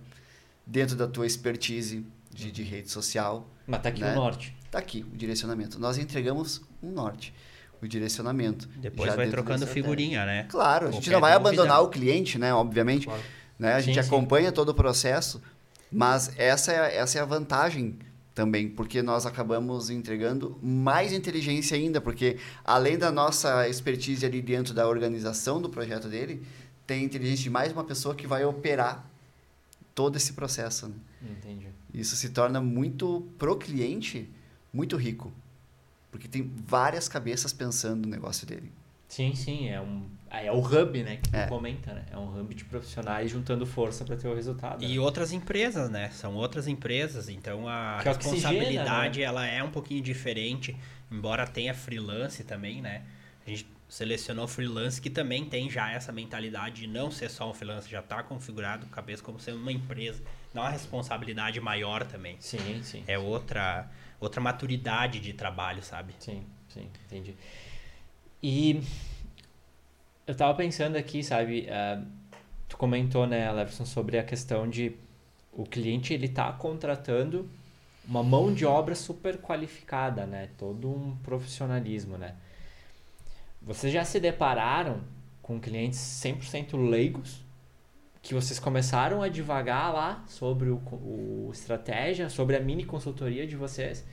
dentro 0.66 0.96
da 0.96 1.06
tua 1.06 1.26
expertise 1.26 2.06
de, 2.30 2.50
de 2.50 2.62
rede 2.62 2.90
social. 2.90 3.46
Mas 3.66 3.82
tá 3.82 3.90
aqui 3.90 4.00
né? 4.00 4.12
o 4.12 4.14
norte. 4.14 4.56
Tá 4.70 4.78
aqui 4.78 5.04
o 5.12 5.14
direcionamento. 5.14 5.78
Nós 5.78 5.98
entregamos 5.98 6.62
um 6.82 6.90
norte, 6.90 7.34
o 7.82 7.86
direcionamento. 7.86 8.66
Depois 8.78 9.14
vai 9.14 9.28
trocando 9.28 9.66
figurinha, 9.66 10.24
né? 10.24 10.44
Claro, 10.44 10.88
a 10.88 10.90
gente 10.90 11.10
não 11.10 11.20
vai 11.20 11.34
abandonar 11.34 11.82
o 11.82 11.88
cliente, 11.88 12.38
né? 12.38 12.54
Obviamente. 12.54 13.04
Claro. 13.04 13.22
Né? 13.58 13.74
A 13.74 13.80
gente 13.82 14.02
sim, 14.02 14.08
acompanha 14.08 14.48
sim. 14.48 14.54
todo 14.54 14.70
o 14.70 14.74
processo, 14.74 15.42
mas 15.92 16.32
essa 16.38 16.72
é, 16.72 16.96
essa 16.96 17.18
é 17.18 17.20
a 17.20 17.26
vantagem 17.26 17.98
também, 18.40 18.70
porque 18.70 19.02
nós 19.02 19.26
acabamos 19.26 19.90
entregando 19.90 20.58
mais 20.62 21.12
inteligência 21.12 21.76
ainda, 21.76 22.00
porque 22.00 22.38
além 22.64 22.96
da 22.96 23.12
nossa 23.12 23.68
expertise 23.68 24.24
ali 24.24 24.40
dentro 24.40 24.72
da 24.72 24.88
organização 24.88 25.60
do 25.60 25.68
projeto 25.68 26.08
dele, 26.08 26.42
tem 26.86 27.04
inteligência 27.04 27.42
de 27.42 27.50
mais 27.50 27.70
uma 27.70 27.84
pessoa 27.84 28.14
que 28.14 28.26
vai 28.26 28.42
operar 28.42 29.04
todo 29.94 30.16
esse 30.16 30.32
processo. 30.32 30.88
Né? 30.88 30.94
Entendi. 31.32 31.66
Isso 31.92 32.16
se 32.16 32.30
torna 32.30 32.62
muito, 32.62 33.28
pro 33.36 33.58
cliente, 33.58 34.26
muito 34.72 34.96
rico. 34.96 35.30
Porque 36.10 36.26
tem 36.26 36.50
várias 36.66 37.10
cabeças 37.10 37.52
pensando 37.52 38.06
no 38.06 38.10
negócio 38.10 38.46
dele. 38.46 38.72
Sim, 39.06 39.34
sim. 39.34 39.68
É, 39.68 39.78
um, 39.82 40.02
é 40.30 40.52
o 40.52 40.58
hub, 40.58 41.02
né? 41.02 41.16
Que 41.16 41.36
é. 41.36 41.44
tu 41.44 41.48
comenta, 41.48 41.92
né? 41.92 42.04
É 42.10 42.16
um 42.16 42.38
hub 42.38 42.54
de 42.54 42.64
profissionais 42.64 43.30
juntando 43.30 43.66
força 43.66 44.04
para 44.04 44.16
ter 44.16 44.28
o 44.28 44.34
resultado. 44.34 44.84
E 44.84 44.94
né? 44.94 45.00
outras 45.00 45.32
empresas, 45.32 45.90
né? 45.90 46.10
São 46.10 46.34
outras 46.34 46.68
empresas. 46.68 47.28
Então 47.28 47.68
a 47.68 47.98
que 47.98 48.08
responsabilidade 48.08 49.20
né? 49.20 49.24
ela 49.24 49.46
é 49.46 49.62
um 49.62 49.70
pouquinho 49.70 50.02
diferente. 50.02 50.76
Embora 51.10 51.46
tenha 51.46 51.74
freelance 51.74 52.44
também, 52.44 52.80
né? 52.80 53.02
A 53.46 53.50
gente 53.50 53.66
selecionou 53.88 54.46
freelance 54.46 55.00
que 55.00 55.10
também 55.10 55.44
tem 55.44 55.68
já 55.68 55.90
essa 55.90 56.12
mentalidade 56.12 56.82
de 56.82 56.86
não 56.86 57.10
ser 57.10 57.28
só 57.28 57.50
um 57.50 57.52
freelance, 57.52 57.90
já 57.90 57.98
está 57.98 58.22
configurado 58.22 58.86
cabeça 58.86 59.20
como 59.20 59.40
sendo 59.40 59.58
uma 59.58 59.72
empresa 59.72 60.22
dá 60.52 60.62
uma 60.62 60.70
responsabilidade 60.70 61.60
maior 61.60 62.04
também. 62.04 62.36
Sim, 62.40 62.82
sim. 62.82 63.04
É 63.06 63.18
outra, 63.18 63.88
outra 64.18 64.40
maturidade 64.40 65.20
de 65.20 65.32
trabalho, 65.32 65.82
sabe? 65.82 66.14
Sim, 66.18 66.44
sim, 66.68 66.88
entendi. 67.06 67.34
E 68.42 68.82
eu 70.30 70.36
tava 70.36 70.54
pensando 70.54 70.94
aqui, 70.96 71.24
sabe, 71.24 71.66
uh, 71.68 72.06
tu 72.68 72.76
comentou, 72.76 73.26
né, 73.26 73.50
Leverson, 73.50 73.84
sobre 73.84 74.16
a 74.16 74.22
questão 74.22 74.68
de 74.68 74.94
o 75.52 75.64
cliente 75.64 76.14
ele 76.14 76.28
tá 76.28 76.52
contratando 76.52 77.50
uma 78.06 78.22
mão 78.22 78.54
de 78.54 78.64
obra 78.64 78.94
super 78.94 79.38
qualificada, 79.38 80.26
né? 80.26 80.48
Todo 80.56 80.88
um 80.88 81.16
profissionalismo, 81.16 82.16
né? 82.16 82.36
Vocês 83.60 83.92
já 83.92 84.04
se 84.04 84.20
depararam 84.20 85.00
com 85.42 85.58
clientes 85.58 85.98
100% 85.98 86.76
leigos 86.88 87.44
que 88.22 88.32
vocês 88.32 88.60
começaram 88.60 89.22
a 89.22 89.28
divagar 89.28 89.92
lá 89.92 90.24
sobre 90.28 90.70
o, 90.70 90.76
o 90.76 91.50
estratégia, 91.52 92.28
sobre 92.28 92.54
a 92.56 92.60
mini 92.60 92.84
consultoria 92.84 93.46
de 93.48 93.56
vocês. 93.56 94.06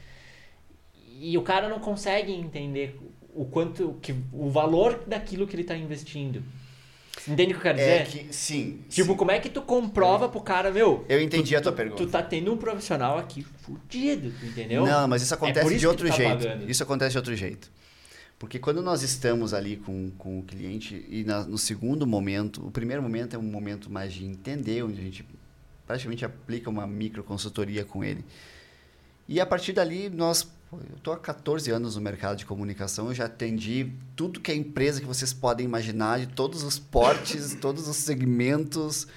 E 1.20 1.38
o 1.38 1.44
cara 1.44 1.70
não 1.70 1.80
consegue 1.80 2.34
entender 2.34 3.00
o 3.38 3.46
quanto 3.46 3.98
que 4.02 4.16
o 4.34 4.50
valor 4.50 5.04
daquilo 5.06 5.46
que 5.46 5.56
ele 5.56 5.62
está 5.62 5.78
investindo. 5.78 6.44
Entende 7.28 7.54
o 7.54 7.56
que 7.56 7.60
eu 7.60 7.74
quero 7.74 7.80
é 7.80 8.04
dizer? 8.04 8.26
Que, 8.26 8.34
sim. 8.34 8.80
Tipo, 8.90 9.12
sim. 9.12 9.18
como 9.18 9.32
é 9.32 9.40
que 9.40 9.50
tu 9.50 9.62
comprova 9.62 10.26
é. 10.26 10.28
pro 10.28 10.42
cara, 10.42 10.72
meu? 10.72 11.06
Eu 11.10 11.22
entendi 11.22 11.54
tu, 11.54 11.58
a 11.58 11.62
tua 11.62 11.72
pergunta. 11.72 12.04
Tu 12.04 12.10
tá 12.10 12.22
tendo 12.22 12.54
um 12.54 12.58
profissional 12.58 13.18
aqui 13.18 13.44
fudido, 13.44 14.34
entendeu? 14.44 14.86
Não, 14.86 15.08
mas 15.08 15.22
isso 15.22 15.34
é 15.34 15.38
acontece 15.38 15.74
é 15.74 15.78
de 15.78 15.88
outro 15.88 16.08
tá 16.08 16.16
jeito. 16.16 16.38
Pagando. 16.38 16.70
Isso 16.70 16.84
acontece 16.84 17.12
de 17.12 17.18
outro 17.18 17.36
jeito. 17.36 17.72
Porque 18.40 18.60
quando 18.60 18.82
nós 18.82 19.02
estamos 19.02 19.54
ali 19.54 19.78
com, 19.78 20.12
com 20.12 20.40
o 20.40 20.44
cliente 20.44 21.06
e 21.10 21.24
na, 21.24 21.44
no 21.44 21.58
segundo 21.58 22.06
momento, 22.06 22.66
o 22.66 22.72
primeiro 22.72 23.02
momento 23.02 23.36
é 23.36 23.40
um 23.40 23.44
momento 23.44 23.90
mais 23.90 24.14
de 24.14 24.26
entender, 24.26 24.84
onde 24.84 25.00
a 25.00 25.04
gente 25.04 25.26
praticamente 25.86 26.24
aplica 26.24 26.70
uma 26.70 26.86
micro 26.86 27.24
consultoria 27.24 27.84
com 27.84 28.04
ele. 28.04 28.24
E 29.28 29.42
a 29.42 29.46
partir 29.46 29.74
dali, 29.74 30.10
nós. 30.10 30.48
Eu 30.72 30.98
estou 30.98 31.14
há 31.14 31.18
14 31.18 31.72
anos 31.72 31.96
no 31.96 32.02
mercado 32.02 32.38
de 32.38 32.46
comunicação, 32.46 33.08
eu 33.08 33.16
já 33.16 33.26
atendi 33.26 33.92
tudo 34.16 34.42
que 34.42 34.52
é 34.52 34.56
empresa 34.56 35.00
que 35.00 35.08
vocês 35.08 35.32
podem 35.32 35.66
imaginar, 35.66 36.20
de 36.20 36.28
todos 36.28 36.64
os 36.64 36.78
portes, 36.78 37.56
todos 37.62 37.88
os 37.88 37.96
segmentos. 37.96 39.08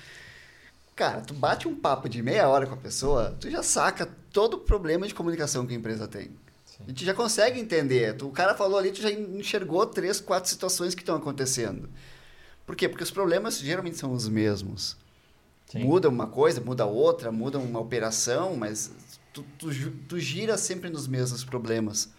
Cara, 0.95 1.21
tu 1.21 1.35
bate 1.35 1.67
um 1.67 1.75
papo 1.75 2.09
de 2.09 2.23
meia 2.23 2.49
hora 2.49 2.67
com 2.67 2.75
a 2.75 2.77
pessoa, 2.77 3.37
tu 3.41 3.51
já 3.51 3.63
saca 3.63 4.09
todo 4.33 4.55
o 4.55 4.59
problema 4.61 5.09
de 5.09 5.15
comunicação 5.15 5.67
que 5.67 5.75
a 5.75 5.77
empresa 5.77 6.07
tem. 6.07 6.31
A 6.87 6.89
gente 6.89 7.05
já 7.05 7.13
consegue 7.13 7.61
entender. 7.61 8.17
O 8.23 8.31
cara 8.31 8.55
falou 8.55 8.79
ali, 8.79 8.91
tu 8.91 9.03
já 9.03 9.11
enxergou 9.11 9.85
três, 9.85 10.21
quatro 10.21 10.49
situações 10.49 10.95
que 10.95 11.03
estão 11.03 11.17
acontecendo. 11.17 11.91
Por 12.65 12.75
quê? 12.77 12.89
Porque 12.89 13.05
os 13.05 13.11
problemas 13.11 13.59
geralmente 13.59 13.99
são 13.99 14.13
os 14.13 14.29
mesmos. 14.29 14.97
Sim. 15.67 15.85
Muda 15.85 16.09
uma 16.09 16.27
coisa, 16.27 16.61
muda 16.61 16.87
outra, 16.87 17.31
muda 17.31 17.59
uma 17.59 17.81
operação, 17.81 18.57
mas 18.57 18.91
tu, 19.33 19.45
tu, 19.59 19.69
tu 20.09 20.19
gira 20.19 20.57
sempre 20.57 20.90
nos 20.90 21.07
mesmos 21.07 21.45
problemas. 21.45 22.11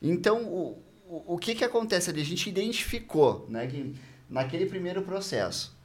Então, 0.00 0.44
o, 0.44 0.82
o, 1.06 1.34
o 1.34 1.38
que, 1.38 1.54
que 1.54 1.64
acontece 1.64 2.10
ali? 2.10 2.20
A 2.20 2.24
gente 2.24 2.48
identificou 2.48 3.46
né, 3.48 3.66
que 3.66 3.94
naquele 4.28 4.66
primeiro 4.66 5.02
processo, 5.02 5.76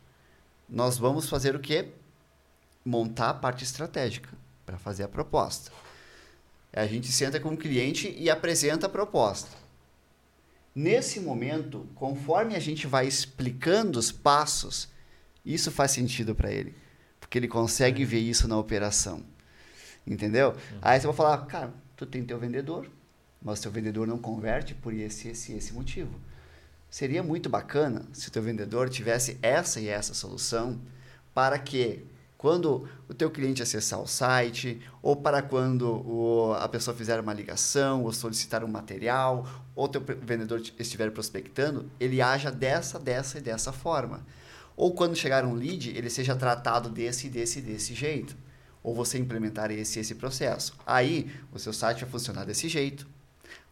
nós 0.69 0.97
vamos 0.97 1.27
fazer 1.27 1.55
o 1.55 1.59
quê? 1.59 1.89
Montar 2.83 3.29
a 3.29 3.33
parte 3.33 3.63
estratégica 3.63 4.29
para 4.65 4.77
fazer 4.77 5.03
a 5.03 5.07
proposta. 5.07 5.71
A 6.71 6.85
gente 6.85 7.11
senta 7.11 7.39
com 7.39 7.53
o 7.53 7.57
cliente 7.57 8.13
e 8.17 8.29
apresenta 8.29 8.85
a 8.85 8.89
proposta. 8.89 9.49
Nesse 10.73 11.21
momento, 11.21 11.87
conforme 11.95 12.53
a 12.53 12.59
gente 12.59 12.85
vai 12.85 13.07
explicando 13.07 13.97
os 13.97 14.11
passos, 14.11 14.89
isso 15.45 15.71
faz 15.71 15.91
sentido 15.91 16.35
para 16.35 16.51
ele, 16.51 16.75
porque 17.19 17.37
ele 17.37 17.47
consegue 17.47 18.03
ver 18.03 18.19
isso 18.19 18.45
na 18.47 18.57
operação. 18.57 19.23
Entendeu? 20.05 20.49
Uhum. 20.49 20.79
Aí 20.81 20.99
você 20.99 21.07
vai 21.07 21.15
falar, 21.15 21.37
cara, 21.45 21.73
tu 21.95 22.05
tem 22.05 22.23
teu 22.23 22.37
vendedor, 22.37 22.89
mas 23.41 23.59
teu 23.59 23.71
vendedor 23.71 24.07
não 24.07 24.17
converte 24.17 24.73
por 24.73 24.93
esse, 24.93 25.29
esse, 25.29 25.53
esse 25.53 25.73
motivo. 25.73 26.19
Seria 26.89 27.23
muito 27.23 27.49
bacana 27.49 28.05
se 28.13 28.27
o 28.27 28.31
teu 28.31 28.41
vendedor 28.41 28.89
tivesse 28.89 29.37
essa 29.41 29.79
e 29.79 29.87
essa 29.87 30.13
solução 30.13 30.79
para 31.33 31.59
que 31.59 32.05
quando 32.37 32.87
o 33.09 33.13
teu 33.13 33.31
cliente 33.31 33.63
acessar 33.63 33.99
o 33.99 34.07
site, 34.07 34.79
ou 35.01 35.15
para 35.15 35.41
quando 35.41 35.89
o, 36.07 36.53
a 36.53 36.69
pessoa 36.69 36.95
fizer 36.95 37.19
uma 37.19 37.33
ligação, 37.33 38.03
ou 38.03 38.13
solicitar 38.13 38.63
um 38.63 38.67
material, 38.67 39.47
ou 39.75 39.87
teu 39.87 39.99
vendedor 40.01 40.61
estiver 40.77 41.09
prospectando, 41.11 41.89
ele 41.99 42.21
haja 42.21 42.51
dessa, 42.51 42.99
dessa 42.99 43.39
e 43.39 43.41
dessa 43.41 43.71
forma. 43.71 44.25
Ou 44.77 44.93
quando 44.93 45.15
chegar 45.15 45.43
um 45.43 45.53
lead, 45.53 45.89
ele 45.97 46.09
seja 46.09 46.35
tratado 46.35 46.87
desse, 46.87 47.29
desse, 47.29 47.61
desse 47.61 47.95
jeito. 47.95 48.35
Ou 48.85 48.93
você 48.93 49.17
implementar 49.17 49.71
esse, 49.71 49.99
esse 49.99 50.13
processo. 50.13 50.77
Aí, 50.85 51.31
o 51.51 51.57
seu 51.57 51.73
site 51.73 52.01
vai 52.01 52.09
funcionar 52.11 52.45
desse 52.45 52.69
jeito, 52.69 53.07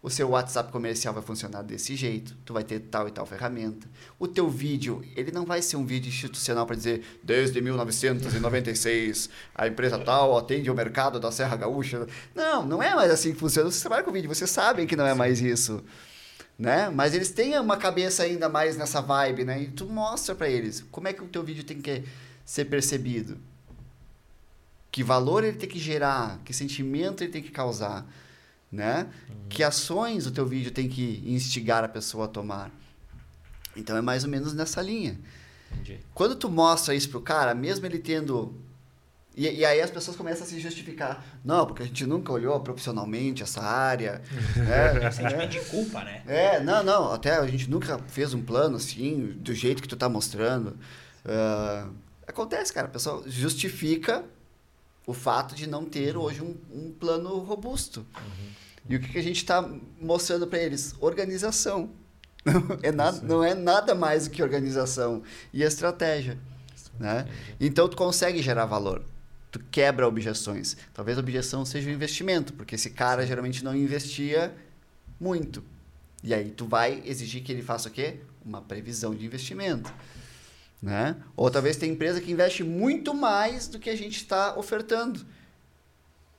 O 0.02 0.10
seu 0.10 0.32
WhatsApp 0.32 0.72
comercial 0.72 1.14
vai 1.14 1.22
funcionar 1.24 1.62
desse 1.62 1.96
jeito. 1.96 2.36
Tu 2.44 2.52
vai 2.52 2.64
ter 2.64 2.80
tal 2.80 3.08
e 3.08 3.12
tal 3.12 3.26
ferramenta. 3.26 3.88
O 4.18 4.28
teu 4.28 4.50
vídeo, 4.50 5.02
ele 5.16 5.32
não 5.32 5.46
vai 5.46 5.62
ser 5.62 5.78
um 5.78 5.86
vídeo 5.86 6.10
institucional 6.10 6.66
para 6.66 6.76
dizer 6.76 7.06
desde 7.24 7.62
1996 7.62 9.30
a 9.54 9.68
empresa 9.68 10.00
tal 10.00 10.36
atende 10.36 10.70
o 10.70 10.76
mercado 10.76 11.20
da 11.20 11.32
Serra 11.32 11.56
Gaúcha. 11.56 12.08
Não, 12.34 12.66
não 12.66 12.82
é 12.84 12.94
mais 12.96 13.12
assim 13.12 13.34
que 13.34 13.40
funciona. 13.40 13.70
Você 13.72 13.82
trabalha 13.82 14.04
com 14.04 14.12
vídeo, 14.12 14.28
vocês 14.28 14.50
sabem 14.50 14.88
que 14.88 14.96
não 14.96 15.06
é 15.06 15.14
mais 15.14 15.40
isso. 15.40 15.82
Né? 16.58 16.90
Mas 16.90 17.14
eles 17.14 17.30
têm 17.30 17.58
uma 17.60 17.78
cabeça 17.78 18.24
ainda 18.24 18.50
mais 18.50 18.76
nessa 18.76 19.00
vibe, 19.00 19.46
né? 19.46 19.62
E 19.62 19.68
tu 19.72 19.86
mostra 19.86 20.34
para 20.34 20.50
eles 20.50 20.84
como 20.92 21.08
é 21.08 21.14
que 21.14 21.24
o 21.24 21.28
teu 21.28 21.44
vídeo 21.44 21.64
tem 21.64 21.80
que 21.80 22.04
ser 22.44 22.66
percebido. 22.66 23.53
Que 24.94 25.04
valor 25.04 25.44
ele 25.44 25.58
tem 25.58 25.68
que 25.68 25.80
gerar, 25.80 26.40
que 26.46 26.54
sentimento 26.54 27.22
ele 27.22 27.32
tem 27.34 27.44
que 27.44 27.52
causar 27.52 28.08
né? 28.74 29.08
Uhum. 29.30 29.36
Que 29.48 29.64
ações 29.64 30.26
o 30.26 30.32
teu 30.32 30.48
vídeo 30.48 30.72
tem 30.72 30.90
que 30.90 31.24
instigar 31.28 31.84
a 31.84 31.88
pessoa 31.88 32.26
a 32.26 32.28
tomar. 32.28 32.72
Então 33.78 33.96
é 33.96 34.02
mais 34.02 34.24
ou 34.24 34.30
menos 34.32 34.54
nessa 34.54 34.82
linha. 34.82 35.20
Entendi. 35.72 36.00
Quando 36.14 36.36
tu 36.36 36.50
mostra 36.50 36.96
isso 36.96 37.08
pro 37.10 37.22
cara, 37.22 37.54
mesmo 37.54 37.86
ele 37.86 38.00
tendo 38.00 38.56
e, 39.36 39.50
e, 39.50 39.66
aí 39.66 39.82
as 39.82 39.90
pessoas 39.90 40.16
começam 40.16 40.46
a 40.46 40.50
se 40.50 40.60
justificar. 40.60 41.26
Não, 41.44 41.66
porque 41.66 41.82
a 41.82 41.86
gente 41.88 42.06
nunca 42.06 42.32
olhou 42.32 42.60
profissionalmente 42.60 43.42
essa 43.42 43.62
área. 43.62 44.22
é, 44.70 45.10
sentimento 45.10 45.50
de 45.50 45.60
culpa, 45.62 46.04
né? 46.04 46.22
É, 46.28 46.60
não, 46.60 46.84
não. 46.84 47.12
Até 47.12 47.36
a 47.36 47.48
gente 47.48 47.68
nunca 47.68 47.98
fez 48.08 48.36
um 48.36 48.44
plano 48.44 48.76
assim, 48.76 49.36
do 49.40 49.52
jeito 49.54 49.82
que 49.82 49.88
tu 49.88 49.96
tá 49.96 50.08
mostrando. 50.08 50.78
Uh, 51.26 51.92
acontece, 52.28 52.72
cara. 52.72 52.86
A 52.86 52.92
pessoa 52.92 53.24
justifica 53.26 54.24
o 55.06 55.14
fato 55.14 55.56
de 55.56 55.68
não 55.68 55.86
ter 55.86 56.16
hoje 56.16 56.42
um, 56.42 56.56
um 56.72 56.92
plano 56.92 57.38
robusto. 57.40 58.06
Uhum. 58.16 58.50
E 58.90 58.96
o 58.96 59.00
que, 59.00 59.10
que 59.10 59.18
a 59.18 59.24
gente 59.24 59.38
está 59.38 59.68
mostrando 60.00 60.48
para 60.48 60.60
eles? 60.60 60.96
Organização. 61.00 61.90
Não 62.46 62.80
é, 62.84 62.92
nada, 62.92 63.22
não 63.22 63.44
é 63.44 63.54
nada 63.54 63.96
mais 63.96 64.28
do 64.28 64.32
que 64.32 64.44
organização 64.44 65.24
e 65.54 65.64
estratégia. 65.64 66.38
Né? 67.00 67.28
Então, 67.60 67.88
tu 67.88 67.96
consegue 67.96 68.42
gerar 68.42 68.66
valor. 68.66 69.04
Tu 69.52 69.60
quebra 69.72 70.08
objeções. 70.08 70.76
Talvez 70.94 71.18
a 71.18 71.22
objeção 71.22 71.66
seja 71.66 71.90
o 71.90 71.94
investimento, 71.94 72.54
porque 72.54 72.76
esse 72.76 72.90
cara 72.90 73.26
geralmente 73.26 73.64
não 73.64 73.76
investia 73.76 74.54
muito. 75.20 75.64
E 76.24 76.34
aí 76.34 76.50
tu 76.50 76.66
vai 76.66 77.02
exigir 77.06 77.44
que 77.44 77.52
ele 77.52 77.62
faça 77.62 77.90
o 77.90 77.92
quê? 77.92 78.20
Uma 78.44 78.62
previsão 78.62 79.14
de 79.14 79.26
investimento. 79.26 79.94
Né? 80.84 81.16
Ou 81.38 81.50
talvez 81.50 81.78
tem 81.78 81.92
empresa 81.92 82.20
que 82.20 82.30
investe 82.30 82.62
muito 82.62 83.14
mais 83.14 83.70
do 83.70 83.80
que 83.80 83.90
a 83.90 83.96
gente 83.96 84.18
está 84.18 84.60
ofertando. 84.60 85.26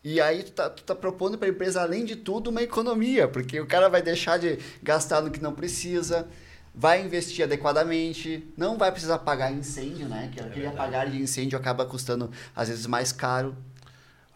E 0.04 0.20
aí 0.20 0.42
tu 0.42 0.52
tá, 0.52 0.68
tu 0.68 0.84
tá 0.84 0.94
propondo 0.94 1.38
para 1.38 1.48
a 1.48 1.50
empresa, 1.50 1.80
além 1.80 2.04
de 2.04 2.14
tudo, 2.14 2.50
uma 2.50 2.62
economia, 2.62 3.26
porque 3.26 3.58
o 3.58 3.66
cara 3.66 3.88
vai 3.88 4.02
deixar 4.02 4.38
de 4.38 4.58
gastar 4.82 5.22
no 5.22 5.30
que 5.30 5.40
não 5.40 5.54
precisa, 5.54 6.28
vai 6.74 7.02
investir 7.02 7.42
adequadamente, 7.42 8.46
não 8.54 8.76
vai 8.76 8.92
precisar 8.92 9.16
pagar 9.20 9.50
incêndio, 9.50 10.06
né? 10.10 10.30
Que 10.30 10.40
é 10.40 10.44
aquele 10.44 10.66
apagar 10.66 11.10
de 11.10 11.22
incêndio 11.22 11.58
acaba 11.58 11.86
custando, 11.86 12.30
às 12.54 12.68
vezes, 12.68 12.84
mais 12.84 13.12
caro. 13.12 13.56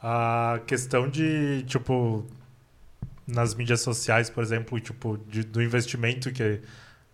A 0.03 0.59
questão 0.67 1.07
de, 1.07 1.65
tipo, 1.67 2.25
nas 3.27 3.55
mídias 3.55 3.83
sociais, 3.83 4.31
por 4.31 4.43
exemplo, 4.43 4.81
tipo, 4.81 5.19
de, 5.29 5.43
do 5.43 5.63
investimento 5.63 6.33
que 6.33 6.63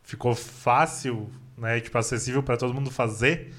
ficou 0.05 0.33
fácil, 0.37 1.29
né? 1.57 1.81
Tipo, 1.81 1.99
acessível 1.99 2.43
para 2.43 2.57
todo 2.57 2.75
mundo 2.75 2.91
fazer 2.91 3.53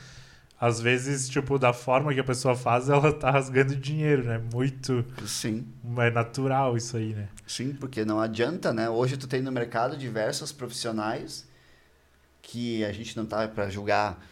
às 0.59 0.79
vezes, 0.79 1.27
tipo, 1.27 1.59
da 1.59 1.73
forma 1.73 2.13
que 2.13 2.19
a 2.19 2.23
pessoa 2.23 2.55
faz, 2.55 2.87
ela 2.89 3.11
tá 3.11 3.29
rasgando 3.31 3.75
dinheiro, 3.75 4.23
né? 4.23 4.41
Muito. 4.53 5.05
Sim. 5.25 5.67
É 5.97 6.09
natural 6.09 6.77
isso 6.77 6.97
aí, 6.97 7.13
né? 7.13 7.27
Sim, 7.45 7.73
porque 7.73 8.05
não 8.05 8.19
adianta, 8.19 8.73
né? 8.73 8.89
Hoje 8.89 9.17
tu 9.17 9.27
tem 9.27 9.41
no 9.41 9.51
mercado 9.51 9.97
diversos 9.97 10.51
profissionais 10.51 11.47
que 12.41 12.85
a 12.85 12.91
gente 12.91 13.17
não 13.17 13.25
tá 13.25 13.47
para 13.47 13.69
julgar 13.69 14.23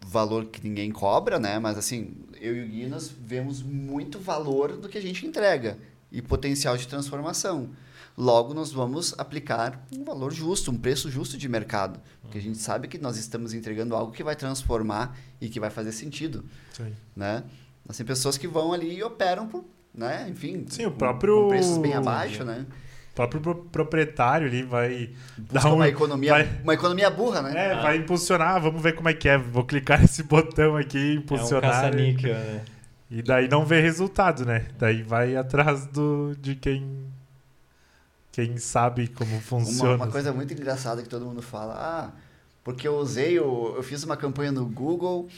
valor 0.00 0.46
que 0.46 0.66
ninguém 0.66 0.90
cobra, 0.90 1.38
né? 1.38 1.58
Mas 1.58 1.76
assim, 1.78 2.14
eu 2.40 2.56
e 2.56 2.64
o 2.64 2.68
Gui 2.68 2.86
nós 2.86 3.08
vemos 3.08 3.62
muito 3.62 4.18
valor 4.18 4.76
do 4.76 4.88
que 4.88 4.98
a 4.98 5.02
gente 5.02 5.26
entrega 5.26 5.78
e 6.10 6.20
potencial 6.20 6.76
de 6.76 6.88
transformação. 6.88 7.70
Logo, 8.16 8.52
nós 8.52 8.72
vamos 8.72 9.14
aplicar 9.18 9.84
um 9.96 10.04
valor 10.04 10.32
justo, 10.32 10.70
um 10.70 10.76
preço 10.76 11.10
justo 11.10 11.36
de 11.36 11.48
mercado. 11.48 12.00
Porque 12.20 12.38
a 12.38 12.40
gente 12.40 12.58
sabe 12.58 12.88
que 12.88 12.98
nós 12.98 13.16
estamos 13.16 13.54
entregando 13.54 13.96
algo 13.96 14.12
que 14.12 14.22
vai 14.22 14.36
transformar 14.36 15.16
e 15.40 15.48
que 15.48 15.58
vai 15.58 15.70
fazer 15.70 15.92
sentido. 15.92 16.44
Sim. 16.72 16.92
Né? 17.16 17.42
Nós 17.86 17.96
tem 17.96 18.06
pessoas 18.06 18.36
que 18.36 18.46
vão 18.46 18.72
ali 18.72 18.96
e 18.96 19.02
operam 19.02 19.48
por, 19.48 19.64
né? 19.94 20.26
enfim, 20.28 20.64
Sim, 20.68 20.86
o 20.86 20.90
próprio... 20.90 21.42
com 21.42 21.48
preços 21.48 21.78
bem 21.78 21.94
abaixo, 21.94 22.44
né? 22.44 22.66
O 23.12 23.14
próprio 23.14 23.54
proprietário 23.70 24.46
ali 24.46 24.62
vai 24.62 25.10
Busca 25.36 25.60
dar 25.60 25.70
um, 25.70 25.74
uma 25.74 25.88
economia 25.88 26.30
vai, 26.30 26.60
uma 26.62 26.72
economia 26.72 27.10
burra, 27.10 27.42
né? 27.42 27.52
É, 27.54 27.72
ah. 27.72 27.82
vai 27.82 27.98
impulsionar, 27.98 28.58
vamos 28.58 28.80
ver 28.80 28.94
como 28.94 29.06
é 29.06 29.12
que 29.12 29.28
é. 29.28 29.36
Vou 29.36 29.64
clicar 29.64 30.00
nesse 30.02 30.22
botão 30.22 30.76
aqui, 30.76 31.16
impulsionar. 31.16 31.92
É 31.92 31.96
um 31.96 32.00
e, 32.00 32.12
né? 32.14 32.64
E 33.10 33.20
daí 33.20 33.48
não 33.48 33.66
vê 33.66 33.82
resultado, 33.82 34.46
né? 34.46 34.64
Daí 34.78 35.02
vai 35.02 35.36
atrás 35.36 35.84
do, 35.84 36.34
de 36.40 36.56
quem 36.56 37.11
quem 38.32 38.56
sabe 38.56 39.08
como 39.08 39.40
funciona. 39.40 39.90
Uma, 39.90 40.06
uma, 40.06 40.10
coisa 40.10 40.32
muito 40.32 40.52
engraçada 40.54 41.02
que 41.02 41.08
todo 41.08 41.26
mundo 41.26 41.42
fala, 41.42 41.74
ah, 41.74 42.10
porque 42.64 42.88
eu 42.88 42.96
usei, 42.96 43.38
o, 43.38 43.74
eu 43.76 43.82
fiz 43.82 44.02
uma 44.02 44.16
campanha 44.16 44.50
no 44.50 44.64
Google, 44.64 45.28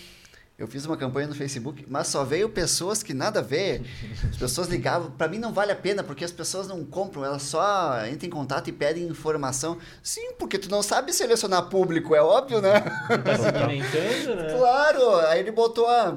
eu 0.57 0.68
fiz 0.68 0.86
uma 0.86 0.97
campanha 0.97 1.26
no 1.26 1.34
Facebook, 1.34 1.84
mas 1.88 2.07
só 2.07 2.22
veio 2.22 2.49
pessoas 2.49 3.03
que 3.03 3.12
nada 3.12 3.40
a 3.40 3.42
ver. 3.42 3.82
As 4.30 4.36
pessoas 4.36 4.68
ligavam, 4.68 5.11
para 5.11 5.26
mim 5.26 5.38
não 5.38 5.53
vale 5.53 5.72
a 5.72 5.76
pena, 5.76 6.05
porque 6.05 6.24
as 6.24 6.30
pessoas 6.30 6.68
não 6.68 6.84
compram, 6.84 7.24
elas 7.24 7.42
só 7.42 8.07
entram 8.07 8.28
em 8.28 8.30
contato 8.30 8.68
e 8.68 8.72
pedem 8.72 9.09
informação. 9.09 9.76
Sim, 10.01 10.34
porque 10.38 10.57
tu 10.57 10.70
não 10.70 10.80
sabe 10.80 11.12
selecionar 11.12 11.68
público, 11.68 12.14
é 12.14 12.22
óbvio, 12.22 12.61
né? 12.61 12.80
Tá 13.24 13.36
se 13.36 14.34
né? 14.36 14.55
Claro, 14.57 15.16
aí 15.26 15.40
ele 15.40 15.51
botou 15.51 15.88
a 15.88 16.16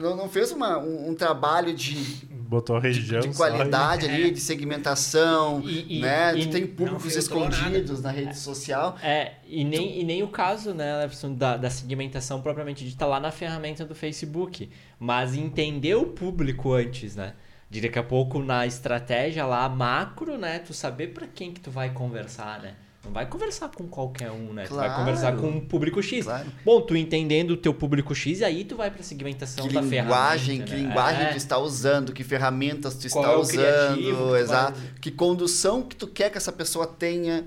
não, 0.00 0.16
não 0.16 0.28
fez 0.28 0.50
uma, 0.50 0.78
um, 0.78 1.10
um, 1.10 1.14
trabalho 1.14 1.74
de 1.74 2.26
botou 2.50 2.76
a 2.76 2.80
região. 2.80 3.20
De, 3.20 3.28
de 3.28 3.36
qualidade 3.36 4.06
ali, 4.06 4.28
é. 4.28 4.30
de 4.30 4.40
segmentação, 4.40 5.62
e, 5.64 5.98
e, 5.98 6.00
né? 6.00 6.36
E, 6.36 6.46
tu 6.46 6.50
tem 6.50 6.66
públicos 6.66 7.14
escondidos 7.14 8.02
nada. 8.02 8.02
na 8.02 8.10
rede 8.10 8.36
social. 8.36 8.98
É, 9.00 9.34
e 9.46 9.64
nem, 9.64 9.92
tu... 9.92 9.98
e 10.00 10.04
nem 10.04 10.22
o 10.24 10.28
caso, 10.28 10.74
né, 10.74 10.96
Leverson, 10.98 11.32
da, 11.32 11.56
da 11.56 11.70
segmentação 11.70 12.42
propriamente 12.42 12.84
dita 12.84 13.06
lá 13.06 13.20
na 13.20 13.30
ferramenta 13.30 13.84
do 13.84 13.94
Facebook. 13.94 14.68
Mas 14.98 15.36
entender 15.36 15.94
o 15.94 16.06
público 16.06 16.72
antes, 16.72 17.14
né? 17.14 17.34
De 17.70 17.80
daqui 17.80 18.00
a 18.00 18.02
pouco 18.02 18.40
na 18.40 18.66
estratégia 18.66 19.46
lá 19.46 19.68
macro, 19.68 20.36
né? 20.36 20.58
Tu 20.58 20.74
saber 20.74 21.14
para 21.14 21.28
quem 21.28 21.52
que 21.52 21.60
tu 21.60 21.70
vai 21.70 21.90
conversar, 21.90 22.60
né? 22.60 22.74
Não 23.04 23.12
vai 23.12 23.26
conversar 23.26 23.70
com 23.70 23.88
qualquer 23.88 24.30
um, 24.30 24.52
né? 24.52 24.66
Claro, 24.66 24.68
tu 24.68 24.88
vai 24.88 24.98
conversar 24.98 25.36
com 25.36 25.48
um 25.48 25.60
público 25.60 26.02
X. 26.02 26.26
Claro. 26.26 26.46
Bom, 26.64 26.80
tu 26.82 26.94
entendendo 26.94 27.52
o 27.52 27.56
teu 27.56 27.72
público 27.72 28.14
X, 28.14 28.42
aí 28.42 28.64
tu 28.64 28.76
vai 28.76 28.90
para 28.90 29.02
segmentação 29.02 29.66
que 29.66 29.74
da 29.74 29.80
linguagem, 29.80 30.58
ferramenta. 30.58 30.64
Que 30.64 30.82
né? 30.82 30.88
linguagem 30.88 31.22
é. 31.22 31.30
tu 31.30 31.36
está 31.36 31.58
usando, 31.58 32.12
que 32.12 32.22
ferramentas 32.22 32.94
tu 32.94 33.08
Qual 33.08 33.42
está 33.42 33.62
é 33.62 33.62
usando, 33.64 34.36
exato. 34.36 34.80
Que 35.00 35.10
condução 35.10 35.82
que 35.82 35.96
tu 35.96 36.06
quer 36.06 36.30
que 36.30 36.36
essa 36.36 36.52
pessoa 36.52 36.86
tenha 36.86 37.46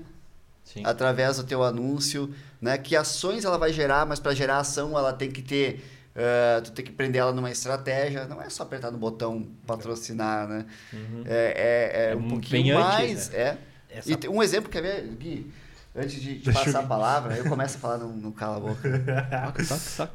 Sim. 0.64 0.82
através 0.84 1.36
do 1.36 1.44
teu 1.44 1.62
anúncio, 1.62 2.34
né? 2.60 2.76
Que 2.76 2.96
ações 2.96 3.44
ela 3.44 3.56
vai 3.56 3.72
gerar, 3.72 4.04
mas 4.04 4.18
para 4.18 4.34
gerar 4.34 4.58
ação 4.58 4.98
ela 4.98 5.12
tem 5.12 5.30
que 5.30 5.42
ter 5.42 5.84
Uh, 6.14 6.62
tu 6.62 6.70
tem 6.70 6.84
que 6.84 6.92
prender 6.92 7.20
ela 7.20 7.32
numa 7.32 7.50
estratégia, 7.50 8.24
não 8.26 8.40
é 8.40 8.48
só 8.48 8.62
apertar 8.62 8.92
no 8.92 8.98
botão 8.98 9.48
patrocinar, 9.66 10.46
né? 10.46 10.64
Uhum. 10.92 11.24
É, 11.26 11.34
é, 11.34 12.10
é, 12.10 12.12
é, 12.12 12.16
um 12.16 12.28
pouquinho 12.28 12.76
mais. 12.76 13.30
Né? 13.30 13.36
É. 13.36 13.58
Essa... 13.94 14.10
E 14.10 14.28
um 14.28 14.42
exemplo, 14.42 14.70
quer 14.70 14.82
ver, 14.82 15.06
Gui? 15.18 15.50
Antes 15.96 16.20
de, 16.20 16.38
de 16.38 16.52
passar 16.52 16.80
eu... 16.80 16.80
a 16.80 16.82
palavra, 16.82 17.36
eu 17.36 17.44
começo 17.48 17.76
a 17.76 17.80
falar 17.80 17.98
no, 17.98 18.08
no 18.08 18.32
cala 18.32 18.56
a 18.56 18.60
boca. 18.60 18.80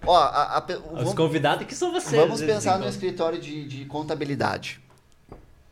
Ó, 0.05 0.17
a, 0.17 0.57
a, 0.57 0.59
o, 0.59 0.73
Os 0.73 0.99
vamos, 0.99 1.13
convidados 1.13 1.65
que 1.65 1.73
são 1.73 1.91
vocês. 1.93 2.21
Vamos 2.21 2.41
pensar 2.41 2.77
no 2.77 2.88
escritório 2.88 3.39
de, 3.39 3.65
de 3.65 3.86
contabilidade. 3.86 4.82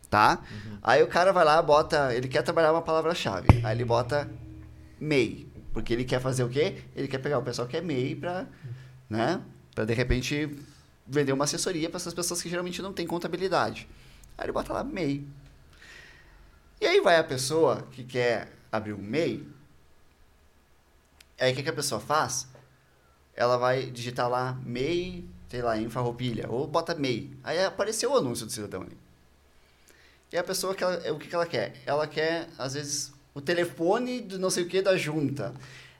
Tá? 0.09 0.39
Uhum. 0.49 0.77
Aí 0.81 1.03
o 1.03 1.07
cara 1.07 1.33
vai 1.33 1.43
lá, 1.43 1.61
bota. 1.61 2.15
Ele 2.15 2.29
quer 2.29 2.41
trabalhar 2.41 2.71
uma 2.71 2.81
palavra-chave. 2.81 3.47
Aí 3.61 3.75
ele 3.75 3.83
bota 3.83 4.29
MEI. 4.97 5.45
Porque 5.73 5.91
ele 5.91 6.05
quer 6.05 6.21
fazer 6.21 6.43
o 6.43 6.49
quê? 6.49 6.77
Ele 6.95 7.09
quer 7.09 7.17
pegar 7.17 7.37
o 7.37 7.43
pessoal 7.43 7.67
que 7.67 7.75
é 7.75 7.81
MEI 7.81 8.15
pra, 8.15 8.45
né? 9.09 9.41
Pra 9.75 9.83
de 9.83 9.93
repente 9.93 10.49
vender 11.05 11.33
uma 11.33 11.43
assessoria 11.43 11.89
para 11.89 11.97
essas 11.97 12.13
pessoas 12.13 12.41
que 12.41 12.49
geralmente 12.49 12.81
não 12.81 12.93
têm 12.93 13.05
contabilidade. 13.05 13.87
Aí 14.37 14.45
ele 14.45 14.53
bota 14.53 14.71
lá 14.71 14.85
MEI. 14.85 15.27
E 16.79 16.85
aí 16.85 17.01
vai 17.01 17.17
a 17.17 17.23
pessoa 17.23 17.87
que 17.91 18.03
quer 18.03 18.51
abrir 18.71 18.93
um 18.93 19.01
MEI. 19.01 19.47
Aí 21.39 21.51
o 21.51 21.55
que, 21.55 21.63
que 21.63 21.69
a 21.69 21.73
pessoa 21.73 21.99
faz? 21.99 22.47
Ela 23.35 23.57
vai 23.57 23.87
digitar 23.87 24.29
lá 24.29 24.57
MEI, 24.63 25.27
sei 25.49 25.61
lá, 25.61 25.77
em 25.77 25.89
farroupilha, 25.89 26.49
ou 26.49 26.67
bota 26.67 26.93
MEI. 26.93 27.35
Aí 27.43 27.63
apareceu 27.63 28.11
o 28.11 28.17
anúncio 28.17 28.45
do 28.45 28.51
cidadão 28.51 28.81
ali. 28.81 28.97
E 30.31 30.37
a 30.37 30.43
pessoa, 30.43 30.75
que 30.75 30.83
ela, 30.83 31.11
o 31.11 31.17
que, 31.17 31.27
que 31.27 31.35
ela 31.35 31.45
quer? 31.45 31.73
Ela 31.85 32.05
quer, 32.05 32.49
às 32.57 32.73
vezes, 32.73 33.13
o 33.33 33.41
telefone 33.41 34.21
do 34.21 34.37
não 34.37 34.49
sei 34.49 34.63
o 34.63 34.67
que 34.67 34.81
da 34.81 34.97
junta. 34.97 35.53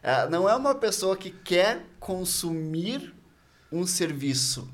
É, 0.03 0.27
não 0.29 0.47
é 0.47 0.55
uma 0.55 0.75
pessoa 0.75 1.15
que 1.15 1.31
quer 1.31 1.83
consumir 1.99 3.13
um 3.71 3.85
serviço. 3.85 4.69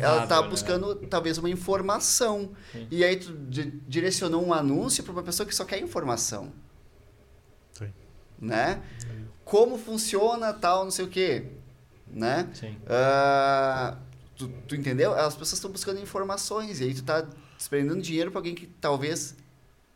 Ela 0.00 0.26
tá 0.26 0.42
né? 0.42 0.48
buscando 0.48 0.94
né? 0.94 1.06
talvez 1.08 1.38
uma 1.38 1.50
informação. 1.50 2.50
Sim. 2.72 2.88
E 2.90 3.04
aí 3.04 3.16
tu 3.16 3.32
direcionou 3.86 4.44
um 4.44 4.52
anúncio 4.52 5.04
para 5.04 5.12
uma 5.12 5.22
pessoa 5.22 5.46
que 5.46 5.54
só 5.54 5.64
quer 5.64 5.78
informação. 5.78 6.52
Sim. 7.72 7.92
Né? 8.40 8.82
Como 9.44 9.78
funciona 9.78 10.52
tal, 10.52 10.84
não 10.84 10.90
sei 10.90 11.04
o 11.04 11.08
quê. 11.08 11.44
Né? 12.06 12.48
Sim. 12.54 12.76
Uh, 12.82 13.96
tu, 14.36 14.48
tu, 14.66 14.74
entendeu? 14.74 15.12
As 15.12 15.34
pessoas 15.34 15.54
estão 15.54 15.70
buscando 15.70 16.00
informações 16.00 16.80
e 16.80 16.84
aí 16.84 16.94
tu 16.94 17.02
tá 17.04 17.26
desprendendo 17.56 18.00
dinheiro 18.00 18.30
para 18.30 18.40
alguém 18.40 18.54
que 18.54 18.66
talvez 18.66 19.36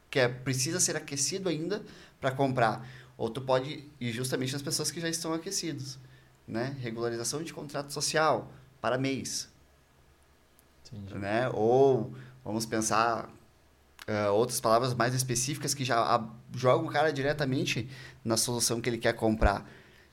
quer, 0.08 0.42
precisa 0.42 0.78
ser 0.78 0.96
aquecido 0.96 1.48
ainda 1.48 1.82
para 2.20 2.30
comprar. 2.30 2.86
Ou 3.16 3.28
tu 3.28 3.40
pode 3.40 3.84
ir 4.00 4.12
justamente 4.12 4.52
nas 4.52 4.62
pessoas 4.62 4.90
que 4.90 5.00
já 5.00 5.08
estão 5.08 5.34
aquecidos. 5.34 5.98
Né? 6.46 6.76
Regularização 6.80 7.42
de 7.42 7.52
contrato 7.52 7.92
social 7.92 8.52
para 8.80 8.96
mês. 8.96 9.49
Entendi. 10.92 11.18
Né? 11.18 11.48
Ou 11.52 12.14
vamos 12.44 12.66
pensar 12.66 13.28
uh, 14.08 14.32
outras 14.32 14.60
palavras 14.60 14.94
mais 14.94 15.14
específicas 15.14 15.74
que 15.74 15.84
já 15.84 15.98
a, 15.98 16.24
jogam 16.54 16.86
o 16.86 16.90
cara 16.90 17.12
diretamente 17.12 17.88
na 18.24 18.36
solução 18.36 18.80
que 18.80 18.88
ele 18.88 18.98
quer 18.98 19.14
comprar. 19.14 19.68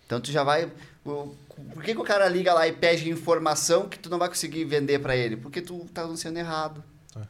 Então 0.06 0.22
tu 0.22 0.32
já 0.32 0.44
vai. 0.44 0.72
Por 1.04 1.84
que, 1.84 1.94
que 1.94 2.00
o 2.00 2.04
cara 2.04 2.28
liga 2.30 2.54
lá 2.54 2.68
e 2.68 2.72
pede 2.72 3.10
informação 3.10 3.90
que 3.90 4.00
tu 4.00 4.10
não 4.10 4.18
vai 4.18 4.30
conseguir 4.30 4.64
vender 4.66 5.00
para 5.00 5.16
ele? 5.16 5.36
Porque 5.36 5.62
tu 5.62 5.86
tá 5.94 6.04
anunciando 6.04 6.40
errado. 6.40 6.84
É. 7.16 7.22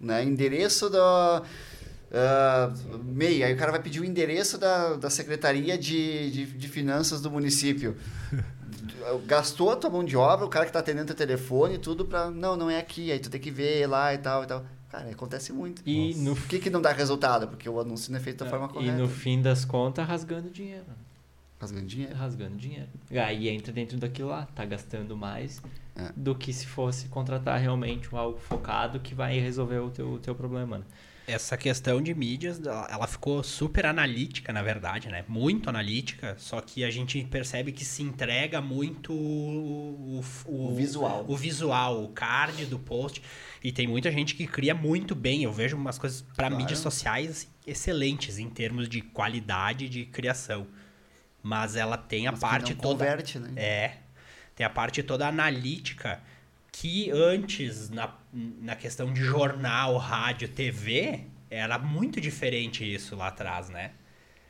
Né? 0.00 0.24
Endereço 0.24 0.88
da. 0.88 1.42
Uh, 2.10 2.98
MEI, 3.04 3.44
aí 3.44 3.52
o 3.52 3.56
cara 3.58 3.70
vai 3.70 3.82
pedir 3.82 4.00
o 4.00 4.04
endereço 4.04 4.56
da, 4.56 4.94
da 4.94 5.10
Secretaria 5.10 5.76
de, 5.76 6.30
de, 6.30 6.46
de 6.46 6.68
Finanças 6.68 7.20
do 7.20 7.30
município. 7.30 7.96
gastou 9.26 9.70
a 9.70 9.76
tua 9.76 9.90
mão 9.90 10.04
de 10.04 10.16
obra, 10.16 10.44
o 10.44 10.48
cara 10.48 10.66
que 10.66 10.72
tá 10.72 10.78
atendendo 10.78 11.12
o 11.12 11.16
telefone 11.16 11.74
e 11.74 11.78
tudo 11.78 12.04
pra. 12.04 12.30
Não, 12.30 12.56
não 12.56 12.70
é 12.70 12.78
aqui, 12.78 13.10
aí 13.12 13.18
tu 13.18 13.30
tem 13.30 13.40
que 13.40 13.50
ver 13.50 13.86
lá 13.86 14.14
e 14.14 14.18
tal 14.18 14.44
e 14.44 14.46
tal. 14.46 14.64
Cara, 14.90 15.10
acontece 15.10 15.52
muito. 15.52 15.82
E 15.84 16.14
no... 16.14 16.34
Por 16.34 16.46
que, 16.46 16.58
que 16.58 16.70
não 16.70 16.80
dá 16.80 16.92
resultado? 16.92 17.46
Porque 17.46 17.68
o 17.68 17.78
anúncio 17.78 18.10
não 18.10 18.18
é 18.18 18.22
feito 18.22 18.38
da 18.38 18.46
é, 18.46 18.48
forma 18.48 18.68
correta. 18.68 18.96
E 18.96 19.00
no 19.00 19.08
fim 19.08 19.40
das 19.40 19.64
contas, 19.64 20.06
rasgando 20.06 20.48
dinheiro. 20.48 20.86
Rasgando 21.60 21.86
dinheiro? 21.86 22.14
Rasgando 22.14 22.56
dinheiro. 22.56 22.88
Aí 23.10 23.48
entra 23.48 23.72
dentro 23.72 23.98
daquilo 23.98 24.28
lá, 24.28 24.46
tá 24.54 24.64
gastando 24.64 25.16
mais 25.16 25.60
é. 25.94 26.10
do 26.16 26.34
que 26.34 26.52
se 26.52 26.66
fosse 26.66 27.08
contratar 27.08 27.58
realmente 27.58 28.08
algo 28.12 28.38
focado 28.38 29.00
que 29.00 29.14
vai 29.14 29.38
resolver 29.38 29.78
o 29.78 29.90
teu, 29.90 30.12
o 30.12 30.18
teu 30.18 30.34
problema. 30.34 30.78
Né? 30.78 30.84
Essa 31.28 31.56
questão 31.56 32.00
de 32.00 32.14
mídias, 32.14 32.60
ela 32.64 33.06
ficou 33.06 33.42
super 33.42 33.84
analítica, 33.84 34.52
na 34.52 34.62
verdade, 34.62 35.08
né? 35.08 35.24
Muito 35.28 35.68
analítica, 35.68 36.34
só 36.38 36.60
que 36.60 36.82
a 36.82 36.90
gente 36.90 37.22
percebe 37.24 37.70
que 37.70 37.84
se 37.84 38.02
entrega 38.02 38.60
muito 38.62 39.12
o, 39.12 40.22
o, 40.46 40.70
o 40.70 40.74
visual. 40.74 41.24
O 41.28 41.36
visual, 41.36 42.02
o 42.02 42.08
card 42.08 42.64
do 42.64 42.78
post. 42.78 43.22
E 43.62 43.70
tem 43.70 43.86
muita 43.86 44.10
gente 44.10 44.34
que 44.34 44.46
cria 44.46 44.74
muito 44.74 45.14
bem. 45.14 45.42
Eu 45.42 45.52
vejo 45.52 45.76
umas 45.76 45.98
coisas 45.98 46.22
para 46.22 46.48
claro. 46.48 46.56
mídias 46.56 46.78
sociais 46.78 47.30
assim, 47.30 47.48
excelentes 47.66 48.38
em 48.38 48.48
termos 48.48 48.88
de 48.88 49.02
qualidade 49.02 49.88
de 49.88 50.06
criação. 50.06 50.66
Mas 51.42 51.76
ela 51.76 51.98
tem 51.98 52.26
a 52.26 52.32
Mas 52.32 52.40
parte 52.40 52.74
toda. 52.74 52.88
Converte, 52.88 53.38
né? 53.38 53.52
É. 53.56 53.96
Tem 54.56 54.64
a 54.64 54.70
parte 54.70 55.02
toda 55.02 55.28
analítica 55.28 56.20
que 56.80 57.10
antes, 57.10 57.90
na, 57.90 58.14
na 58.32 58.76
questão 58.76 59.12
de 59.12 59.20
jornal, 59.20 59.96
rádio, 59.96 60.48
TV, 60.48 61.24
era 61.50 61.76
muito 61.76 62.20
diferente 62.20 62.84
isso 62.84 63.16
lá 63.16 63.28
atrás, 63.28 63.68
né? 63.68 63.90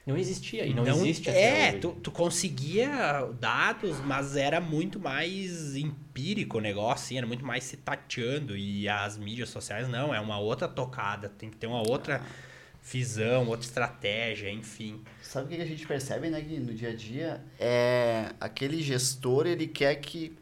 Não 0.07 0.15
existia 0.15 0.67
e 0.67 0.75
não, 0.75 0.85
não 0.85 1.07
existe 1.07 1.31
É, 1.31 1.73
tu, 1.73 1.93
tu 1.93 2.11
conseguia 2.11 3.31
dados, 3.41 3.99
mas 4.01 4.37
era 4.37 4.61
muito 4.61 5.01
mais 5.01 5.75
empírico 5.75 6.59
o 6.59 6.61
negócio, 6.61 7.07
assim, 7.07 7.17
era 7.17 7.27
muito 7.27 7.47
mais 7.47 7.65
se 7.65 7.79
tateando. 7.79 8.55
E 8.55 8.87
as 8.87 9.17
mídias 9.17 9.49
sociais 9.49 9.89
não, 9.89 10.15
é 10.15 10.21
uma 10.21 10.39
outra 10.39 10.69
tocada, 10.69 11.31
tem 11.31 11.49
que 11.49 11.57
ter 11.57 11.67
uma 11.67 11.81
outra 11.89 12.21
visão, 12.93 13.49
outra 13.49 13.67
estratégia, 13.67 14.51
enfim. 14.51 15.03
Sabe 15.23 15.47
o 15.47 15.57
que 15.57 15.63
a 15.63 15.67
gente 15.67 15.87
percebe, 15.87 16.29
né, 16.29 16.39
Gui, 16.43 16.59
no 16.59 16.75
dia 16.75 16.91
a 16.91 16.95
dia? 16.95 17.43
É 17.59 18.33
aquele 18.39 18.83
gestor, 18.83 19.47
ele 19.47 19.67
quer 19.67 19.95
que 19.97 20.37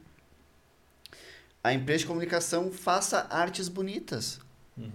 a 1.66 1.74
empresa 1.74 2.00
de 2.00 2.06
comunicação 2.06 2.70
faça 2.70 3.26
artes 3.28 3.68
bonitas. 3.68 4.40
Uhum. 4.76 4.90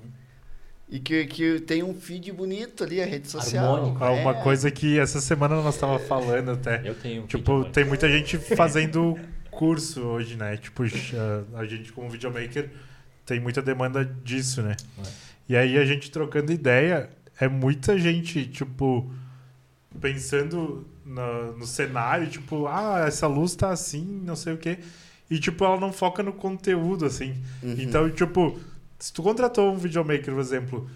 E 0.89 0.99
que, 0.99 1.25
que 1.25 1.59
tem 1.61 1.83
um 1.83 1.93
feed 1.93 2.31
bonito 2.31 2.83
ali, 2.83 3.01
a 3.01 3.05
rede 3.05 3.29
social. 3.29 3.75
Harmônico. 3.75 4.03
É. 4.03 4.09
Uma 4.09 4.33
coisa 4.35 4.69
que 4.71 4.99
essa 4.99 5.21
semana 5.21 5.61
nós 5.61 5.77
tava 5.77 5.99
falando 5.99 6.51
até. 6.51 6.81
Eu 6.83 6.95
tenho 6.95 7.23
um 7.23 7.27
Tipo, 7.27 7.65
tem 7.65 7.85
muita 7.85 8.09
gente 8.09 8.37
fazendo 8.37 9.17
curso 9.49 10.01
hoje, 10.01 10.35
né? 10.35 10.57
Tipo, 10.57 10.83
a 11.55 11.65
gente 11.65 11.91
como 11.91 12.09
videomaker 12.09 12.69
tem 13.25 13.39
muita 13.39 13.61
demanda 13.61 14.03
disso, 14.03 14.61
né? 14.61 14.75
É. 14.99 15.07
E 15.49 15.55
aí 15.55 15.77
a 15.77 15.85
gente 15.85 16.09
trocando 16.09 16.51
ideia, 16.51 17.09
é 17.39 17.47
muita 17.47 17.97
gente, 17.97 18.45
tipo, 18.45 19.11
pensando 19.99 20.87
no, 21.05 21.57
no 21.57 21.65
cenário, 21.65 22.27
tipo, 22.27 22.67
ah, 22.67 23.05
essa 23.07 23.27
luz 23.27 23.55
tá 23.55 23.71
assim, 23.71 24.21
não 24.25 24.35
sei 24.35 24.53
o 24.53 24.57
quê. 24.57 24.79
E, 25.31 25.39
tipo, 25.39 25.63
ela 25.63 25.79
não 25.79 25.93
foca 25.93 26.21
no 26.21 26.33
conteúdo, 26.33 27.05
assim. 27.05 27.33
Uhum. 27.63 27.77
Então, 27.79 28.09
tipo, 28.09 28.59
se 28.99 29.13
tu 29.13 29.23
contratou 29.23 29.71
um 29.71 29.77
videomaker, 29.77 30.33
por 30.33 30.41
exemplo, 30.41 30.89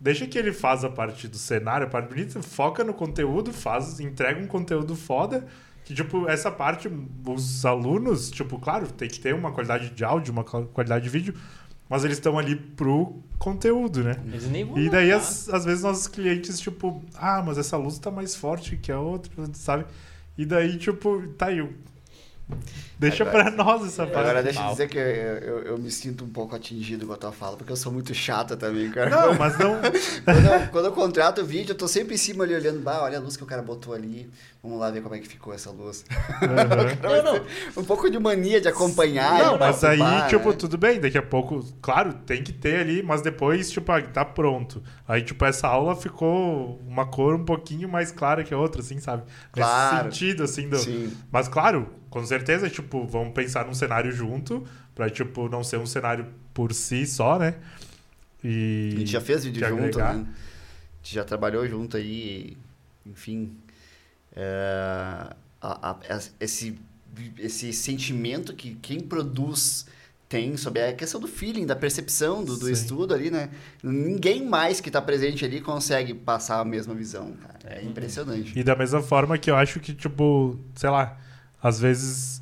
deixa 0.00 0.26
que 0.26 0.36
ele 0.36 0.52
faça 0.52 0.88
a 0.88 0.90
parte 0.90 1.28
do 1.28 1.38
cenário, 1.38 1.86
a 1.86 1.88
parte 1.88 2.08
bonita, 2.08 2.42
foca 2.42 2.82
no 2.82 2.92
conteúdo, 2.92 3.52
faz, 3.52 4.00
entrega 4.00 4.40
um 4.40 4.46
conteúdo 4.48 4.96
foda. 4.96 5.46
Que, 5.84 5.94
tipo, 5.94 6.28
essa 6.28 6.50
parte, 6.50 6.90
os 7.24 7.64
alunos, 7.64 8.28
tipo, 8.28 8.58
claro, 8.58 8.88
tem 8.88 9.08
que 9.08 9.20
ter 9.20 9.32
uma 9.32 9.52
qualidade 9.52 9.90
de 9.90 10.04
áudio, 10.04 10.32
uma 10.32 10.42
qualidade 10.42 11.04
de 11.04 11.10
vídeo, 11.10 11.32
mas 11.88 12.04
eles 12.04 12.16
estão 12.16 12.36
ali 12.36 12.56
pro 12.56 13.22
conteúdo, 13.38 14.02
né? 14.02 14.16
Eles 14.26 14.50
nem 14.50 14.64
vão 14.64 14.76
e 14.76 14.90
daí, 14.90 15.12
as, 15.12 15.48
às 15.48 15.64
vezes, 15.64 15.84
nossos 15.84 16.08
clientes, 16.08 16.58
tipo, 16.58 17.04
ah, 17.14 17.40
mas 17.46 17.56
essa 17.56 17.76
luz 17.76 18.00
tá 18.00 18.10
mais 18.10 18.34
forte 18.34 18.76
que 18.76 18.90
a 18.90 18.98
outra, 18.98 19.30
sabe? 19.52 19.84
E 20.36 20.44
daí, 20.44 20.76
tipo, 20.76 21.24
tá 21.38 21.46
aí, 21.46 21.64
Deixa 22.98 23.24
agora, 23.24 23.50
pra 23.50 23.64
nós 23.64 23.86
essa 23.86 24.06
parte. 24.06 24.18
Agora 24.20 24.42
deixa 24.42 24.62
eu 24.62 24.70
dizer 24.70 24.88
que 24.88 24.96
eu, 24.96 25.02
eu, 25.02 25.58
eu, 25.64 25.78
me 25.78 25.90
sinto 25.90 26.24
um 26.24 26.28
pouco 26.28 26.54
atingido 26.54 27.06
com 27.06 27.12
a 27.12 27.16
tua 27.16 27.32
fala, 27.32 27.56
porque 27.56 27.70
eu 27.70 27.76
sou 27.76 27.92
muito 27.92 28.14
chata 28.14 28.56
também, 28.56 28.90
cara. 28.90 29.10
Não, 29.10 29.34
mas 29.34 29.58
não. 29.58 29.76
quando, 30.24 30.46
eu, 30.46 30.68
quando 30.68 30.84
eu 30.86 30.92
contrato 30.92 31.42
o 31.42 31.44
vídeo, 31.44 31.72
eu 31.72 31.76
tô 31.76 31.86
sempre 31.88 32.14
em 32.14 32.18
cima 32.18 32.44
ali 32.44 32.54
olhando, 32.54 32.80
bah, 32.80 33.02
olha 33.02 33.18
a 33.18 33.20
luz 33.20 33.36
que 33.36 33.42
o 33.42 33.46
cara 33.46 33.60
botou 33.60 33.92
ali. 33.92 34.30
Vamos 34.62 34.78
lá 34.80 34.90
ver 34.90 35.02
como 35.02 35.14
é 35.14 35.18
que 35.18 35.28
ficou 35.28 35.52
essa 35.52 35.70
luz. 35.70 36.04
Uhum. 36.40 37.22
não, 37.24 37.34
não. 37.34 37.46
Um 37.76 37.84
pouco 37.84 38.08
de 38.08 38.18
mania 38.18 38.60
de 38.60 38.68
acompanhar. 38.68 39.44
Não, 39.44 39.58
mas 39.58 39.84
aí, 39.84 40.00
tipo, 40.28 40.48
né? 40.48 40.56
tudo 40.56 40.78
bem, 40.78 40.98
daqui 40.98 41.18
a 41.18 41.22
pouco, 41.22 41.64
claro, 41.82 42.14
tem 42.14 42.42
que 42.42 42.52
ter 42.52 42.80
ali, 42.80 43.02
mas 43.02 43.20
depois, 43.20 43.70
tipo, 43.70 43.92
ah, 43.92 44.00
tá 44.00 44.24
pronto. 44.24 44.82
Aí, 45.06 45.20
tipo, 45.20 45.44
essa 45.44 45.68
aula 45.68 45.94
ficou 45.94 46.80
uma 46.86 47.04
cor 47.04 47.34
um 47.34 47.44
pouquinho 47.44 47.88
mais 47.88 48.10
clara 48.10 48.42
que 48.42 48.54
a 48.54 48.58
outra, 48.58 48.80
assim, 48.80 48.98
sabe? 49.00 49.24
Claro. 49.52 50.06
Nesse 50.06 50.18
sentido, 50.18 50.44
assim, 50.44 50.68
do... 50.68 50.78
Sim. 50.78 51.12
Mas, 51.30 51.46
claro, 51.46 51.90
com 52.16 52.24
certeza, 52.24 52.70
tipo, 52.70 53.06
vamos 53.06 53.34
pensar 53.34 53.66
num 53.66 53.74
cenário 53.74 54.10
junto, 54.10 54.66
pra, 54.94 55.10
tipo, 55.10 55.50
não 55.50 55.62
ser 55.62 55.76
um 55.76 55.84
cenário 55.84 56.26
por 56.54 56.72
si 56.72 57.06
só, 57.06 57.38
né? 57.38 57.56
E. 58.42 58.92
A 58.94 58.98
gente 59.00 59.12
já 59.12 59.20
fez 59.20 59.44
vídeo 59.44 59.68
junto, 59.68 59.98
né? 59.98 60.04
A 60.04 60.14
gente 60.14 61.14
já 61.14 61.24
trabalhou 61.24 61.68
junto 61.68 61.98
aí, 61.98 62.56
enfim. 63.04 63.52
É, 64.34 65.28
a, 65.60 65.90
a, 65.90 65.98
esse, 66.40 66.78
esse 67.38 67.70
sentimento 67.74 68.54
que 68.54 68.76
quem 68.76 69.00
produz 69.00 69.84
tem 70.26 70.56
sobre 70.56 70.82
a 70.82 70.94
questão 70.94 71.20
do 71.20 71.28
feeling, 71.28 71.66
da 71.66 71.76
percepção 71.76 72.42
do, 72.42 72.56
do 72.56 72.70
estudo 72.70 73.12
ali, 73.12 73.30
né? 73.30 73.50
Ninguém 73.82 74.42
mais 74.42 74.80
que 74.80 74.88
está 74.88 75.02
presente 75.02 75.44
ali 75.44 75.60
consegue 75.60 76.14
passar 76.14 76.60
a 76.60 76.64
mesma 76.64 76.94
visão, 76.94 77.34
cara. 77.42 77.76
É 77.76 77.84
impressionante. 77.84 78.58
E 78.58 78.64
da 78.64 78.74
mesma 78.74 79.02
forma 79.02 79.36
que 79.36 79.50
eu 79.50 79.54
acho 79.56 79.80
que, 79.80 79.92
tipo, 79.92 80.58
sei 80.74 80.88
lá, 80.88 81.18
às 81.66 81.80
vezes 81.80 82.40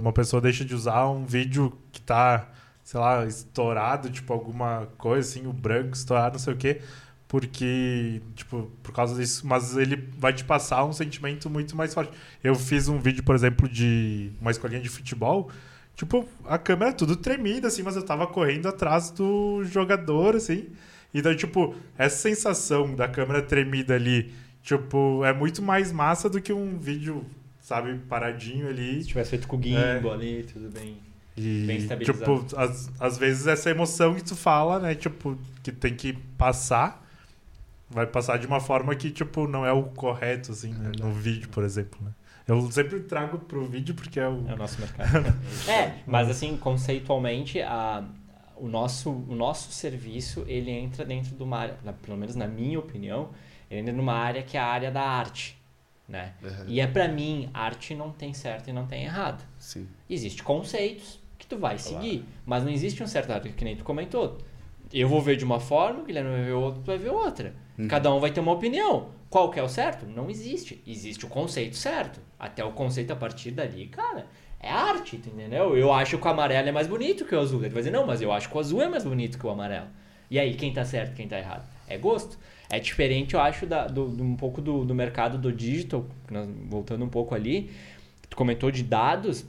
uma 0.00 0.12
pessoa 0.14 0.40
deixa 0.40 0.64
de 0.64 0.74
usar 0.74 1.06
um 1.06 1.26
vídeo 1.26 1.76
que 1.92 2.00
tá, 2.00 2.48
sei 2.82 2.98
lá, 2.98 3.26
estourado, 3.26 4.08
tipo 4.08 4.32
alguma 4.32 4.88
coisa 4.96 5.28
assim, 5.28 5.46
o 5.46 5.52
branco 5.52 5.94
estourado, 5.94 6.32
não 6.32 6.38
sei 6.38 6.54
o 6.54 6.56
quê, 6.56 6.80
porque, 7.28 8.22
tipo, 8.34 8.70
por 8.82 8.92
causa 8.92 9.14
disso, 9.14 9.46
mas 9.46 9.76
ele 9.76 10.08
vai 10.16 10.32
te 10.32 10.42
passar 10.42 10.84
um 10.86 10.92
sentimento 10.92 11.50
muito 11.50 11.76
mais 11.76 11.92
forte. 11.92 12.12
Eu 12.42 12.54
fiz 12.54 12.88
um 12.88 12.98
vídeo, 12.98 13.22
por 13.22 13.34
exemplo, 13.34 13.68
de 13.68 14.32
uma 14.40 14.50
escolinha 14.50 14.80
de 14.80 14.88
futebol, 14.88 15.50
tipo, 15.94 16.26
a 16.46 16.56
câmera 16.56 16.94
tudo 16.94 17.14
tremida, 17.14 17.68
assim, 17.68 17.82
mas 17.82 17.94
eu 17.94 18.02
tava 18.02 18.26
correndo 18.26 18.68
atrás 18.68 19.10
do 19.10 19.62
jogador, 19.64 20.34
assim, 20.34 20.68
então, 21.12 21.36
tipo, 21.36 21.74
essa 21.98 22.16
sensação 22.16 22.94
da 22.94 23.06
câmera 23.06 23.42
tremida 23.42 23.94
ali, 23.94 24.32
tipo, 24.62 25.22
é 25.26 25.32
muito 25.34 25.60
mais 25.60 25.92
massa 25.92 26.30
do 26.30 26.40
que 26.40 26.54
um 26.54 26.78
vídeo 26.78 27.26
sabe, 27.72 27.98
paradinho 28.08 28.68
ali. 28.68 29.02
Se 29.02 29.08
tivesse 29.08 29.30
feito 29.30 29.48
com 29.48 29.56
o 29.56 29.62
gimbal 29.62 30.12
é. 30.12 30.14
ali, 30.14 30.42
tudo 30.44 30.70
bem. 30.70 30.98
E, 31.36 31.64
bem 31.66 31.78
estabilizado. 31.78 32.42
Tipo, 32.42 32.60
às, 32.60 32.90
às 33.00 33.16
vezes 33.16 33.46
essa 33.46 33.70
emoção 33.70 34.14
que 34.14 34.22
tu 34.22 34.36
fala, 34.36 34.78
né, 34.78 34.94
tipo, 34.94 35.38
que 35.62 35.72
tem 35.72 35.94
que 35.94 36.12
passar, 36.36 37.02
vai 37.88 38.06
passar 38.06 38.38
de 38.38 38.46
uma 38.46 38.60
forma 38.60 38.94
que, 38.94 39.10
tipo, 39.10 39.48
não 39.48 39.64
é 39.64 39.72
o 39.72 39.84
correto, 39.84 40.52
assim, 40.52 40.74
né, 40.74 40.92
no 40.98 41.12
vídeo, 41.12 41.48
por 41.48 41.64
exemplo, 41.64 41.98
né? 42.02 42.10
Eu 42.46 42.70
sempre 42.72 43.00
trago 43.00 43.38
pro 43.38 43.64
vídeo 43.64 43.94
porque 43.94 44.18
é 44.18 44.28
o... 44.28 44.44
É 44.48 44.54
o 44.54 44.56
nosso 44.56 44.78
mercado. 44.80 45.34
é, 45.70 45.94
mas 46.06 46.28
assim, 46.28 46.56
conceitualmente, 46.56 47.62
a, 47.62 48.04
o, 48.56 48.68
nosso, 48.68 49.10
o 49.10 49.34
nosso 49.34 49.70
serviço, 49.72 50.44
ele 50.46 50.70
entra 50.70 51.04
dentro 51.04 51.34
de 51.34 51.42
uma 51.42 51.58
área, 51.58 51.76
pelo 52.02 52.18
menos 52.18 52.34
na 52.34 52.48
minha 52.48 52.78
opinião, 52.78 53.30
ele 53.70 53.80
entra 53.80 53.92
numa 53.92 54.14
área 54.14 54.42
que 54.42 54.56
é 54.56 54.60
a 54.60 54.66
área 54.66 54.90
da 54.90 55.02
arte. 55.02 55.61
Né? 56.12 56.34
Uhum. 56.42 56.64
E 56.66 56.78
é 56.78 56.86
para 56.86 57.08
mim, 57.08 57.48
arte 57.54 57.94
não 57.94 58.12
tem 58.12 58.34
certo 58.34 58.68
e 58.68 58.72
não 58.72 58.86
tem 58.86 59.04
errado. 59.04 59.42
Sim. 59.58 59.88
Existem 60.10 60.44
conceitos 60.44 61.18
que 61.38 61.46
tu 61.46 61.56
vai 61.56 61.78
seguir, 61.78 62.26
mas 62.44 62.62
não 62.62 62.70
existe 62.70 63.02
um 63.02 63.06
certo 63.06 63.32
arte, 63.32 63.48
que 63.48 63.64
nem 63.64 63.74
tu 63.74 63.82
comentou. 63.82 64.36
Eu 64.92 65.08
vou 65.08 65.22
ver 65.22 65.36
de 65.36 65.44
uma 65.44 65.58
forma, 65.58 66.00
o 66.00 66.04
Guilherme 66.04 66.30
vai 66.30 66.44
ver 66.44 66.52
outra, 66.52 66.80
tu 66.82 66.86
vai 66.86 66.98
ver 66.98 67.08
outra. 67.08 67.54
Uhum. 67.78 67.88
Cada 67.88 68.12
um 68.12 68.20
vai 68.20 68.30
ter 68.30 68.40
uma 68.40 68.52
opinião. 68.52 69.08
Qual 69.30 69.50
que 69.50 69.58
é 69.58 69.62
o 69.62 69.68
certo? 69.68 70.04
Não 70.04 70.28
existe. 70.28 70.82
Existe 70.86 71.24
o 71.24 71.28
conceito 71.28 71.76
certo. 71.76 72.20
Até 72.38 72.62
o 72.62 72.72
conceito 72.72 73.10
a 73.10 73.16
partir 73.16 73.50
dali, 73.52 73.86
cara, 73.86 74.26
é 74.60 74.70
arte, 74.70 75.16
entendeu? 75.16 75.74
Eu 75.74 75.90
acho 75.90 76.18
que 76.18 76.26
o 76.26 76.30
amarelo 76.30 76.68
é 76.68 76.72
mais 76.72 76.86
bonito 76.86 77.24
que 77.24 77.34
o 77.34 77.40
azul. 77.40 77.60
Ele 77.60 77.70
vai 77.70 77.82
dizer, 77.82 77.90
não, 77.90 78.06
mas 78.06 78.20
eu 78.20 78.30
acho 78.30 78.50
que 78.50 78.56
o 78.56 78.60
azul 78.60 78.82
é 78.82 78.88
mais 78.90 79.04
bonito 79.04 79.38
que 79.38 79.46
o 79.46 79.50
amarelo. 79.50 79.88
E 80.30 80.38
aí, 80.38 80.54
quem 80.54 80.74
tá 80.74 80.84
certo, 80.84 81.14
quem 81.14 81.26
tá 81.26 81.38
errado? 81.38 81.66
É 81.88 81.96
gosto. 81.96 82.38
É 82.72 82.80
diferente, 82.80 83.34
eu 83.34 83.40
acho, 83.40 83.66
da, 83.66 83.86
do, 83.86 84.08
do 84.08 84.24
um 84.24 84.34
pouco 84.34 84.62
do, 84.62 84.82
do 84.82 84.94
mercado 84.94 85.36
do 85.36 85.52
digital, 85.52 86.06
voltando 86.70 87.04
um 87.04 87.08
pouco 87.08 87.34
ali, 87.34 87.70
tu 88.30 88.34
comentou 88.34 88.70
de 88.70 88.82
dados, 88.82 89.44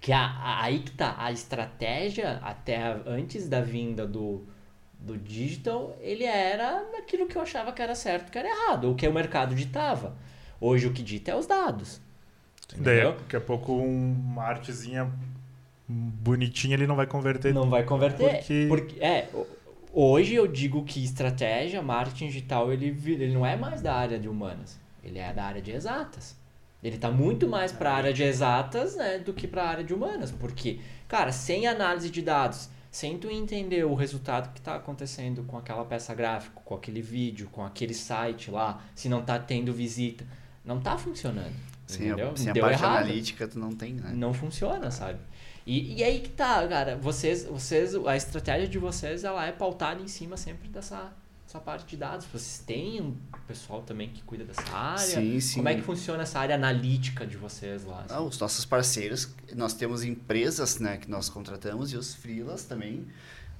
que 0.00 0.10
a, 0.10 0.24
a, 0.24 0.64
aí 0.64 0.78
que 0.78 0.90
tá, 0.92 1.16
a 1.18 1.30
estratégia 1.30 2.40
até 2.42 2.96
antes 3.04 3.46
da 3.46 3.60
vinda 3.60 4.06
do, 4.06 4.42
do 4.98 5.18
digital, 5.18 5.94
ele 6.00 6.24
era 6.24 6.82
aquilo 6.96 7.26
que 7.26 7.36
eu 7.36 7.42
achava 7.42 7.72
que 7.72 7.82
era 7.82 7.94
certo, 7.94 8.32
que 8.32 8.38
era 8.38 8.48
errado, 8.48 8.90
o 8.90 8.94
que 8.94 9.06
o 9.06 9.12
mercado 9.12 9.54
ditava. 9.54 10.16
Hoje 10.58 10.86
o 10.86 10.94
que 10.94 11.02
dita 11.02 11.32
é 11.32 11.36
os 11.36 11.44
dados. 11.44 12.00
Daí, 12.74 13.02
daqui 13.02 13.36
a 13.36 13.40
pouco 13.40 13.74
uma 13.74 14.44
artezinha 14.44 15.12
bonitinha 15.86 16.72
ele 16.72 16.86
não 16.86 16.96
vai 16.96 17.06
converter. 17.06 17.52
Não 17.52 17.68
vai 17.68 17.84
converter. 17.84 18.38
Porque... 18.38 18.66
porque 18.66 19.04
é, 19.04 19.28
Hoje 19.98 20.34
eu 20.34 20.46
digo 20.46 20.84
que 20.84 21.02
estratégia, 21.02 21.80
marketing 21.80 22.26
digital, 22.26 22.70
ele, 22.70 22.88
ele 23.06 23.32
não 23.32 23.46
é 23.46 23.56
mais 23.56 23.80
da 23.80 23.94
área 23.94 24.18
de 24.18 24.28
humanas, 24.28 24.78
ele 25.02 25.18
é 25.18 25.32
da 25.32 25.42
área 25.42 25.62
de 25.62 25.70
exatas. 25.70 26.36
Ele 26.82 26.96
está 26.96 27.10
muito 27.10 27.48
mais 27.48 27.72
para 27.72 27.90
a 27.92 27.94
área 27.94 28.12
de 28.12 28.22
exatas 28.22 28.94
né, 28.94 29.18
do 29.18 29.32
que 29.32 29.48
para 29.48 29.62
a 29.62 29.68
área 29.70 29.82
de 29.82 29.94
humanas. 29.94 30.30
Porque, 30.30 30.80
cara, 31.08 31.32
sem 31.32 31.66
análise 31.66 32.10
de 32.10 32.20
dados, 32.20 32.68
sem 32.90 33.16
tu 33.16 33.30
entender 33.30 33.86
o 33.86 33.94
resultado 33.94 34.52
que 34.52 34.58
está 34.58 34.76
acontecendo 34.76 35.44
com 35.44 35.56
aquela 35.56 35.82
peça 35.86 36.14
gráfica, 36.14 36.60
com 36.62 36.74
aquele 36.74 37.00
vídeo, 37.00 37.48
com 37.50 37.64
aquele 37.64 37.94
site 37.94 38.50
lá, 38.50 38.84
se 38.94 39.08
não 39.08 39.20
está 39.20 39.38
tendo 39.38 39.72
visita, 39.72 40.26
não 40.62 40.76
está 40.76 40.98
funcionando. 40.98 41.54
Sim, 41.86 42.08
entendeu? 42.08 42.36
sem 42.36 42.50
a 42.50 42.54
parte 42.54 42.82
errado. 42.82 42.96
analítica 42.98 43.48
tu 43.48 43.58
não 43.58 43.72
tem, 43.72 43.94
né? 43.94 44.12
Não 44.12 44.34
funciona, 44.34 44.90
sabe? 44.90 45.20
E, 45.66 45.96
e 45.96 46.04
aí 46.04 46.20
que 46.20 46.28
tá, 46.28 46.66
cara, 46.68 46.96
vocês, 46.96 47.44
vocês, 47.44 47.92
a 48.06 48.16
estratégia 48.16 48.68
de 48.68 48.78
vocês, 48.78 49.24
ela 49.24 49.44
é 49.44 49.50
pautada 49.50 50.00
em 50.00 50.06
cima 50.06 50.36
sempre 50.36 50.68
dessa, 50.68 51.12
dessa 51.44 51.58
parte 51.58 51.86
de 51.86 51.96
dados. 51.96 52.24
Vocês 52.26 52.62
têm 52.64 53.00
um 53.02 53.16
pessoal 53.48 53.82
também 53.82 54.08
que 54.10 54.22
cuida 54.22 54.44
dessa 54.44 54.62
área? 54.72 55.00
Sim, 55.00 55.40
sim. 55.40 55.56
Como 55.56 55.68
é 55.68 55.74
que 55.74 55.82
funciona 55.82 56.22
essa 56.22 56.38
área 56.38 56.54
analítica 56.54 57.26
de 57.26 57.36
vocês 57.36 57.84
lá? 57.84 58.02
Assim? 58.02 58.14
Ah, 58.14 58.20
os 58.20 58.38
nossos 58.38 58.64
parceiros, 58.64 59.34
nós 59.56 59.74
temos 59.74 60.04
empresas 60.04 60.78
né, 60.78 60.98
que 60.98 61.10
nós 61.10 61.28
contratamos 61.28 61.92
e 61.92 61.96
os 61.96 62.14
freelas 62.14 62.62
também. 62.64 63.04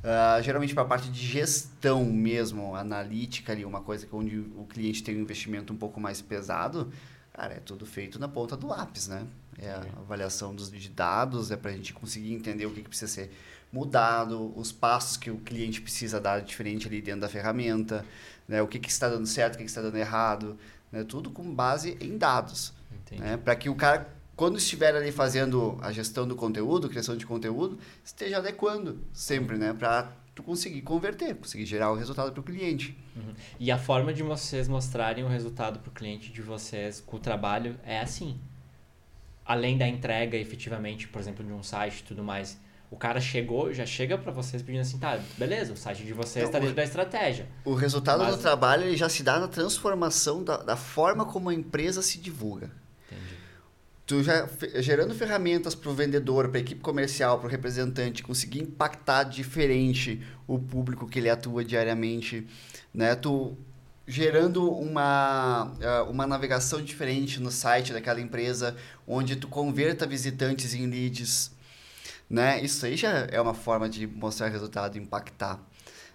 Uh, 0.05 0.41
geralmente 0.45 0.75
para 0.75 0.85
a 0.85 0.87
parte 0.87 1.11
de 1.11 1.27
gestão 1.27 2.05
mesmo, 2.05 2.77
analítica 2.77 3.53
ali, 3.53 3.65
uma 3.65 3.81
coisa 3.81 4.07
onde 4.13 4.39
o 4.39 4.65
cliente 4.69 5.03
tem 5.03 5.17
um 5.17 5.21
investimento 5.23 5.73
um 5.73 5.77
pouco 5.77 5.99
mais 5.99 6.23
pesado, 6.23 6.93
cara, 7.33 7.55
é 7.55 7.59
tudo 7.59 7.85
feito 7.85 8.17
na 8.17 8.29
ponta 8.29 8.57
do 8.57 8.69
lápis, 8.69 9.09
né? 9.09 9.27
É 9.59 9.71
a 9.71 9.79
avaliação 9.99 10.55
dos, 10.55 10.71
de 10.71 10.89
dados, 10.89 11.51
é 11.51 11.57
para 11.57 11.71
a 11.71 11.75
gente 11.75 11.93
conseguir 11.93 12.33
entender 12.33 12.67
o 12.67 12.71
que, 12.71 12.83
que, 12.83 12.89
precisa 12.89 13.11
ser 13.11 13.31
mudado, 13.73 14.53
os 14.57 14.71
passos 14.73 15.17
que 15.17 15.31
o 15.31 15.39
cliente 15.39 15.81
precisa 15.81 16.21
dar 16.21 16.41
diferente 16.41 16.87
ali 16.87 17.01
dentro 17.01 17.23
da 17.23 17.29
ferramenta, 17.29 18.05
né? 18.47 18.63
o 18.63 18.67
que, 18.67 18.79
que 18.79 18.91
está 18.91 19.09
dando 19.09 19.27
certo, 19.27 19.55
o 19.55 19.59
que, 19.59 19.65
que 19.65 19.71
está 19.71 19.83
dando 19.83 19.97
errado, 19.97 20.59
né? 20.93 21.05
tudo 21.05 21.31
com 21.31 21.55
base 21.55 21.97
em 22.01 22.17
dados. 22.17 22.73
Né? 23.11 23.37
Para 23.37 23.55
que 23.55 23.69
o 23.69 23.75
cara, 23.75 24.09
quando 24.35 24.59
estiver 24.59 24.95
ali 24.95 25.13
fazendo 25.13 25.79
a 25.81 25.93
gestão 25.93 26.27
do 26.27 26.35
conteúdo, 26.35 26.89
criação 26.89 27.17
de 27.17 27.25
conteúdo, 27.25 27.79
esteja 28.05 28.39
adequando 28.39 29.01
sempre, 29.13 29.57
né? 29.57 29.73
Para 29.73 30.11
tu 30.35 30.43
conseguir 30.43 30.83
converter, 30.83 31.35
conseguir 31.37 31.65
gerar 31.67 31.93
o 31.93 31.95
resultado 31.95 32.33
para 32.33 32.41
o 32.41 32.43
cliente. 32.43 32.99
Uhum. 33.15 33.33
E 33.61 33.71
a 33.71 33.79
forma 33.79 34.13
de 34.13 34.23
vocês 34.23 34.67
mostrarem 34.67 35.25
o 35.25 35.29
resultado 35.29 35.79
para 35.79 35.89
o 35.89 35.93
cliente 35.93 36.33
de 36.33 36.43
vocês 36.43 37.01
com 37.01 37.17
o 37.17 37.21
trabalho 37.21 37.79
é 37.85 38.01
assim 38.01 38.39
além 39.47 39.79
da 39.79 39.87
entrega 39.87 40.37
efetivamente, 40.37 41.07
por 41.09 41.21
exemplo, 41.21 41.45
de 41.45 41.53
um 41.53 41.63
site 41.63 42.01
e 42.01 42.03
tudo 42.03 42.25
mais, 42.25 42.59
o 42.91 42.97
cara 42.97 43.21
chegou, 43.21 43.73
já 43.73 43.85
chega 43.85 44.17
para 44.17 44.33
vocês 44.33 44.63
pedindo 44.63 44.81
assim, 44.81 44.99
tá, 44.99 45.19
beleza, 45.37 45.73
o 45.73 45.77
site 45.77 46.05
de 46.05 46.13
vocês 46.13 46.45
está 46.45 46.59
então, 46.59 46.61
dentro 46.61 46.77
da 46.77 46.85
estratégia. 46.85 47.47
O 47.65 47.75
resultado 47.75 48.23
mas... 48.23 48.37
do 48.37 48.43
trabalho 48.43 48.85
ele 48.85 48.97
já 48.97 49.09
se 49.09 49.23
dá 49.23 49.39
na 49.39 49.49
transformação 49.49 50.43
da, 50.43 50.59
da 50.59 50.77
forma 50.77 51.25
como 51.25 51.49
a 51.49 51.55
empresa 51.55 52.03
se 52.03 52.19
divulga. 52.19 52.71
Entendi. 53.07 53.37
Tu 54.07 54.23
já 54.23 54.49
gerando 54.77 55.15
ferramentas 55.15 55.75
para 55.75 55.91
o 55.91 55.95
vendedor, 55.95 56.49
para 56.49 56.59
a 56.59 56.61
equipe 56.61 56.81
comercial, 56.81 57.39
para 57.39 57.49
o 57.49 57.51
representante 57.51 58.23
conseguir 58.23 58.61
impactar 58.61 59.25
diferente 59.25 60.23
o 60.47 60.59
público 60.59 61.09
que 61.09 61.19
ele 61.19 61.29
atua 61.29 61.65
diariamente, 61.65 62.47
né? 62.95 63.17
Tu 63.17 63.57
gerando 64.07 64.71
uma, 64.71 65.73
eh, 65.81 66.03
uma 66.03 66.27
navegação 66.27 66.81
diferente 66.81 67.41
no 67.41 67.51
site 67.51 67.93
daquela 67.93 68.21
empresa, 68.21 68.77
onde 69.07 69.35
tu 69.35 69.49
converta 69.49 70.07
visitantes 70.07 70.75
em 70.75 70.87
leads, 70.87 71.51
né? 72.31 72.63
Isso 72.63 72.87
aí 72.87 72.97
já 72.97 73.27
é 73.31 73.41
uma 73.41 73.55
forma 73.55 73.89
de 73.89 74.07
mostrar 74.07 74.49
resultado, 74.49 74.97
impactar, 74.97 75.59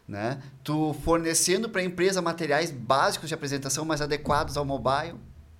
né? 0.07 0.41
Tu 0.63 0.95
fornecendo 1.03 1.69
para 1.69 1.81
a 1.81 1.83
empresa 1.83 2.21
materiais 2.21 2.71
básicos 2.71 3.27
de 3.27 3.33
apresentação 3.33 3.83
mais 3.83 4.01
adequados 4.01 4.55
ao 4.55 4.63
mobile, 4.63 5.15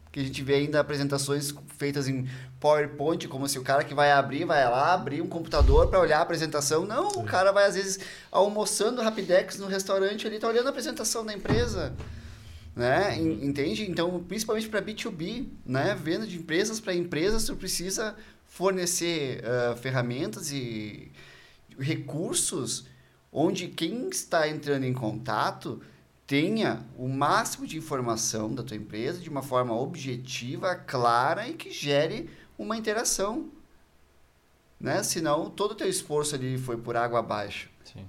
que 0.09 0.19
a 0.19 0.23
gente 0.23 0.41
vê 0.41 0.55
ainda 0.55 0.79
apresentações 0.79 1.53
feitas 1.77 2.07
em 2.07 2.29
PowerPoint, 2.59 3.27
como 3.27 3.47
se 3.47 3.57
o 3.59 3.63
cara 3.63 3.84
que 3.84 3.93
vai 3.93 4.11
abrir, 4.11 4.45
vai 4.45 4.63
lá 4.69 4.93
abrir 4.93 5.21
um 5.21 5.27
computador 5.27 5.88
para 5.88 5.99
olhar 5.99 6.19
a 6.19 6.21
apresentação. 6.21 6.86
Não, 6.86 7.09
o 7.09 7.23
cara 7.23 7.51
vai 7.51 7.65
às 7.65 7.75
vezes 7.75 7.99
almoçando 8.32 9.01
Rapidex 9.01 9.57
no 9.57 9.67
restaurante, 9.67 10.27
ele 10.27 10.36
está 10.36 10.47
olhando 10.47 10.67
a 10.67 10.69
apresentação 10.69 11.25
da 11.25 11.34
empresa 11.34 11.93
né? 12.76 13.17
Entende? 13.19 13.89
Então, 13.89 14.24
principalmente 14.24 14.69
para 14.69 14.82
B2B, 14.82 15.47
né? 15.65 15.95
Venda 15.95 16.26
de 16.26 16.38
empresas 16.38 16.80
para 16.80 16.93
empresas, 16.93 17.45
tu 17.45 17.55
precisa 17.55 18.15
fornecer 18.45 19.43
uh, 19.43 19.76
ferramentas 19.78 20.51
e 20.51 21.11
recursos 21.78 22.86
onde 23.32 23.67
quem 23.67 24.09
está 24.09 24.47
entrando 24.47 24.84
em 24.84 24.93
contato 24.93 25.82
tenha 26.28 26.86
o 26.97 27.07
máximo 27.07 27.65
de 27.65 27.78
informação 27.78 28.53
da 28.53 28.63
tua 28.63 28.78
empresa 28.78 29.19
de 29.19 29.30
uma 29.30 29.41
forma 29.41 29.78
objetiva, 29.78 30.76
clara 30.76 31.47
e 31.47 31.53
que 31.53 31.72
gere 31.72 32.30
uma 32.57 32.78
interação. 32.78 33.49
Né? 34.80 35.03
Senão, 35.03 35.49
todo 35.49 35.72
o 35.72 35.76
teu 35.76 35.88
esforço 35.89 36.36
ali 36.36 36.57
foi 36.57 36.78
por 36.78 36.95
água 36.95 37.19
abaixo. 37.19 37.69
Sim, 37.84 38.05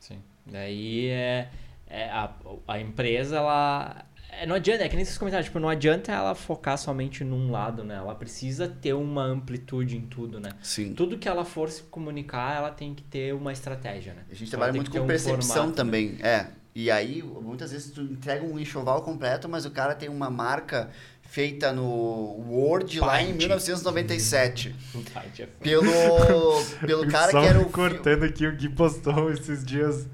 sim. 0.00 0.22
Daí 0.46 1.08
é 1.08 1.50
é, 1.86 2.10
a, 2.10 2.32
a 2.66 2.80
empresa, 2.80 3.36
ela. 3.36 4.05
É, 4.30 4.46
não 4.46 4.56
adianta, 4.56 4.84
é 4.84 4.88
que 4.88 4.96
nem 4.96 5.04
vocês 5.04 5.16
comentaram, 5.16 5.42
tipo, 5.42 5.58
não 5.58 5.68
adianta 5.68 6.12
ela 6.12 6.34
focar 6.34 6.76
somente 6.76 7.24
num 7.24 7.50
lado, 7.50 7.82
né? 7.82 7.94
Ela 7.94 8.14
precisa 8.14 8.68
ter 8.68 8.92
uma 8.92 9.22
amplitude 9.24 9.96
em 9.96 10.02
tudo, 10.02 10.38
né? 10.38 10.50
Sim. 10.62 10.92
Tudo 10.94 11.16
que 11.16 11.28
ela 11.28 11.44
for 11.44 11.70
se 11.70 11.82
comunicar, 11.84 12.56
ela 12.56 12.70
tem 12.70 12.94
que 12.94 13.02
ter 13.02 13.34
uma 13.34 13.52
estratégia, 13.52 14.12
né? 14.14 14.22
A 14.30 14.34
gente 14.34 14.50
trabalha 14.50 14.72
muito 14.72 14.90
com 14.90 15.06
percepção 15.06 15.68
um 15.68 15.72
também, 15.72 16.12
né? 16.12 16.18
é. 16.22 16.46
E 16.78 16.90
aí, 16.90 17.22
muitas 17.22 17.72
vezes 17.72 17.90
tu 17.90 18.02
entrega 18.02 18.44
um 18.44 18.58
enxoval 18.58 19.00
completo, 19.00 19.48
mas 19.48 19.64
o 19.64 19.70
cara 19.70 19.94
tem 19.94 20.10
uma 20.10 20.28
marca 20.28 20.90
feita 21.22 21.72
no 21.72 21.82
Word 21.82 23.00
lá 23.00 23.22
em 23.22 23.32
1997. 23.32 24.74
É 25.38 25.46
pelo, 25.62 26.62
pelo 26.86 27.08
cara 27.08 27.30
Só 27.30 27.40
que 27.40 27.46
era 27.46 27.60
o. 27.60 27.70
cortando 27.70 28.24
aqui, 28.24 28.46
o 28.46 28.54
Gui 28.54 28.68
postou 28.68 29.30
esses 29.32 29.64
dias 29.64 30.06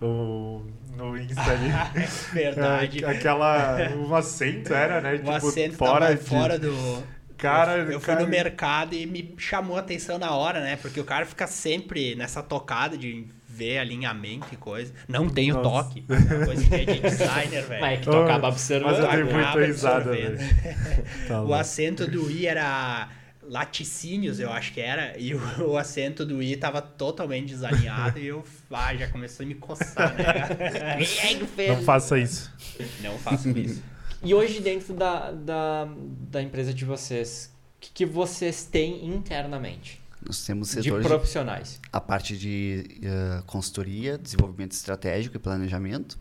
o 0.00 0.62
no 0.96 1.16
Insta 1.18 1.42
ali. 1.42 1.70
é 1.94 2.34
verdade. 2.34 3.04
Aquela. 3.04 3.78
Um 3.96 4.14
acento 4.14 4.72
era, 4.72 5.00
né? 5.00 5.14
O 5.14 5.18
tipo, 5.18 5.30
acento 5.30 5.76
fora, 5.76 6.14
de... 6.14 6.24
fora 6.24 6.58
do. 6.58 7.02
Cara, 7.36 7.78
eu, 7.78 7.92
eu 7.92 8.00
cara... 8.00 8.18
fui 8.18 8.24
no 8.24 8.30
mercado 8.30 8.94
e 8.94 9.04
me 9.06 9.34
chamou 9.36 9.76
a 9.76 9.80
atenção 9.80 10.18
na 10.18 10.30
hora, 10.32 10.60
né? 10.60 10.76
Porque 10.76 11.00
o 11.00 11.04
cara 11.04 11.26
fica 11.26 11.46
sempre 11.46 12.14
nessa 12.14 12.42
tocada 12.42 12.96
de 12.96 13.26
ver 13.46 13.78
alinhamento 13.78 14.46
e 14.52 14.56
coisa. 14.56 14.92
Não 15.06 15.28
tem 15.28 15.52
o 15.52 15.62
toque. 15.62 16.04
É 16.08 16.44
coisa 16.44 16.64
que 16.66 16.74
é 16.74 16.84
de 16.84 17.00
designer, 17.00 17.64
velho. 17.64 17.80
Mas 17.80 17.92
é 17.92 17.96
que 17.98 18.10
tu 18.10 18.16
acaba 18.16 18.48
observando. 18.48 18.92
Mas 18.92 18.98
eu 18.98 19.10
dei 19.10 19.34
muita 19.34 19.66
risada, 19.66 20.10
velho. 20.10 20.38
Tá 21.28 21.42
o 21.42 21.54
acento 21.54 22.06
do 22.06 22.30
I 22.30 22.46
era 22.46 23.08
laticínios, 23.48 24.40
eu 24.40 24.50
acho 24.50 24.72
que 24.72 24.80
era, 24.80 25.18
e 25.18 25.34
o, 25.34 25.40
o 25.70 25.76
acento 25.76 26.24
do 26.24 26.42
I 26.42 26.56
tava 26.56 26.82
totalmente 26.82 27.48
desalinhado 27.48 28.18
e 28.18 28.26
eu 28.26 28.44
ah, 28.70 28.94
já 28.94 29.08
começou 29.08 29.44
a 29.44 29.46
me 29.46 29.54
coçar, 29.54 30.14
né? 30.14 30.98
Não 31.68 31.82
faça 31.82 32.18
isso. 32.18 32.52
Não 33.00 33.18
faça 33.18 33.48
isso. 33.50 33.82
E 34.22 34.34
hoje 34.34 34.60
dentro 34.60 34.94
da, 34.94 35.30
da, 35.32 35.88
da 36.30 36.42
empresa 36.42 36.72
de 36.72 36.84
vocês, 36.84 37.54
que, 37.84 37.90
que 37.92 38.06
vocês 38.06 38.64
têm 38.64 39.06
internamente? 39.06 40.00
Nós 40.24 40.44
temos 40.44 40.70
setores 40.70 41.02
de 41.02 41.08
profissionais. 41.08 41.80
A 41.92 42.00
parte 42.00 42.36
de 42.36 43.00
uh, 43.02 43.42
consultoria, 43.44 44.16
desenvolvimento 44.16 44.72
estratégico 44.72 45.36
e 45.36 45.38
planejamento. 45.38 46.18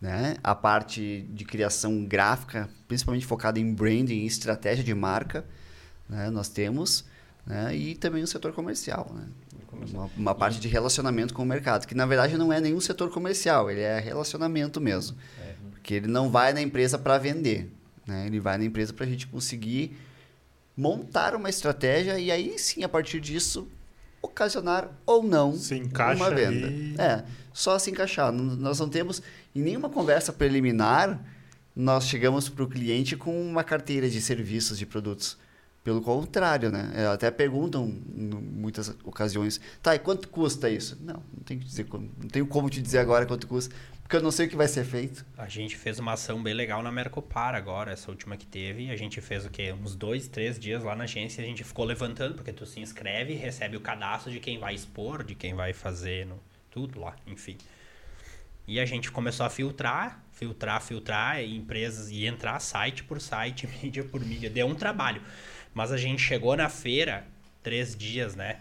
Né? 0.00 0.36
A 0.42 0.54
parte 0.54 1.26
de 1.30 1.44
criação 1.44 2.04
gráfica, 2.04 2.70
principalmente 2.86 3.26
focada 3.26 3.58
em 3.58 3.74
branding 3.74 4.20
e 4.20 4.26
estratégia 4.26 4.84
de 4.84 4.94
marca, 4.94 5.44
né? 6.10 6.28
nós 6.28 6.48
temos. 6.48 7.04
Né? 7.46 7.74
E 7.74 7.94
também 7.94 8.22
o 8.22 8.26
setor 8.26 8.52
comercial. 8.52 9.10
Né? 9.14 9.24
Uma, 9.92 10.10
uma, 10.16 10.34
parte 10.34 10.60
de 10.60 10.68
relacionamento 10.68 11.32
com 11.32 11.42
o 11.42 11.46
mercado, 11.46 11.86
que 11.86 11.94
na 11.94 12.04
verdade 12.04 12.36
não 12.36 12.52
é 12.52 12.60
nenhum 12.60 12.80
setor 12.80 13.10
comercial, 13.10 13.70
ele 13.70 13.80
é 13.80 13.98
relacionamento 13.98 14.80
mesmo. 14.80 15.16
É. 15.40 15.54
Porque 15.70 15.94
ele 15.94 16.08
não 16.08 16.30
vai 16.30 16.52
na 16.52 16.60
empresa 16.60 16.98
para 16.98 17.16
vender, 17.16 17.70
né? 18.06 18.26
ele 18.26 18.40
vai 18.40 18.58
na 18.58 18.64
empresa 18.64 18.92
para 18.92 19.06
a 19.06 19.08
gente 19.08 19.26
conseguir 19.26 19.96
montar 20.76 21.34
uma 21.34 21.48
estratégia 21.48 22.18
e 22.18 22.30
aí 22.30 22.58
sim, 22.58 22.82
a 22.84 22.88
partir 22.88 23.20
disso, 23.20 23.68
ocasionar 24.20 24.90
ou 25.06 25.22
não 25.22 25.54
uma 26.16 26.30
venda. 26.30 26.66
E... 26.68 26.94
É, 26.98 27.24
só 27.52 27.78
se 27.78 27.90
encaixar. 27.90 28.32
Nós 28.32 28.78
não 28.78 28.88
temos, 28.88 29.22
em 29.54 29.62
nenhuma 29.62 29.88
conversa 29.88 30.32
preliminar, 30.32 31.20
nós 31.74 32.04
chegamos 32.04 32.48
para 32.48 32.64
o 32.64 32.68
cliente 32.68 33.16
com 33.16 33.40
uma 33.40 33.64
carteira 33.64 34.08
de 34.08 34.20
serviços, 34.20 34.78
de 34.78 34.84
produtos. 34.84 35.38
Pelo 35.82 36.02
contrário, 36.02 36.70
né? 36.70 36.92
É, 36.94 37.06
até 37.06 37.30
perguntam 37.30 37.86
em 37.88 38.28
muitas 38.28 38.94
ocasiões, 39.02 39.60
tá, 39.82 39.94
e 39.94 39.98
quanto 39.98 40.28
custa 40.28 40.68
isso? 40.68 40.98
Não, 41.00 41.14
não 41.14 41.42
tenho, 41.44 41.60
que 41.60 41.66
dizer, 41.66 41.86
não 41.90 42.28
tenho 42.28 42.46
como 42.46 42.68
te 42.68 42.82
dizer 42.82 42.98
agora 42.98 43.24
quanto 43.24 43.46
custa, 43.46 43.74
porque 44.02 44.16
eu 44.16 44.22
não 44.22 44.30
sei 44.30 44.46
o 44.46 44.50
que 44.50 44.56
vai 44.56 44.68
ser 44.68 44.84
feito. 44.84 45.24
A 45.38 45.48
gente 45.48 45.76
fez 45.76 45.98
uma 45.98 46.12
ação 46.12 46.42
bem 46.42 46.52
legal 46.52 46.82
na 46.82 46.92
Mercopar 46.92 47.54
agora, 47.54 47.92
essa 47.92 48.10
última 48.10 48.36
que 48.36 48.44
teve. 48.44 48.90
A 48.90 48.96
gente 48.96 49.20
fez 49.20 49.46
o 49.46 49.50
quê? 49.50 49.72
Uns 49.72 49.94
dois, 49.94 50.28
três 50.28 50.58
dias 50.58 50.82
lá 50.82 50.94
na 50.94 51.04
agência, 51.04 51.42
a 51.42 51.46
gente 51.46 51.64
ficou 51.64 51.84
levantando, 51.84 52.34
porque 52.34 52.52
tu 52.52 52.66
se 52.66 52.80
inscreve, 52.80 53.34
recebe 53.34 53.76
o 53.76 53.80
cadastro 53.80 54.30
de 54.30 54.40
quem 54.40 54.58
vai 54.58 54.74
expor, 54.74 55.24
de 55.24 55.34
quem 55.34 55.54
vai 55.54 55.72
fazer 55.72 56.26
no, 56.26 56.38
tudo 56.70 57.00
lá, 57.00 57.16
enfim. 57.26 57.56
E 58.66 58.78
a 58.78 58.84
gente 58.84 59.10
começou 59.10 59.46
a 59.46 59.50
filtrar, 59.50 60.22
filtrar, 60.32 60.82
filtrar 60.82 61.42
empresas 61.42 62.10
e 62.10 62.26
entrar 62.26 62.60
site 62.60 63.02
por 63.02 63.20
site, 63.20 63.66
mídia 63.82 64.04
por 64.04 64.24
mídia. 64.24 64.50
Deu 64.50 64.66
um 64.66 64.74
trabalho. 64.74 65.22
Mas 65.72 65.92
a 65.92 65.96
gente 65.96 66.22
chegou 66.22 66.56
na 66.56 66.68
feira, 66.68 67.24
três 67.62 67.96
dias, 67.96 68.34
né? 68.34 68.58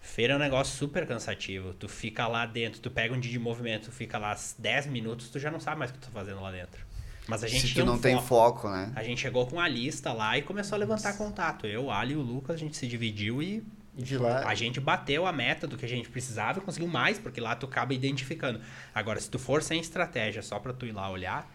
Feira 0.00 0.32
é 0.32 0.36
um 0.36 0.38
negócio 0.38 0.76
super 0.76 1.06
cansativo. 1.06 1.74
Tu 1.74 1.88
fica 1.88 2.26
lá 2.26 2.46
dentro, 2.46 2.80
tu 2.80 2.90
pega 2.90 3.14
um 3.14 3.20
dia 3.20 3.30
de 3.30 3.38
movimento, 3.38 3.84
tu 3.84 3.92
fica 3.92 4.18
lá 4.18 4.36
10 4.58 4.86
minutos, 4.86 5.28
tu 5.28 5.38
já 5.38 5.50
não 5.50 5.60
sabe 5.60 5.78
mais 5.78 5.90
o 5.90 5.94
que 5.94 6.00
tu 6.00 6.06
tá 6.06 6.12
fazendo 6.12 6.40
lá 6.40 6.50
dentro. 6.50 6.86
Mas 7.26 7.44
a 7.44 7.48
gente 7.48 7.68
Se 7.68 7.74
tu 7.74 7.84
não 7.84 7.94
um 7.94 7.98
tem 7.98 8.20
foco, 8.22 8.70
né? 8.70 8.90
A 8.96 9.02
gente 9.02 9.20
chegou 9.20 9.46
com 9.46 9.60
a 9.60 9.68
lista 9.68 10.12
lá 10.12 10.38
e 10.38 10.42
começou 10.42 10.76
a 10.76 10.78
levantar 10.78 11.16
contato. 11.18 11.66
Eu, 11.66 11.84
o 11.84 11.90
Ali 11.90 12.14
e 12.14 12.16
o 12.16 12.22
Lucas, 12.22 12.56
a 12.56 12.58
gente 12.58 12.74
se 12.74 12.86
dividiu 12.86 13.42
e 13.42 13.62
de 13.94 14.16
lá... 14.16 14.48
A 14.48 14.54
gente 14.54 14.80
bateu 14.80 15.26
a 15.26 15.32
meta 15.32 15.66
do 15.66 15.76
que 15.76 15.84
a 15.84 15.88
gente 15.88 16.08
precisava 16.08 16.58
e 16.58 16.62
conseguiu 16.62 16.88
mais, 16.88 17.18
porque 17.18 17.38
lá 17.38 17.54
tu 17.54 17.66
acaba 17.66 17.92
identificando. 17.92 18.60
Agora, 18.94 19.20
se 19.20 19.28
tu 19.28 19.38
for 19.38 19.62
sem 19.62 19.78
estratégia 19.78 20.40
só 20.40 20.58
para 20.58 20.72
tu 20.72 20.86
ir 20.86 20.92
lá 20.92 21.10
olhar, 21.10 21.46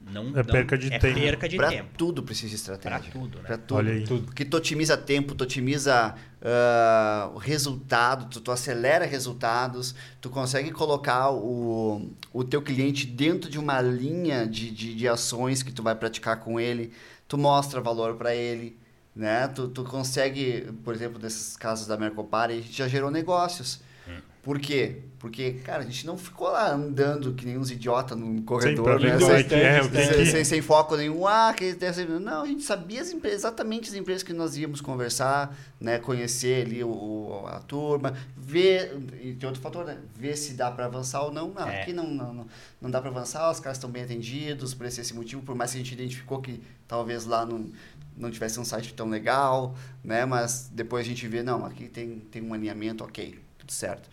não, 0.00 0.36
é 0.36 0.42
perca 0.42 0.78
de 0.78 0.92
é 0.92 0.98
tempo. 0.98 1.20
Perca 1.20 1.48
de 1.48 1.56
pra 1.56 1.68
tempo. 1.68 1.90
tudo 1.96 2.22
precisa 2.22 2.48
de 2.48 2.54
estratégia. 2.54 2.98
Pra 2.98 3.10
tudo, 3.10 3.38
né? 3.38 3.44
Pra 3.44 3.58
tudo. 3.58 3.76
Olha 3.76 3.92
aí. 3.92 4.04
Tudo. 4.04 4.24
Porque 4.24 4.44
tu 4.46 4.56
otimiza 4.56 4.96
tempo, 4.96 5.34
tu 5.34 5.44
otimiza 5.44 6.14
uh, 6.40 7.34
o 7.34 7.38
resultado, 7.38 8.26
tu, 8.30 8.40
tu, 8.40 8.50
acelera 8.50 9.04
resultados, 9.04 9.94
tu 10.20 10.30
consegue 10.30 10.70
colocar 10.70 11.30
o, 11.30 12.10
o 12.32 12.42
teu 12.42 12.62
cliente 12.62 13.06
dentro 13.06 13.50
de 13.50 13.58
uma 13.58 13.80
linha 13.82 14.46
de, 14.46 14.70
de, 14.70 14.94
de 14.94 15.06
ações 15.06 15.62
que 15.62 15.70
tu 15.70 15.82
vai 15.82 15.94
praticar 15.94 16.40
com 16.40 16.58
ele, 16.58 16.92
tu 17.28 17.36
mostra 17.36 17.80
valor 17.80 18.16
para 18.16 18.34
ele, 18.34 18.78
né? 19.14 19.48
Tu, 19.48 19.68
tu 19.68 19.84
consegue, 19.84 20.72
por 20.82 20.94
exemplo, 20.94 21.20
nesses 21.20 21.58
casos 21.58 21.86
da 21.86 21.98
Mercopar, 21.98 22.48
a 22.48 22.54
gente 22.54 22.72
já 22.72 22.88
gerou 22.88 23.10
negócios. 23.10 23.80
Por 24.42 24.58
quê? 24.58 25.02
Porque, 25.18 25.52
cara, 25.64 25.82
a 25.82 25.84
gente 25.84 26.06
não 26.06 26.16
ficou 26.16 26.48
lá 26.48 26.72
andando 26.72 27.34
que 27.34 27.44
nem 27.44 27.58
uns 27.58 27.70
idiotas 27.70 28.16
no 28.16 28.40
corredor, 28.42 28.98
Sim, 28.98 29.06
né? 29.06 29.18
Sem, 29.18 29.48
sem, 29.48 29.58
é, 29.58 29.82
sem, 29.82 30.24
sem, 30.24 30.44
sem, 30.44 30.62
foco 30.62 30.96
nenhum. 30.96 31.26
Ah, 31.26 31.54
que 31.54 31.76
não, 32.18 32.42
a 32.42 32.46
gente 32.46 32.62
sabia 32.62 33.02
as 33.02 33.10
empresas, 33.10 33.40
exatamente 33.40 33.90
as 33.90 33.94
empresas 33.94 34.22
que 34.22 34.32
nós 34.32 34.56
íamos 34.56 34.80
conversar, 34.80 35.54
né? 35.78 35.98
Conhecer 35.98 36.64
ali 36.64 36.82
o, 36.82 37.44
a 37.48 37.60
turma, 37.60 38.16
ver, 38.34 38.98
e 39.22 39.34
tem 39.34 39.46
outro 39.46 39.60
fator, 39.60 39.84
né? 39.84 39.98
Ver 40.16 40.34
se 40.36 40.54
dá 40.54 40.70
para 40.70 40.86
avançar 40.86 41.22
ou 41.22 41.30
não. 41.30 41.50
Não, 41.50 41.68
é. 41.68 41.82
aqui 41.82 41.92
não, 41.92 42.08
não, 42.08 42.46
não 42.80 42.90
dá 42.90 42.98
para 42.98 43.10
avançar, 43.10 43.50
os 43.50 43.60
caras 43.60 43.76
estão 43.76 43.90
bem 43.90 44.04
atendidos 44.04 44.72
por 44.72 44.86
esse, 44.86 45.02
esse 45.02 45.12
motivo, 45.12 45.42
por 45.42 45.54
mais 45.54 45.72
que 45.72 45.76
a 45.76 45.82
gente 45.82 45.92
identificou 45.92 46.40
que 46.40 46.62
talvez 46.88 47.26
lá 47.26 47.44
não, 47.44 47.66
não 48.16 48.30
tivesse 48.30 48.58
um 48.58 48.64
site 48.64 48.94
tão 48.94 49.10
legal, 49.10 49.74
né? 50.02 50.24
Mas 50.24 50.70
depois 50.72 51.04
a 51.04 51.08
gente 51.08 51.28
vê, 51.28 51.42
não, 51.42 51.66
aqui 51.66 51.88
tem, 51.88 52.20
tem 52.20 52.40
um 52.40 52.54
alinhamento, 52.54 53.04
ok, 53.04 53.38
tudo 53.58 53.70
certo. 53.70 54.08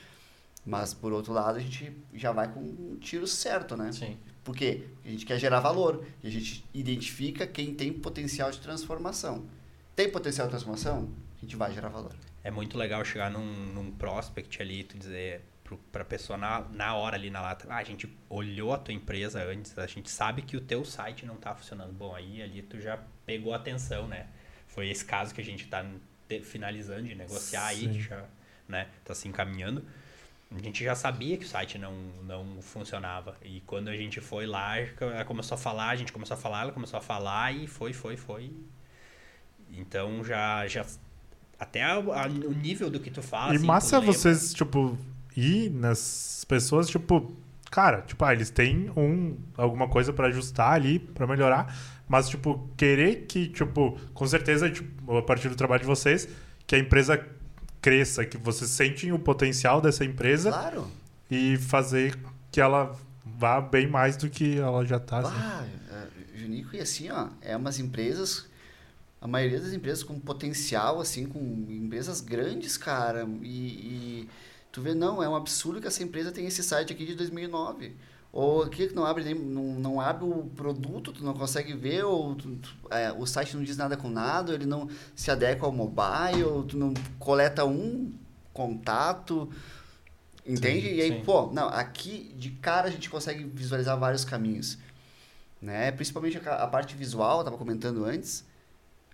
Mas, 0.68 0.93
por 0.93 1.13
outro 1.13 1.32
lado, 1.32 1.57
a 1.57 1.61
gente 1.61 1.95
já 2.13 2.34
vai 2.34 2.51
com 2.51 2.59
um 2.59 2.97
tiro 2.99 3.26
certo, 3.26 3.78
né? 3.78 3.89
Sim. 3.93 4.18
Porque 4.43 4.84
a 5.05 5.09
gente 5.09 5.26
quer 5.26 5.39
gerar 5.39 5.61
valor. 5.61 6.05
E 6.22 6.28
a 6.28 6.30
gente 6.30 6.65
identifica 6.74 7.47
quem 7.47 7.74
tem 7.74 7.93
potencial 7.93 8.51
de 8.51 8.59
transformação. 8.59 9.45
Tem 9.95 10.11
potencial 10.11 10.45
de 10.45 10.51
transformação? 10.51 11.09
A 11.38 11.39
gente 11.39 11.55
vai 11.55 11.74
gerar 11.74 11.88
valor. 11.88 12.13
É 12.43 12.51
muito 12.51 12.78
legal 12.78 13.05
chegar 13.05 13.32
num, 13.32 13.45
num 13.45 13.91
prospect 13.91 14.61
ali 14.61 14.82
e 14.82 14.84
tu 14.84 14.97
dizer 14.97 15.41
para 15.89 16.01
a 16.01 16.05
pessoa 16.05 16.38
na, 16.38 16.61
na 16.72 16.95
hora 16.95 17.15
ali 17.15 17.30
na 17.30 17.41
lata, 17.41 17.65
ah, 17.70 17.78
a 17.78 17.84
gente 17.84 18.09
olhou 18.30 18.74
a 18.74 18.78
tua 18.78 18.93
empresa 18.93 19.43
antes, 19.43 19.78
a 19.78 19.86
gente 19.86 20.09
sabe 20.09 20.41
que 20.41 20.55
o 20.55 20.61
teu 20.61 20.84
site 20.84 21.26
não 21.26 21.36
está 21.36 21.55
funcionando. 21.55 21.93
Bom, 21.93 22.13
aí 22.13 22.41
ali 22.41 22.61
tu 22.61 22.80
já 22.80 22.99
pegou 23.26 23.53
atenção, 23.53 24.07
né? 24.07 24.28
Foi 24.68 24.89
esse 24.89 25.05
caso 25.05 25.34
que 25.34 25.39
a 25.39 25.43
gente 25.43 25.63
está 25.63 25.86
finalizando 26.43 27.03
de 27.03 27.15
negociar 27.15 27.74
Sim. 27.74 27.89
aí, 27.89 28.01
já, 28.01 28.26
né? 28.68 28.89
Tá 29.05 29.15
se 29.15 29.30
encaminhando 29.30 29.84
a 30.55 30.59
gente 30.61 30.83
já 30.83 30.95
sabia 30.95 31.37
que 31.37 31.45
o 31.45 31.47
site 31.47 31.77
não, 31.77 31.93
não 32.23 32.61
funcionava. 32.61 33.35
E 33.43 33.61
quando 33.61 33.89
a 33.89 33.95
gente 33.97 34.21
foi 34.21 34.45
lá, 34.45 34.77
ela 34.79 35.25
começou 35.25 35.55
a 35.55 35.57
falar, 35.57 35.89
a 35.89 35.95
gente 35.95 36.13
começou 36.13 36.35
a 36.35 36.39
falar, 36.39 36.61
ela 36.61 36.71
começou 36.71 36.97
a 36.97 37.01
falar 37.01 37.53
e 37.53 37.67
foi, 37.67 37.91
foi, 37.91 38.15
foi. 38.15 38.51
Então 39.69 40.23
já. 40.23 40.65
já 40.67 40.85
até 41.59 41.83
a, 41.83 41.95
a, 41.95 42.27
o 42.27 42.53
nível 42.53 42.89
do 42.89 42.99
que 42.99 43.09
tu 43.09 43.21
fala. 43.21 43.53
E 43.53 43.57
assim, 43.57 43.65
massa 43.65 43.99
vocês, 43.99 44.53
tipo, 44.53 44.97
ir 45.35 45.69
nas 45.69 46.45
pessoas, 46.47 46.87
tipo. 46.87 47.35
Cara, 47.69 48.01
tipo, 48.01 48.23
ah, 48.23 48.31
eles 48.31 48.49
têm 48.49 48.89
um, 48.95 49.37
alguma 49.57 49.89
coisa 49.89 50.13
para 50.13 50.27
ajustar 50.27 50.71
ali, 50.71 50.99
para 50.99 51.27
melhorar, 51.27 51.75
mas, 52.07 52.29
tipo, 52.29 52.69
querer 52.77 53.25
que, 53.27 53.49
tipo, 53.49 53.99
com 54.13 54.25
certeza, 54.25 54.69
tipo, 54.69 55.17
a 55.17 55.21
partir 55.21 55.49
do 55.49 55.55
trabalho 55.55 55.81
de 55.81 55.85
vocês, 55.85 56.29
que 56.65 56.75
a 56.75 56.79
empresa 56.79 57.17
cresça, 57.88 58.25
que 58.25 58.38
vocês 58.38 58.69
sentem 58.69 59.13
o 59.13 59.19
potencial 59.19 59.79
dessa 59.79 60.03
empresa 60.03 60.51
claro. 60.51 60.91
e 61.31 61.55
fazer 61.55 62.19
que 62.51 62.59
ela 62.59 62.93
vá 63.25 63.61
bem 63.61 63.88
mais 63.88 64.17
do 64.17 64.29
que 64.29 64.57
ela 64.57 64.85
já 64.85 64.97
está. 64.97 65.19
Assim. 65.19 65.33
Ah, 65.33 65.65
é, 65.89 66.38
Junico, 66.38 66.75
e 66.75 66.81
assim, 66.81 67.09
ó, 67.09 67.29
é 67.41 67.55
umas 67.55 67.79
empresas, 67.79 68.45
a 69.21 69.27
maioria 69.27 69.61
das 69.61 69.71
empresas 69.71 70.03
com 70.03 70.19
potencial, 70.19 70.99
assim, 70.99 71.25
com 71.27 71.39
empresas 71.39 72.19
grandes, 72.19 72.75
cara, 72.75 73.25
e, 73.41 73.47
e 73.47 74.29
tu 74.69 74.81
vê, 74.81 74.93
não, 74.93 75.23
é 75.23 75.29
um 75.29 75.35
absurdo 75.35 75.79
que 75.79 75.88
essa 75.88 76.03
empresa 76.03 76.29
tem 76.29 76.45
esse 76.45 76.61
site 76.61 76.91
aqui 76.91 77.05
de 77.05 77.15
2009 77.15 77.95
ou 78.38 78.61
aqui 78.61 78.88
que 78.88 78.93
não 78.93 79.03
abre 79.03 79.23
nem, 79.23 79.33
não, 79.33 79.63
não 79.63 79.99
abre 79.99 80.23
o 80.23 80.43
produto, 80.55 81.11
tu 81.11 81.23
não 81.23 81.33
consegue 81.33 81.73
ver, 81.73 82.03
ou 82.03 82.35
tu, 82.35 82.55
tu, 82.57 82.69
é, 82.91 83.11
o 83.11 83.25
site 83.25 83.57
não 83.57 83.63
diz 83.63 83.75
nada 83.75 83.97
com 83.97 84.07
nada, 84.07 84.53
ele 84.53 84.67
não 84.67 84.88
se 85.15 85.31
adequa 85.31 85.65
ao 85.65 85.71
mobile, 85.71 86.43
ou 86.43 86.63
tu 86.63 86.77
não 86.77 86.93
coleta 87.17 87.65
um 87.65 88.13
contato, 88.53 89.49
entende? 90.45 90.88
Sim, 90.88 90.93
e 90.93 91.01
aí, 91.01 91.11
sim. 91.13 91.23
pô, 91.25 91.47
não, 91.51 91.67
aqui 91.69 92.31
de 92.38 92.51
cara 92.51 92.89
a 92.89 92.91
gente 92.91 93.09
consegue 93.09 93.43
visualizar 93.43 93.97
vários 93.97 94.23
caminhos, 94.23 94.77
né? 95.59 95.91
Principalmente 95.91 96.38
a, 96.47 96.57
a 96.57 96.67
parte 96.67 96.95
visual, 96.95 97.39
eu 97.39 97.43
tava 97.43 97.57
comentando 97.57 98.05
antes, 98.05 98.45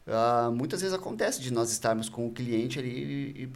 uh, 0.05 0.51
muitas 0.51 0.81
vezes 0.81 0.93
acontece 0.93 1.39
de 1.39 1.53
nós 1.53 1.71
estarmos 1.71 2.09
com 2.09 2.27
o 2.27 2.31
cliente 2.33 2.77
ali 2.77 2.89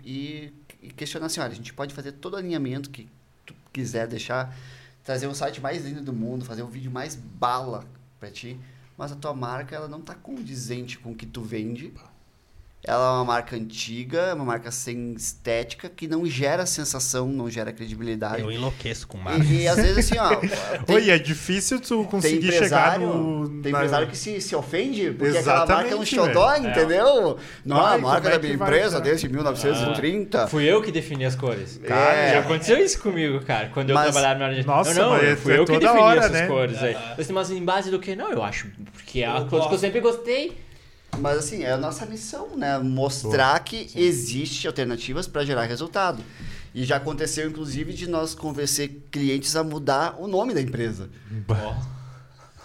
e, 0.05 0.09
e, 0.09 0.53
e 0.83 0.93
questionar 0.93 1.25
assim, 1.25 1.41
olha, 1.41 1.51
a 1.51 1.55
gente 1.55 1.73
pode 1.73 1.93
fazer 1.93 2.13
todo 2.13 2.35
o 2.35 2.37
alinhamento 2.37 2.89
que 2.89 3.09
tu 3.45 3.53
quiser 3.73 4.07
deixar 4.07 4.55
trazer 5.07 5.25
o 5.25 5.33
site 5.33 5.61
mais 5.61 5.85
lindo 5.85 6.01
do 6.01 6.11
mundo, 6.11 6.43
fazer 6.43 6.63
o 6.63 6.67
vídeo 6.67 6.91
mais 6.91 7.15
bala 7.15 7.85
para 8.19 8.29
ti, 8.29 8.59
mas 8.97 9.09
a 9.09 9.15
tua 9.15 9.33
marca 9.33 9.73
ela 9.73 9.87
não 9.87 10.01
tá 10.01 10.13
condizente 10.13 10.99
com 10.99 11.13
o 11.13 11.15
que 11.15 11.25
tu 11.25 11.41
vende. 11.41 11.93
Ela 12.83 13.05
é 13.05 13.11
uma 13.15 13.25
marca 13.25 13.55
antiga, 13.55 14.19
é 14.19 14.33
uma 14.33 14.45
marca 14.45 14.71
sem 14.71 15.13
estética, 15.13 15.89
que 15.89 16.07
não 16.07 16.25
gera 16.25 16.65
sensação, 16.65 17.27
não 17.27 17.49
gera 17.49 17.73
credibilidade. 17.73 18.41
Eu 18.41 18.49
enlouqueço 18.49 19.07
com 19.07 19.17
marca. 19.17 19.43
E, 19.43 19.63
e, 19.63 19.67
às 19.67 19.75
vezes 19.75 19.97
assim, 19.97 20.17
ó. 20.17 20.35
Tem, 20.85 20.95
Oi, 20.95 21.09
é 21.09 21.17
difícil 21.17 21.81
tu 21.81 22.05
conseguir 22.05 22.51
chegar 22.51 22.97
no. 22.97 23.61
Tem 23.61 23.73
na... 23.73 23.79
empresário 23.79 24.07
que 24.07 24.15
se, 24.15 24.39
se 24.39 24.55
ofende, 24.55 25.11
porque 25.11 25.37
Exatamente, 25.37 25.63
aquela 25.63 25.81
marca 25.81 25.89
é 25.89 25.95
um 25.97 26.05
xodó, 26.05 26.53
é. 26.53 26.59
entendeu? 26.59 27.37
Não, 27.65 27.77
Vai, 27.77 27.95
a 27.95 27.97
marca 27.97 28.29
é 28.29 28.31
da 28.31 28.39
minha 28.39 28.53
empresa 28.53 28.99
vai, 28.99 29.01
desde 29.01 29.27
1930. 29.27 30.43
Ah, 30.43 30.47
fui 30.47 30.63
eu 30.63 30.81
que 30.81 30.91
defini 30.91 31.25
as 31.25 31.35
cores. 31.35 31.81
Cara, 31.83 32.13
é. 32.13 32.33
já 32.33 32.39
aconteceu 32.39 32.77
isso 32.77 33.01
comigo, 33.01 33.43
cara. 33.43 33.69
Quando 33.73 33.93
mas, 33.93 34.05
eu 34.05 34.11
trabalhava 34.13 34.39
na 34.39 34.45
área 34.45 34.61
de. 34.61 34.65
Nossa, 34.65 34.93
não, 34.93 35.11
não, 35.11 35.35
fui 35.35 35.53
é 35.53 35.59
eu 35.59 35.65
que 35.65 35.77
defini 35.77 35.99
hora, 35.99 36.19
essas 36.19 36.31
né? 36.31 36.47
cores 36.47 36.81
aí. 36.81 36.95
Mas 37.33 37.51
em 37.51 37.65
base 37.65 37.91
do 37.91 37.99
que? 37.99 38.15
Não, 38.15 38.31
eu 38.31 38.41
acho. 38.41 38.69
Porque 38.93 39.23
é 39.23 39.27
a 39.27 39.41
cor 39.41 39.67
que 39.67 39.73
eu 39.73 39.79
sempre 39.79 39.99
gostei. 39.99 40.66
Mas 41.19 41.37
assim, 41.37 41.63
é 41.63 41.71
a 41.71 41.77
nossa 41.77 42.05
missão, 42.05 42.55
né? 42.55 42.77
Mostrar 42.77 43.53
Boa. 43.53 43.59
que 43.59 43.89
Sim. 43.89 43.99
existe 43.99 44.67
alternativas 44.67 45.27
para 45.27 45.45
gerar 45.45 45.63
resultado. 45.63 46.23
E 46.73 46.83
já 46.83 46.97
aconteceu, 46.97 47.49
inclusive, 47.49 47.93
de 47.93 48.07
nós 48.07 48.35
convencer 48.35 49.07
clientes 49.11 49.55
a 49.55 49.63
mudar 49.63 50.15
o 50.19 50.27
nome 50.27 50.53
da 50.53 50.61
empresa. 50.61 51.09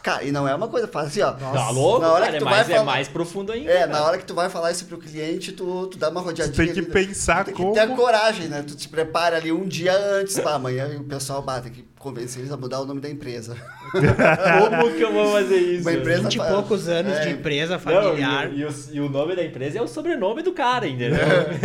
Cara, 0.02 0.24
e 0.24 0.32
não 0.32 0.48
é 0.48 0.54
uma 0.54 0.66
coisa 0.66 0.88
fácil, 0.88 1.24
assim, 1.24 1.36
ó. 1.36 1.40
Nossa. 1.40 1.58
Tá 1.58 1.70
louco, 1.70 2.00
na 2.00 2.12
hora 2.12 2.24
cara, 2.24 2.32
que 2.32 2.38
tu 2.38 2.46
é, 2.46 2.50
mais, 2.50 2.66
vai 2.66 2.76
falar... 2.76 2.90
é 2.90 2.94
mais 2.94 3.08
profundo 3.08 3.52
ainda. 3.52 3.70
É, 3.70 3.78
cara. 3.80 3.92
na 3.92 4.04
hora 4.04 4.18
que 4.18 4.24
tu 4.24 4.34
vai 4.34 4.50
falar 4.50 4.72
isso 4.72 4.84
pro 4.86 4.98
cliente, 4.98 5.52
tu, 5.52 5.86
tu 5.86 5.96
dá 5.96 6.08
uma 6.08 6.20
rodeadinha. 6.20 6.52
Tu 6.52 6.56
tem 6.56 6.72
que 6.72 6.90
pensar 6.90 7.44
tu 7.44 7.46
tem 7.46 7.54
como... 7.54 7.72
tem 7.72 7.82
que 7.82 7.88
ter 7.88 7.92
a 7.92 7.96
coragem, 7.96 8.48
né? 8.48 8.64
Tu 8.66 8.74
te 8.74 8.88
prepara 8.88 9.36
ali 9.36 9.52
um 9.52 9.64
dia 9.64 9.96
antes, 9.96 10.38
pá, 10.40 10.54
amanhã 10.54 10.88
o 10.98 11.04
pessoal 11.04 11.40
bate 11.40 11.70
que 11.70 11.84
convencer 12.00 12.40
eles 12.40 12.52
a 12.52 12.56
mudar 12.56 12.80
o 12.80 12.84
nome 12.84 13.00
da 13.00 13.08
empresa. 13.08 13.56
Como 13.92 14.92
que 14.92 15.02
eu 15.02 15.12
vou 15.12 15.32
fazer 15.32 15.56
isso? 15.56 15.88
Uma 15.88 15.92
empresa 15.92 16.22
20 16.22 16.34
e 16.34 16.38
poucos 16.38 16.88
anos 16.88 17.12
é. 17.18 17.20
de 17.20 17.30
empresa 17.30 17.78
familiar. 17.78 18.48
Não, 18.48 18.54
e, 18.54 18.60
e, 18.60 18.64
o, 18.64 18.74
e, 18.94 19.00
o, 19.00 19.08
nome 19.08 19.36
da 19.36 19.44
empresa 19.44 19.78
é 19.78 19.82
o 19.82 19.86
sobrenome 19.86 20.42
do 20.42 20.52
cara, 20.52 20.88
entendeu? 20.88 21.20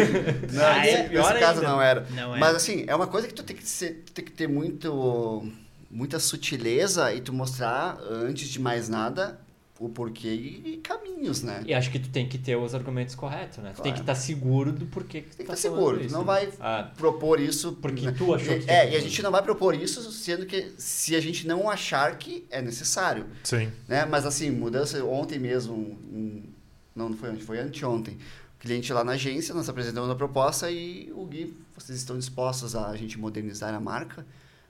Não, 0.54 0.64
ah, 0.64 0.86
é, 0.86 1.10
nesse 1.10 1.34
caso 1.40 1.62
não 1.62 1.82
era. 1.82 2.06
não 2.12 2.32
era. 2.36 2.40
Mas 2.40 2.56
assim, 2.56 2.86
é 2.88 2.96
uma 2.96 3.08
coisa 3.08 3.28
que 3.28 3.34
tu 3.34 3.44
tem 3.44 3.56
que, 3.56 3.68
ser, 3.68 4.04
tu 4.06 4.12
tem 4.12 4.24
que 4.24 4.32
ter 4.32 4.48
muito 4.48 5.52
muita 5.90 6.20
sutileza 6.20 7.14
e 7.14 7.22
tu 7.22 7.34
mostrar, 7.34 7.98
antes 8.02 8.50
de 8.50 8.60
mais 8.60 8.90
nada, 8.90 9.40
o 9.80 9.90
porquê 9.90 10.34
e 10.34 10.78
caminhos, 10.78 11.44
né? 11.44 11.62
E 11.66 11.74
acho 11.74 11.92
que 11.92 12.00
tu 12.00 12.10
tem 12.10 12.28
que 12.28 12.38
ter 12.38 12.56
os 12.56 12.74
argumentos 12.74 13.14
corretos, 13.14 13.58
né? 13.58 13.64
Claro. 13.64 13.76
Tu 13.76 13.84
tem 13.84 13.94
que 13.94 14.00
estar 14.00 14.14
tá 14.14 14.20
seguro 14.20 14.72
do 14.72 14.86
porquê 14.88 15.22
que 15.22 15.30
tu 15.30 15.38
tem 15.38 15.46
que 15.46 15.52
tá 15.52 15.54
estar 15.54 15.70
seguro. 15.70 16.02
Isso, 16.02 16.14
não 16.14 16.24
vai 16.24 16.50
ah, 16.60 16.92
propor 16.98 17.40
isso 17.40 17.74
porque 17.74 18.06
né? 18.06 18.14
tu 18.18 18.34
achou 18.34 18.58
que 18.58 18.70
É, 18.70 18.92
e 18.92 18.96
a 18.96 19.00
gente 19.00 19.22
não 19.22 19.32
vai 19.32 19.42
propor 19.42 19.76
isso 19.76 20.12
sendo 20.12 20.46
que 20.46 20.74
se 20.78 21.16
a 21.16 21.22
gente 21.22 21.48
não 21.48 21.70
achar 21.70 22.18
que 22.18 22.46
é 22.50 22.62
necessário. 22.62 23.28
Sim. 23.44 23.72
Né? 23.88 24.06
Mas 24.06 24.26
assim, 24.26 24.50
mudança 24.50 25.04
ontem 25.04 25.38
mesmo, 25.38 25.76
um, 25.76 26.44
não, 26.96 27.10
não 27.10 27.18
foi 27.18 27.30
ontem, 27.30 27.42
foi 27.42 27.60
anteontem. 27.60 28.18
O 28.56 28.60
cliente 28.60 28.92
lá 28.92 29.04
na 29.04 29.12
agência, 29.12 29.54
nós 29.54 29.70
apresentamos 29.70 30.10
a 30.10 30.16
proposta 30.16 30.72
e 30.72 31.12
o 31.16 31.24
Gui, 31.26 31.56
vocês 31.78 32.00
estão 32.00 32.18
dispostos 32.18 32.76
a 32.76 32.88
a 32.88 32.98
gente 32.98 33.20
modernizar 33.20 33.74
a 33.74 33.80
marca? 33.80 34.26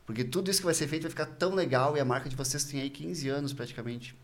Porque 0.07 0.23
tudo 0.23 0.49
isso 0.49 0.61
que 0.61 0.65
vai 0.65 0.73
ser 0.73 0.87
feito 0.87 1.03
vai 1.03 1.11
ficar 1.11 1.25
tão 1.25 1.53
legal 1.53 1.97
e 1.97 1.99
a 1.99 2.05
marca 2.05 2.29
de 2.29 2.35
vocês 2.35 2.63
tem 2.63 2.79
aí 2.79 2.89
15 2.89 3.27
anos 3.27 3.53
praticamente. 3.53 4.15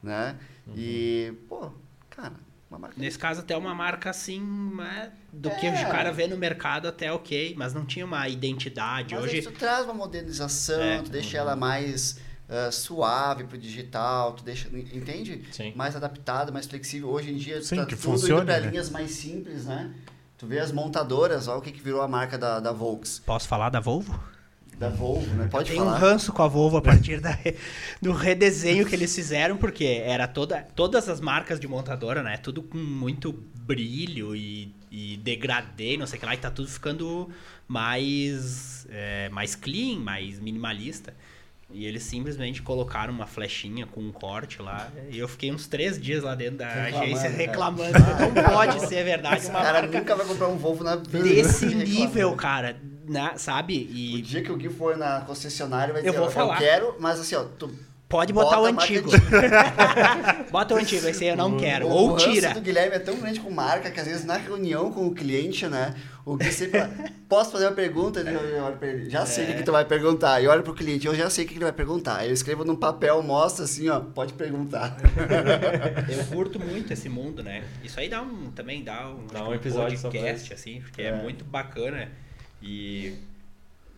Né? 0.00 0.36
Uhum. 0.64 0.74
E, 0.76 1.34
pô, 1.48 1.72
cara, 2.08 2.34
uma 2.70 2.78
marca. 2.78 2.94
Nesse 2.96 3.18
caso, 3.18 3.40
até 3.40 3.56
uma 3.56 3.74
marca 3.74 4.10
assim, 4.10 4.40
né? 4.76 5.10
do 5.32 5.48
é. 5.48 5.54
que 5.56 5.68
o 5.68 5.90
cara 5.90 6.12
vê 6.12 6.28
no 6.28 6.36
mercado, 6.36 6.86
até 6.86 7.12
ok, 7.12 7.56
mas 7.58 7.74
não 7.74 7.84
tinha 7.84 8.06
uma 8.06 8.28
identidade. 8.28 9.16
Mas 9.16 9.24
Hoje. 9.24 9.42
tu 9.42 9.50
traz 9.50 9.84
uma 9.84 9.94
modernização, 9.94 10.80
é. 10.80 11.02
tu 11.02 11.10
deixa 11.10 11.36
uhum. 11.36 11.42
ela 11.42 11.56
mais. 11.56 12.24
Uh, 12.46 12.70
suave 12.70 13.42
pro 13.42 13.58
digital, 13.58 14.32
tu 14.34 14.44
deixa, 14.44 14.68
entende? 14.68 15.44
Sim. 15.50 15.72
Mais 15.74 15.96
adaptado, 15.96 16.52
mais 16.52 16.64
flexível. 16.64 17.08
Hoje 17.08 17.32
em 17.32 17.36
dia, 17.36 17.60
Sim, 17.60 17.74
tá 17.74 17.86
que 17.86 17.96
tudo 17.96 18.12
funcione, 18.12 18.42
indo 18.42 18.46
pra 18.46 18.60
né? 18.60 18.68
linhas 18.68 18.88
mais 18.88 19.10
simples, 19.10 19.64
né? 19.64 19.92
Tu 20.38 20.46
vê 20.46 20.60
as 20.60 20.70
montadoras, 20.70 21.48
olha 21.48 21.58
o 21.58 21.60
que, 21.60 21.72
que 21.72 21.80
virou 21.80 22.02
a 22.02 22.06
marca 22.06 22.38
da, 22.38 22.60
da 22.60 22.70
Volks. 22.70 23.18
Posso 23.18 23.48
falar 23.48 23.70
da 23.70 23.80
Volvo? 23.80 24.16
Da 24.78 24.90
Volvo, 24.90 25.34
né? 25.34 25.48
Pode 25.50 25.70
Tem 25.70 25.80
um 25.80 25.88
ranço 25.88 26.32
com 26.32 26.42
a 26.42 26.48
Volvo 26.48 26.76
a 26.76 26.82
partir 26.82 27.18
da, 27.18 27.36
do 28.00 28.12
redesenho 28.12 28.84
que 28.84 28.94
eles 28.94 29.14
fizeram, 29.14 29.56
porque 29.56 30.02
era 30.04 30.28
toda, 30.28 30.66
todas 30.74 31.08
as 31.08 31.18
marcas 31.18 31.58
de 31.58 31.66
montadora, 31.66 32.22
né? 32.22 32.36
Tudo 32.36 32.62
com 32.62 32.76
muito 32.76 33.32
brilho 33.54 34.36
e, 34.36 34.70
e 34.90 35.16
degradê, 35.16 35.96
não 35.96 36.06
sei 36.06 36.18
o 36.18 36.20
que 36.20 36.26
lá, 36.26 36.34
e 36.34 36.38
tá 36.38 36.50
tudo 36.50 36.68
ficando 36.68 37.30
mais, 37.66 38.86
é, 38.90 39.30
mais 39.30 39.54
clean, 39.54 39.98
mais 39.98 40.38
minimalista. 40.38 41.14
E 41.72 41.84
eles 41.84 42.04
simplesmente 42.04 42.62
colocaram 42.62 43.12
uma 43.12 43.26
flechinha 43.26 43.86
com 43.86 44.00
um 44.00 44.12
corte 44.12 44.62
lá. 44.62 44.88
E 45.10 45.18
eu 45.18 45.26
fiquei 45.26 45.50
uns 45.50 45.66
três 45.66 46.00
dias 46.00 46.22
lá 46.22 46.34
dentro 46.34 46.58
da 46.58 46.68
reclamando, 46.68 47.02
agência 47.02 47.30
reclamando. 47.30 47.92
Cara. 47.92 48.26
Não 48.26 48.44
pode 48.44 48.86
ser 48.86 49.04
verdade. 49.04 49.36
Esse 49.38 49.50
cara 49.50 49.82
marca 49.82 49.98
nunca 49.98 50.14
vai 50.14 50.26
comprar 50.26 50.48
um 50.48 50.56
Volvo 50.56 50.84
na 50.84 50.96
vida. 50.96 51.24
Desse 51.24 51.66
nível, 51.66 52.36
cara. 52.36 52.76
Na, 53.06 53.36
sabe? 53.38 53.88
E... 53.92 54.16
O 54.16 54.22
dia 54.22 54.42
que 54.42 54.50
o 54.50 54.56
Gui 54.56 54.68
for 54.68 54.96
na 54.96 55.20
concessionária 55.20 55.92
vai 55.92 56.02
dizer, 56.02 56.14
eu, 56.14 56.20
vou 56.20 56.30
falar. 56.30 56.54
eu 56.54 56.58
quero, 56.58 56.96
mas 56.98 57.20
assim, 57.20 57.34
ó, 57.34 57.44
tu 57.44 57.70
Pode 58.08 58.32
botar 58.32 58.60
o 58.60 58.66
antigo. 58.66 59.10
Bota 60.52 60.74
o 60.74 60.76
antigo, 60.76 61.08
esse 61.08 61.24
aí 61.24 61.30
eu 61.30 61.36
não 61.36 61.56
quero. 61.56 61.88
O, 61.88 61.90
Ou 61.90 62.12
o 62.12 62.16
tira. 62.16 62.56
O 62.56 62.60
Guilherme 62.60 62.94
é 62.94 62.98
tão 63.00 63.16
grande 63.16 63.40
com 63.40 63.50
marca 63.50 63.90
que 63.90 63.98
às 63.98 64.06
vezes 64.06 64.24
na 64.24 64.36
reunião 64.36 64.92
com 64.92 65.08
o 65.08 65.14
cliente, 65.14 65.66
né? 65.66 65.92
O 66.24 66.36
Gui 66.36 66.52
sempre 66.52 66.78
fala, 66.78 66.94
posso 67.28 67.50
fazer 67.50 67.66
uma 67.66 67.72
pergunta? 67.72 68.20
Ele, 68.20 69.10
já 69.10 69.26
sei 69.26 69.46
o 69.46 69.50
é. 69.50 69.54
que 69.54 69.64
tu 69.64 69.72
vai 69.72 69.84
perguntar. 69.84 70.40
E 70.40 70.46
olha 70.46 70.62
pro 70.62 70.72
cliente, 70.72 71.04
eu 71.04 71.16
já 71.16 71.28
sei 71.28 71.44
o 71.44 71.48
que 71.48 71.54
ele 71.54 71.64
vai 71.64 71.72
perguntar. 71.72 72.24
Eu 72.24 72.32
escrevo 72.32 72.64
num 72.64 72.76
papel, 72.76 73.20
mostra 73.24 73.64
assim, 73.64 73.88
ó, 73.88 73.98
pode 73.98 74.34
perguntar. 74.34 74.96
eu 76.08 76.24
curto 76.26 76.60
muito 76.60 76.92
esse 76.92 77.08
mundo, 77.08 77.42
né? 77.42 77.64
Isso 77.82 77.98
aí 77.98 78.08
dá 78.08 78.22
um, 78.22 78.52
também 78.52 78.84
dá 78.84 79.08
um, 79.08 79.26
dá 79.26 79.48
um 79.48 79.52
episódio 79.52 79.98
podcast, 80.00 80.54
assim, 80.54 80.80
porque 80.80 81.02
é. 81.02 81.06
é 81.06 81.12
muito 81.12 81.44
bacana. 81.44 82.08
E 82.62 83.18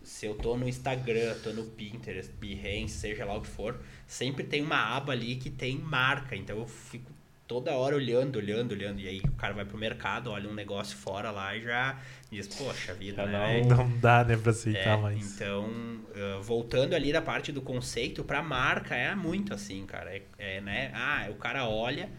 se 0.03 0.25
eu 0.25 0.35
tô 0.35 0.57
no 0.57 0.67
Instagram, 0.67 1.35
tô 1.43 1.51
no 1.51 1.63
Pinterest, 1.63 2.31
Behance, 2.33 2.89
seja 2.89 3.25
lá 3.25 3.35
o 3.37 3.41
que 3.41 3.47
for, 3.47 3.79
sempre 4.07 4.43
tem 4.43 4.61
uma 4.61 4.95
aba 4.95 5.13
ali 5.13 5.35
que 5.35 5.49
tem 5.49 5.77
marca. 5.77 6.35
Então 6.35 6.57
eu 6.57 6.67
fico 6.67 7.11
toda 7.47 7.71
hora 7.71 7.95
olhando, 7.95 8.37
olhando, 8.37 8.71
olhando. 8.73 8.99
E 8.99 9.07
aí 9.07 9.19
o 9.19 9.31
cara 9.31 9.53
vai 9.53 9.65
pro 9.65 9.77
mercado, 9.77 10.29
olha 10.29 10.47
um 10.47 10.53
negócio 10.53 10.95
fora 10.95 11.31
lá 11.31 11.55
e 11.55 11.61
já 11.61 11.99
diz, 12.31 12.47
poxa 12.47 12.93
vida, 12.93 13.25
né? 13.25 13.61
Não, 13.61 13.77
não 13.77 13.97
dá 13.97 14.23
nem 14.23 14.37
pra 14.37 14.51
aceitar 14.51 14.97
é, 14.97 15.01
mais. 15.01 15.35
Então, 15.35 15.65
uh, 15.65 16.41
voltando 16.43 16.93
ali 16.93 17.11
da 17.11 17.21
parte 17.21 17.51
do 17.51 17.61
conceito, 17.61 18.23
pra 18.23 18.41
marca 18.43 18.95
é 18.95 19.13
muito 19.15 19.53
assim, 19.53 19.85
cara. 19.85 20.15
É, 20.15 20.21
é 20.37 20.61
né? 20.61 20.91
Ah, 20.93 21.27
o 21.29 21.35
cara 21.35 21.67
olha 21.67 22.09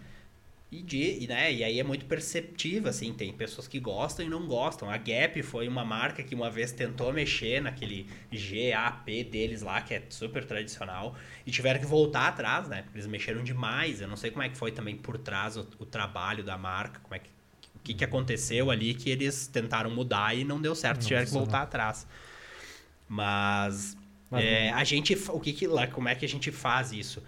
e, 0.72 0.82
de, 0.82 1.26
né, 1.26 1.52
e 1.52 1.64
aí 1.64 1.80
é 1.80 1.82
muito 1.82 2.04
perceptivo, 2.04 2.88
assim, 2.88 3.12
tem 3.12 3.32
pessoas 3.32 3.66
que 3.66 3.80
gostam 3.80 4.24
e 4.24 4.28
não 4.28 4.46
gostam. 4.46 4.88
A 4.88 4.96
Gap 4.96 5.42
foi 5.42 5.66
uma 5.66 5.84
marca 5.84 6.22
que 6.22 6.32
uma 6.32 6.48
vez 6.48 6.70
tentou 6.70 7.12
mexer 7.12 7.60
naquele 7.60 8.06
GAP 8.30 9.24
deles 9.24 9.62
lá, 9.62 9.82
que 9.82 9.94
é 9.94 10.02
super 10.08 10.44
tradicional, 10.44 11.16
e 11.44 11.50
tiveram 11.50 11.80
que 11.80 11.86
voltar 11.86 12.28
atrás, 12.28 12.68
né? 12.68 12.82
Porque 12.82 12.98
eles 12.98 13.08
mexeram 13.08 13.42
demais. 13.42 14.00
Eu 14.00 14.06
não 14.06 14.14
sei 14.14 14.30
como 14.30 14.44
é 14.44 14.48
que 14.48 14.56
foi 14.56 14.70
também 14.70 14.96
por 14.96 15.18
trás 15.18 15.56
o, 15.56 15.66
o 15.80 15.84
trabalho 15.84 16.44
da 16.44 16.56
marca, 16.56 17.00
como 17.00 17.16
é 17.16 17.18
que, 17.18 17.30
o 17.74 17.78
que, 17.82 17.94
que 17.94 18.04
aconteceu 18.04 18.70
ali 18.70 18.94
que 18.94 19.10
eles 19.10 19.48
tentaram 19.48 19.90
mudar 19.90 20.36
e 20.36 20.44
não 20.44 20.60
deu 20.60 20.76
certo, 20.76 21.00
não 21.00 21.08
tiveram 21.08 21.26
que 21.26 21.32
voltar 21.32 21.62
atrás. 21.62 22.06
Mas, 23.08 23.96
Mas 24.30 24.44
é, 24.44 24.70
a 24.70 24.84
gente, 24.84 25.18
o 25.30 25.40
que, 25.40 25.52
que 25.52 25.66
como 25.90 26.08
é 26.08 26.14
que 26.14 26.24
a 26.24 26.28
gente 26.28 26.52
faz 26.52 26.92
isso? 26.92 27.20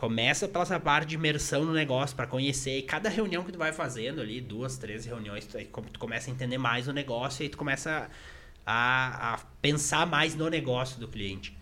Começa 0.00 0.48
pela 0.48 0.62
essa 0.62 0.80
parte 0.80 1.08
de 1.08 1.16
imersão 1.16 1.62
no 1.62 1.74
negócio 1.74 2.16
para 2.16 2.26
conhecer. 2.26 2.78
E 2.78 2.82
cada 2.82 3.10
reunião 3.10 3.44
que 3.44 3.52
tu 3.52 3.58
vai 3.58 3.70
fazendo 3.70 4.22
ali, 4.22 4.40
duas, 4.40 4.78
três 4.78 5.04
reuniões, 5.04 5.44
tu, 5.44 5.58
tu 5.92 5.98
começa 5.98 6.30
a 6.30 6.32
entender 6.32 6.56
mais 6.56 6.88
o 6.88 6.92
negócio 6.94 7.44
e 7.44 7.50
tu 7.50 7.58
começa 7.58 8.10
a, 8.64 9.34
a 9.34 9.38
pensar 9.60 10.06
mais 10.06 10.34
no 10.34 10.48
negócio 10.48 10.98
do 10.98 11.06
cliente. 11.06 11.54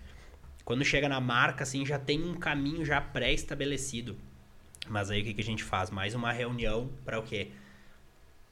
Quando 0.64 0.84
chega 0.84 1.08
na 1.08 1.20
marca, 1.20 1.64
assim, 1.64 1.84
já 1.84 1.98
tem 1.98 2.22
um 2.22 2.34
caminho 2.34 2.84
já 2.84 3.00
pré-estabelecido. 3.00 4.16
Mas 4.88 5.10
aí 5.10 5.20
o 5.20 5.24
que, 5.24 5.34
que 5.34 5.40
a 5.40 5.44
gente 5.44 5.64
faz? 5.64 5.90
Mais 5.90 6.14
uma 6.14 6.30
reunião 6.30 6.88
para 7.04 7.18
o 7.18 7.24
quê? 7.24 7.50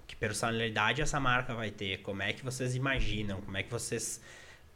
Que 0.04 0.16
personalidade 0.16 1.00
essa 1.00 1.20
marca 1.20 1.54
vai 1.54 1.70
ter? 1.70 1.98
Como 1.98 2.24
é 2.24 2.32
que 2.32 2.44
vocês 2.44 2.74
imaginam? 2.74 3.40
Como 3.40 3.56
é 3.56 3.62
que 3.62 3.70
vocês 3.70 4.20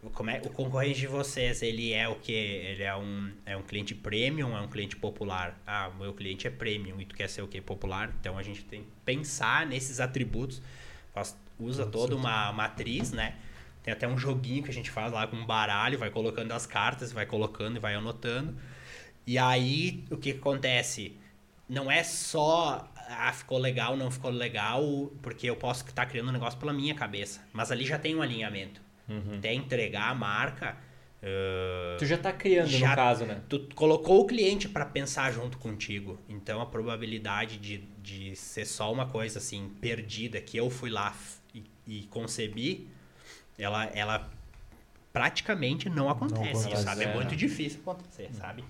como 0.09 0.30
é, 0.30 0.40
o 0.44 0.48
concorrente 0.48 1.01
de 1.01 1.07
vocês, 1.07 1.62
ele 1.62 1.92
é 1.92 2.09
o 2.09 2.14
que? 2.14 2.32
Ele 2.32 2.82
é 2.82 2.96
um, 2.96 3.30
é 3.44 3.55
um 3.55 3.62
cliente 3.62 3.94
premium, 3.94 4.57
é 4.57 4.61
um 4.61 4.68
cliente 4.68 4.96
popular? 4.96 5.61
Ah, 5.66 5.90
o 5.94 5.98
meu 5.98 6.14
cliente 6.14 6.46
é 6.46 6.51
premium 6.51 6.98
e 7.01 7.05
tu 7.05 7.14
quer 7.14 7.28
ser 7.28 7.42
o 7.42 7.48
que? 7.48 7.61
Popular? 7.61 8.11
Então 8.18 8.38
a 8.38 8.42
gente 8.42 8.64
tem 8.64 8.82
que 8.82 8.88
pensar 9.05 9.66
nesses 9.66 10.01
atributos. 10.01 10.62
Faz, 11.12 11.36
usa 11.59 11.84
toda 11.84 12.16
uma 12.16 12.51
matriz, 12.51 13.12
né? 13.12 13.36
Tem 13.82 13.92
até 13.92 14.09
um 14.09 14.16
joguinho 14.16 14.62
que 14.62 14.70
a 14.70 14.72
gente 14.74 14.90
faz 14.90 15.12
lá 15.12 15.26
com 15.26 15.36
um 15.36 15.44
baralho, 15.44 15.98
vai 15.98 16.11
colocando 16.11 16.53
as 16.53 16.66
cartas, 16.66 17.12
vai 17.12 17.26
colocando 17.26 17.76
e 17.76 17.78
vai 17.78 17.94
anotando. 17.94 18.57
E 19.26 19.36
aí, 19.36 20.05
o 20.11 20.16
que 20.16 20.30
acontece? 20.30 21.16
Não 21.68 21.90
é 21.90 22.03
só, 22.03 22.90
ah, 22.96 23.32
ficou 23.32 23.59
legal, 23.59 23.96
não 23.96 24.11
ficou 24.11 24.30
legal, 24.30 25.12
porque 25.22 25.48
eu 25.48 25.57
posso 25.57 25.84
estar 25.86 26.07
criando 26.07 26.30
um 26.30 26.32
negócio 26.32 26.59
pela 26.59 26.72
minha 26.72 26.94
cabeça. 26.94 27.42
Mas 27.53 27.70
ali 27.70 27.84
já 27.84 27.98
tem 27.98 28.14
um 28.16 28.22
alinhamento 28.22 28.80
uhum. 29.11 29.39
até 29.39 29.53
entregar 29.53 30.11
a 30.11 30.15
marca. 30.15 30.77
Uh, 31.23 31.99
tu 31.99 32.07
já 32.07 32.15
está 32.15 32.33
criando, 32.33 32.69
já, 32.69 32.91
no 32.91 32.97
caso, 32.97 33.27
né? 33.27 33.43
Tu 33.49 33.69
colocou 33.75 34.23
o 34.23 34.27
cliente 34.27 34.69
para 34.69 34.87
pensar 34.87 35.31
junto 35.33 35.59
contigo. 35.59 36.19
Então 36.29 36.61
a 36.63 36.67
probabilidade 36.67 37.59
de, 37.59 37.79
de 38.03 38.35
ser 38.37 38.65
só 38.65 38.91
uma 38.91 39.07
coisa 39.07 39.39
assim, 39.39 39.69
perdida, 39.81 40.41
que 40.41 40.57
eu 40.57 40.71
fui 40.71 40.89
lá 40.89 41.15
e, 41.55 41.65
e 41.87 42.03
concebi, 42.05 42.89
ela, 43.59 43.85
ela 43.95 44.31
praticamente 45.13 45.91
não 45.91 46.09
acontece, 46.09 46.41
não 46.41 46.61
acontece 46.61 46.83
sabe? 46.83 47.05
É, 47.05 47.09
é 47.09 47.15
muito 47.15 47.37
difícil 47.37 47.81
acontecer, 47.81 48.31
sabe? 48.33 48.65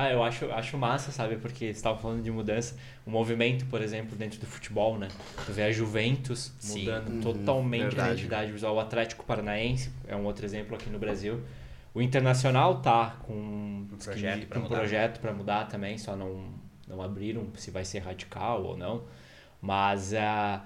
Ah, 0.00 0.12
eu 0.12 0.22
acho, 0.22 0.44
acho 0.52 0.78
massa, 0.78 1.10
sabe? 1.10 1.36
Porque 1.38 1.66
você 1.66 1.70
estava 1.72 1.98
falando 1.98 2.22
de 2.22 2.30
mudança. 2.30 2.76
O 3.04 3.10
movimento, 3.10 3.66
por 3.66 3.82
exemplo, 3.82 4.16
dentro 4.16 4.38
do 4.38 4.46
futebol, 4.46 4.96
né? 4.96 5.08
Tu 5.44 5.52
vê 5.52 5.64
a 5.64 5.72
Juventus 5.72 6.52
Sim. 6.60 6.84
mudando 6.84 7.08
uhum, 7.08 7.20
totalmente 7.20 7.82
verdade. 7.82 8.00
a 8.00 8.12
identidade 8.12 8.52
visual. 8.52 8.76
O 8.76 8.80
Atlético 8.80 9.24
Paranaense 9.24 9.90
é 10.06 10.14
um 10.14 10.24
outro 10.24 10.44
exemplo 10.44 10.76
aqui 10.76 10.88
no 10.88 11.00
Brasil. 11.00 11.40
O 11.92 12.00
Internacional 12.00 12.80
tá 12.80 13.16
com 13.22 13.32
um 13.32 13.88
projeto 13.98 14.46
para 14.46 14.60
mudar. 14.60 15.32
Um 15.32 15.34
mudar 15.34 15.64
também, 15.64 15.98
só 15.98 16.14
não 16.14 16.46
não 16.86 17.02
abriram 17.02 17.48
se 17.56 17.70
vai 17.70 17.84
ser 17.84 17.98
radical 17.98 18.62
ou 18.62 18.76
não, 18.76 19.02
mas 19.60 20.12
uh, 20.12 20.60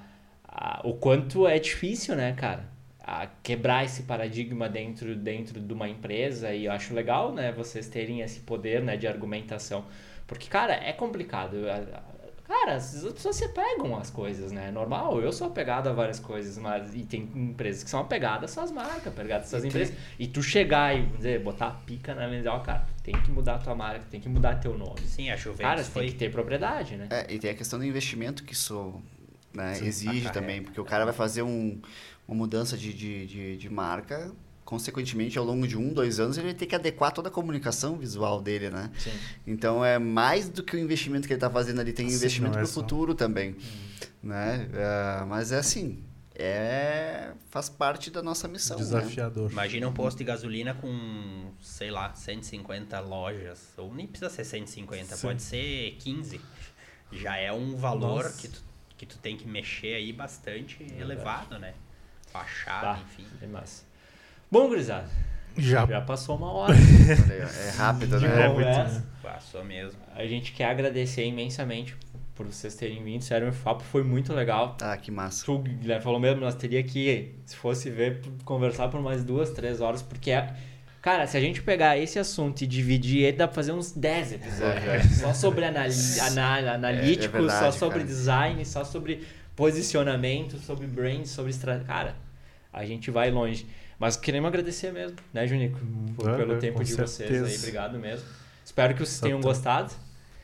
uh, 0.46 0.88
o 0.88 0.94
quanto 0.94 1.48
é 1.48 1.58
difícil, 1.58 2.14
né, 2.14 2.32
cara? 2.32 2.68
A 3.04 3.26
quebrar 3.42 3.84
esse 3.84 4.04
paradigma 4.04 4.68
dentro, 4.68 5.14
dentro 5.16 5.60
de 5.60 5.72
uma 5.72 5.88
empresa 5.88 6.52
e 6.52 6.66
eu 6.66 6.72
acho 6.72 6.94
legal, 6.94 7.32
né, 7.32 7.52
vocês 7.52 7.88
terem 7.88 8.20
esse 8.20 8.40
poder, 8.40 8.82
né, 8.82 8.96
de 8.96 9.06
argumentação. 9.06 9.84
Porque, 10.26 10.48
cara, 10.48 10.74
é 10.74 10.92
complicado. 10.92 11.56
Cara, 12.46 12.74
as 12.76 13.02
pessoas 13.12 13.36
se 13.36 13.44
apegam 13.44 13.96
às 13.96 14.10
coisas, 14.10 14.52
né? 14.52 14.68
É 14.68 14.70
normal, 14.70 15.20
eu 15.20 15.32
sou 15.32 15.46
apegado 15.46 15.88
a 15.88 15.92
várias 15.92 16.20
coisas, 16.20 16.58
mas 16.58 16.94
e 16.94 17.02
tem 17.02 17.22
empresas 17.34 17.82
que 17.82 17.88
são 17.88 18.00
apegadas 18.00 18.44
às 18.44 18.50
suas 18.50 18.70
marcas, 18.70 19.06
apegadas 19.06 19.44
às 19.44 19.50
suas 19.50 19.64
empresas. 19.64 19.94
E 20.18 20.26
tu 20.26 20.42
chegar 20.42 20.96
e 20.96 21.06
dizer, 21.06 21.40
botar 21.40 21.68
a 21.68 21.70
pica 21.70 22.14
na 22.14 22.28
mesa, 22.28 22.52
ó, 22.52 22.60
cara, 22.60 22.86
tem 23.02 23.14
que 23.14 23.30
mudar 23.30 23.54
a 23.54 23.58
tua 23.58 23.74
marca, 23.74 24.04
tem 24.10 24.20
que 24.20 24.28
mudar 24.28 24.56
teu 24.56 24.76
nome. 24.76 25.00
Sim, 25.00 25.30
a 25.30 25.36
Juventus 25.36 25.62
Cara, 25.62 25.84
foi... 25.84 26.02
tem 26.02 26.12
que 26.12 26.18
ter 26.18 26.30
propriedade, 26.30 26.96
né? 26.96 27.08
É, 27.10 27.32
e 27.32 27.38
tem 27.38 27.50
a 27.50 27.54
questão 27.54 27.78
do 27.78 27.84
investimento 27.84 28.44
que 28.44 28.52
isso 28.52 29.00
né, 29.54 29.78
exige 29.82 30.30
também, 30.30 30.62
porque 30.62 30.80
o 30.80 30.84
cara 30.84 31.04
vai 31.04 31.14
fazer 31.14 31.42
um, 31.42 31.80
uma 32.26 32.36
mudança 32.36 32.76
de, 32.76 32.92
de, 32.92 33.26
de, 33.26 33.56
de 33.56 33.68
marca 33.68 34.32
consequentemente, 34.64 35.38
ao 35.38 35.44
longo 35.44 35.66
de 35.66 35.76
um, 35.76 35.92
dois 35.92 36.18
anos, 36.18 36.38
ele 36.38 36.46
vai 36.46 36.54
ter 36.54 36.66
que 36.66 36.74
adequar 36.74 37.12
toda 37.12 37.28
a 37.28 37.32
comunicação 37.32 37.96
visual 37.96 38.40
dele, 38.40 38.70
né? 38.70 38.90
Sim. 38.98 39.10
Então, 39.46 39.84
é 39.84 39.98
mais 39.98 40.48
do 40.48 40.62
que 40.62 40.74
o 40.74 40.78
investimento 40.78 41.26
que 41.26 41.32
ele 41.32 41.36
está 41.36 41.50
fazendo 41.50 41.80
ali, 41.80 41.92
tem 41.92 42.08
Sim, 42.08 42.16
investimento 42.16 42.54
para 42.54 42.62
o 42.62 42.64
é 42.64 42.68
futuro 42.68 43.14
também, 43.14 43.50
hum. 43.50 43.56
né? 44.22 44.68
Uh, 44.72 45.26
mas 45.26 45.52
é 45.52 45.58
assim, 45.58 46.02
é 46.34 47.32
faz 47.50 47.68
parte 47.68 48.10
da 48.10 48.22
nossa 48.22 48.48
missão. 48.48 48.78
Né? 48.78 48.84
Desafiador. 48.84 49.48
Né? 49.48 49.52
Imagina 49.52 49.88
um 49.88 49.92
posto 49.92 50.18
de 50.18 50.24
gasolina 50.24 50.74
com, 50.74 51.52
sei 51.60 51.90
lá, 51.90 52.14
150 52.14 52.98
lojas, 53.00 53.74
ou 53.76 53.92
nem 53.92 54.06
precisa 54.06 54.30
ser 54.30 54.44
150, 54.44 55.16
Sim. 55.16 55.22
pode 55.26 55.42
ser 55.42 55.96
15. 56.00 56.40
Já 57.12 57.36
é 57.36 57.52
um 57.52 57.76
valor 57.76 58.32
que 58.32 58.48
tu, 58.48 58.62
que 58.96 59.04
tu 59.04 59.18
tem 59.18 59.36
que 59.36 59.46
mexer 59.46 59.96
aí 59.96 60.12
bastante 60.14 60.86
é 60.96 61.00
elevado, 61.02 61.58
né? 61.58 61.74
Baixar, 62.32 62.80
tá. 62.80 63.00
enfim. 63.02 63.26
É 63.40 63.46
massa. 63.46 63.84
Bom, 64.50 64.68
gurizada. 64.68 65.08
Já. 65.56 65.86
Já 65.86 66.00
passou 66.00 66.36
uma 66.36 66.52
hora. 66.52 66.74
é 66.74 67.70
rápido, 67.76 68.18
né? 68.20 68.44
É 68.44 68.48
muito... 68.48 69.02
Passou 69.22 69.64
mesmo. 69.64 70.00
A 70.14 70.26
gente 70.26 70.52
quer 70.52 70.66
agradecer 70.66 71.24
imensamente 71.24 71.94
por 72.34 72.46
vocês 72.46 72.74
terem 72.74 73.02
vindo. 73.02 73.22
Sério, 73.22 73.48
o 73.48 73.52
papo 73.52 73.82
foi 73.82 74.02
muito 74.02 74.32
legal. 74.32 74.76
Ah, 74.80 74.96
que 74.96 75.10
massa. 75.10 75.50
O 75.50 75.58
Guilherme 75.58 76.02
falou 76.02 76.18
mesmo, 76.18 76.40
nós 76.40 76.54
teria 76.54 76.82
que, 76.82 77.34
se 77.44 77.56
fosse 77.56 77.90
ver, 77.90 78.20
conversar 78.44 78.88
por 78.88 79.00
mais 79.00 79.22
duas, 79.22 79.50
três 79.50 79.80
horas, 79.80 80.02
porque 80.02 80.30
é. 80.30 80.54
Cara, 81.00 81.26
se 81.26 81.36
a 81.36 81.40
gente 81.40 81.60
pegar 81.60 81.98
esse 81.98 82.16
assunto 82.18 82.62
e 82.62 82.66
dividir 82.66 83.24
ele, 83.24 83.36
dá 83.36 83.48
pra 83.48 83.56
fazer 83.56 83.72
uns 83.72 83.90
10 83.90 84.34
episódios. 84.34 84.84
É. 84.84 85.02
Só 85.02 85.34
sobre 85.34 85.64
anali 85.64 86.68
analítico, 86.68 87.36
é, 87.36 87.38
é 87.38 87.42
verdade, 87.42 87.58
só 87.58 87.72
sobre 87.72 87.98
cara. 87.98 88.08
design, 88.08 88.64
só 88.64 88.84
sobre 88.84 89.26
posicionamento, 89.56 90.58
sobre 90.58 90.86
brand, 90.86 91.24
sobre 91.26 91.50
estratégia. 91.50 91.86
Cara, 91.86 92.16
a 92.72 92.84
gente 92.84 93.10
vai 93.10 93.30
longe. 93.30 93.66
Mas 93.98 94.16
queremos 94.16 94.48
agradecer 94.48 94.92
mesmo, 94.92 95.16
né, 95.32 95.46
Junico? 95.46 95.78
Por, 96.16 96.28
é, 96.28 96.36
pelo 96.36 96.58
tempo 96.58 96.82
de 96.82 96.90
certeza. 96.90 97.06
vocês 97.06 97.42
aí. 97.44 97.56
Obrigado 97.56 97.98
mesmo. 97.98 98.26
Espero 98.64 98.94
que 98.94 99.00
vocês 99.00 99.20
tenham 99.20 99.40
gostado. 99.40 99.92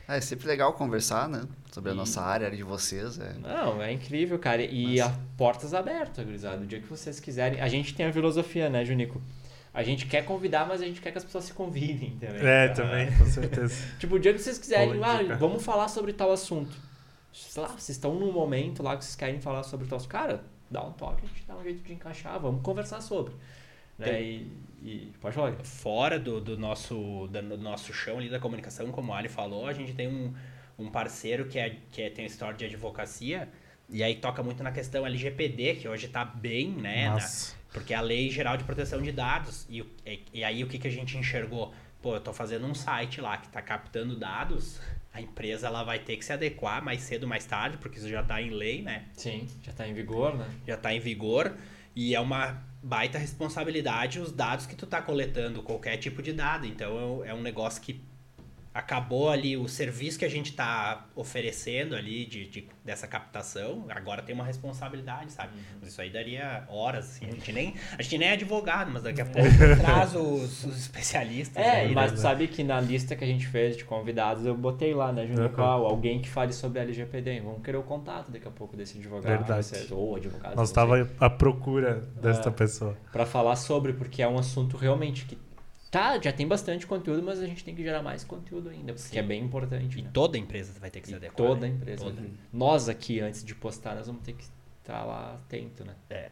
É, 0.07 0.17
é 0.17 0.21
sempre 0.21 0.47
legal 0.47 0.73
conversar, 0.73 1.27
né? 1.27 1.43
Sobre 1.71 1.91
a 1.91 1.93
nossa 1.93 2.21
área, 2.21 2.45
a 2.45 2.47
área 2.47 2.57
de 2.57 2.63
vocês. 2.63 3.19
É... 3.19 3.33
Não, 3.33 3.81
é 3.81 3.91
incrível, 3.91 4.39
cara. 4.39 4.61
E 4.63 4.97
Mas... 4.97 5.01
a 5.01 5.15
portas 5.37 5.73
abertas, 5.73 6.25
gurizada. 6.25 6.63
O 6.63 6.65
dia 6.65 6.79
que 6.79 6.87
vocês 6.87 7.19
quiserem. 7.19 7.61
A 7.61 7.67
gente 7.67 7.93
tem 7.93 8.05
a 8.05 8.13
filosofia, 8.13 8.69
né, 8.69 8.83
Junico? 8.85 9.21
A 9.73 9.83
gente 9.83 10.07
quer 10.07 10.25
convidar, 10.25 10.67
mas 10.67 10.81
a 10.81 10.85
gente 10.85 10.99
quer 10.99 11.11
que 11.11 11.17
as 11.19 11.23
pessoas 11.23 11.43
se 11.43 11.53
convidem 11.53 12.17
também. 12.19 12.41
É, 12.43 12.67
também, 12.69 13.15
com 13.17 13.25
certeza. 13.25 13.75
tipo, 13.99 14.15
o 14.15 14.19
dia 14.19 14.33
que 14.33 14.39
vocês 14.39 14.57
quiserem, 14.57 14.99
ah, 15.03 15.35
vamos 15.35 15.63
falar 15.63 15.87
sobre 15.87 16.11
tal 16.11 16.31
assunto. 16.31 16.75
Sei 17.31 17.61
lá, 17.61 17.69
vocês 17.69 17.89
estão 17.89 18.15
num 18.15 18.31
momento 18.31 18.81
lá 18.81 18.97
que 18.97 19.03
vocês 19.03 19.15
querem 19.15 19.39
falar 19.39 19.63
sobre 19.63 19.87
tal 19.87 19.97
assunto. 19.97 20.09
Cara, 20.09 20.43
dá 20.69 20.83
um 20.83 20.91
toque, 20.91 21.25
a 21.25 21.27
gente 21.27 21.45
dá 21.45 21.55
um 21.55 21.63
jeito 21.63 21.83
de 21.83 21.93
encaixar, 21.93 22.39
vamos 22.39 22.61
conversar 22.61 23.01
sobre. 23.01 23.33
Né? 23.97 24.21
E, 24.21 24.51
e, 24.81 25.13
pode 25.19 25.35
falar. 25.35 25.53
Fora 25.63 26.19
do, 26.19 26.39
do, 26.39 26.57
nosso, 26.57 27.27
do 27.27 27.57
nosso 27.57 27.93
chão 27.93 28.17
ali 28.17 28.29
da 28.29 28.39
comunicação, 28.39 28.89
como 28.91 29.11
o 29.11 29.15
Ali 29.15 29.29
falou, 29.29 29.67
a 29.67 29.73
gente 29.73 29.93
tem 29.93 30.07
um, 30.07 30.33
um 30.77 30.89
parceiro 30.89 31.45
que, 31.45 31.59
é, 31.59 31.77
que 31.91 32.01
é, 32.01 32.09
tem 32.09 32.25
história 32.25 32.57
de 32.57 32.65
advocacia, 32.65 33.49
e 33.89 34.01
aí 34.03 34.15
toca 34.15 34.41
muito 34.41 34.63
na 34.63 34.71
questão 34.71 35.05
LGPD, 35.05 35.75
que 35.75 35.87
hoje 35.87 36.05
está 36.05 36.23
bem, 36.23 36.69
né? 36.69 37.09
Na, 37.09 37.17
porque 37.73 37.93
é 37.93 37.97
a 37.97 38.01
Lei 38.01 38.29
Geral 38.29 38.55
de 38.57 38.63
Proteção 38.63 39.01
de 39.01 39.11
Dados. 39.11 39.65
E, 39.69 39.81
e, 40.05 40.23
e 40.33 40.43
aí 40.43 40.63
o 40.63 40.67
que, 40.67 40.77
que 40.77 40.87
a 40.87 40.91
gente 40.91 41.17
enxergou? 41.17 41.73
Pô, 42.01 42.13
eu 42.13 42.19
estou 42.19 42.33
fazendo 42.33 42.65
um 42.65 42.73
site 42.73 43.19
lá 43.19 43.37
que 43.37 43.47
está 43.47 43.61
captando 43.61 44.15
dados 44.15 44.79
a 45.13 45.21
empresa 45.21 45.67
ela 45.67 45.83
vai 45.83 45.99
ter 45.99 46.17
que 46.17 46.25
se 46.25 46.31
adequar 46.31 46.83
mais 46.83 47.01
cedo 47.01 47.23
ou 47.23 47.29
mais 47.29 47.45
tarde, 47.45 47.77
porque 47.77 47.97
isso 47.97 48.09
já 48.09 48.21
está 48.21 48.41
em 48.41 48.51
lei, 48.51 48.81
né? 48.81 49.05
Sim, 49.13 49.47
já 49.63 49.71
está 49.71 49.87
em 49.87 49.93
vigor, 49.93 50.37
né? 50.37 50.47
Já 50.67 50.75
está 50.75 50.93
em 50.93 50.99
vigor 50.99 51.55
e 51.95 52.15
é 52.15 52.19
uma 52.19 52.61
baita 52.81 53.17
responsabilidade 53.17 54.19
os 54.19 54.31
dados 54.31 54.65
que 54.65 54.75
tu 54.75 54.85
está 54.85 55.01
coletando, 55.01 55.61
qualquer 55.63 55.97
tipo 55.97 56.21
de 56.21 56.31
dado. 56.31 56.65
Então 56.65 57.23
é 57.25 57.33
um 57.33 57.41
negócio 57.41 57.81
que 57.81 58.01
acabou 58.73 59.29
ali 59.29 59.57
o 59.57 59.67
serviço 59.67 60.19
que 60.19 60.25
a 60.25 60.29
gente 60.29 60.51
está 60.51 61.07
oferecendo 61.15 61.95
ali 61.95 62.25
de, 62.25 62.47
de, 62.47 62.67
dessa 62.85 63.07
captação, 63.07 63.85
agora 63.89 64.21
tem 64.21 64.35
uma 64.35 64.43
responsabilidade, 64.43 65.31
sabe? 65.31 65.53
Uhum. 65.55 65.63
Mas 65.81 65.89
isso 65.89 66.01
aí 66.01 66.09
daria 66.09 66.63
horas, 66.69 67.05
assim. 67.05 67.25
A 67.25 67.31
gente 67.31 67.51
nem, 67.51 67.73
a 67.97 68.01
gente 68.01 68.17
nem 68.17 68.27
é 68.27 68.33
advogado, 68.33 68.91
mas 68.91 69.03
daqui 69.03 69.21
a 69.21 69.25
pouco 69.25 69.49
traz 69.79 70.15
os, 70.15 70.63
os 70.63 70.77
especialistas. 70.77 71.63
É, 71.63 71.81
aí, 71.81 71.93
mas 71.93 72.11
né? 72.11 72.17
sabe 72.17 72.47
que 72.47 72.63
na 72.63 72.79
lista 72.79 73.15
que 73.15 73.23
a 73.23 73.27
gente 73.27 73.47
fez 73.47 73.75
de 73.75 73.85
convidados, 73.85 74.45
eu 74.45 74.55
botei 74.55 74.93
lá, 74.93 75.11
né, 75.11 75.25
junto 75.25 75.49
com 75.49 75.61
alguém 75.61 76.21
que 76.21 76.29
fale 76.29 76.53
sobre 76.53 76.79
LGPD. 76.79 77.41
Vamos 77.41 77.63
querer 77.63 77.77
o 77.77 77.83
contato 77.83 78.31
daqui 78.31 78.47
a 78.47 78.51
pouco 78.51 78.77
desse 78.77 78.97
advogado. 78.97 79.37
Verdade. 79.37 79.65
Vocês, 79.65 79.91
ou 79.91 80.15
advogado. 80.15 80.55
Nós 80.55 80.69
estava 80.69 81.09
à 81.19 81.29
procura 81.29 82.01
desta 82.21 82.49
é, 82.49 82.51
pessoa. 82.51 82.95
Para 83.11 83.25
falar 83.25 83.55
sobre, 83.55 83.93
porque 83.93 84.21
é 84.21 84.27
um 84.27 84.37
assunto 84.37 84.77
realmente 84.77 85.25
que 85.25 85.35
Tá, 85.91 86.19
já 86.21 86.31
tem 86.31 86.47
bastante 86.47 86.85
conteúdo, 86.85 87.23
mas 87.23 87.39
a 87.39 87.47
gente 87.47 87.63
tem 87.63 87.73
que 87.73 87.81
gerar 87.81 88.03
mais 88.03 88.23
conteúdo 88.23 88.69
ainda, 88.69 88.93
porque 88.93 89.09
Sim. 89.09 89.17
é 89.17 89.23
bem 89.23 89.43
importante. 89.43 89.97
E 89.97 90.03
né? 90.03 90.09
toda 90.13 90.37
empresa 90.37 90.71
vai 90.79 90.91
ter 90.91 91.01
que 91.01 91.07
se 91.07 91.15
adequar. 91.15 91.35
Toda 91.35 91.61
né? 91.61 91.69
empresa. 91.69 92.03
Toda. 92.03 92.23
Nós 92.53 92.87
aqui, 92.87 93.19
antes 93.19 93.43
de 93.43 93.55
postar, 93.55 93.95
nós 93.95 94.05
vamos 94.05 94.21
ter 94.21 94.33
que 94.33 94.43
estar 94.81 95.03
lá 95.03 95.33
atento, 95.33 95.83
né? 95.83 95.95
É. 96.09 96.29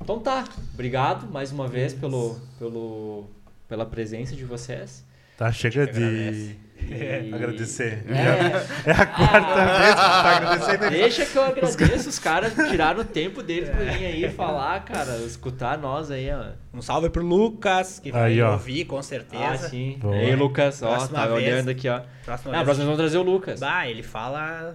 Então 0.00 0.18
tá, 0.18 0.44
obrigado 0.74 1.30
mais 1.30 1.52
uma 1.52 1.68
vez 1.68 1.94
pelo, 1.94 2.40
pelo, 2.58 3.30
pela 3.68 3.86
presença 3.86 4.34
de 4.34 4.44
vocês. 4.44 5.06
Tá, 5.36 5.52
chega 5.52 5.86
de 5.86 6.56
é. 6.90 7.30
Agradecer. 7.32 8.04
É. 8.08 8.66
é 8.90 8.92
a 8.92 9.06
quarta 9.06 9.62
ah, 9.62 9.78
vez 9.78 9.90
que 9.90 10.00
tá 10.00 10.36
agradecendo. 10.36 10.90
Deixa 10.90 11.26
que 11.26 11.36
eu 11.36 11.42
agradeço. 11.42 12.08
Os 12.08 12.18
caras 12.18 12.54
tiraram 12.54 13.00
o 13.00 13.04
tempo 13.04 13.42
deles 13.42 13.68
pra 13.68 13.84
vir 13.84 14.04
aí 14.04 14.30
falar, 14.30 14.84
cara, 14.84 15.16
escutar 15.18 15.78
nós 15.78 16.10
aí, 16.10 16.30
ó. 16.30 16.52
Um 16.74 16.82
salve 16.82 17.10
pro 17.10 17.22
Lucas, 17.22 17.98
que 17.98 18.10
vai 18.10 18.32
aí, 18.32 18.42
ouvir, 18.42 18.86
com 18.86 19.02
certeza. 19.02 19.44
Ah, 19.44 19.58
sim. 19.58 19.98
Boa. 19.98 20.16
Ei, 20.16 20.34
Lucas, 20.34 20.82
ó, 20.82 21.06
tá 21.06 21.26
vez, 21.26 21.32
olhando 21.32 21.70
aqui, 21.70 21.88
ó. 21.88 22.00
Próxima 22.24 22.56
ah, 22.56 22.64
vez. 22.64 22.78
vamos 22.78 22.96
trazer 22.96 23.18
o 23.18 23.22
Lucas. 23.22 23.60
Bah, 23.60 23.86
ele 23.86 24.02
fala 24.02 24.74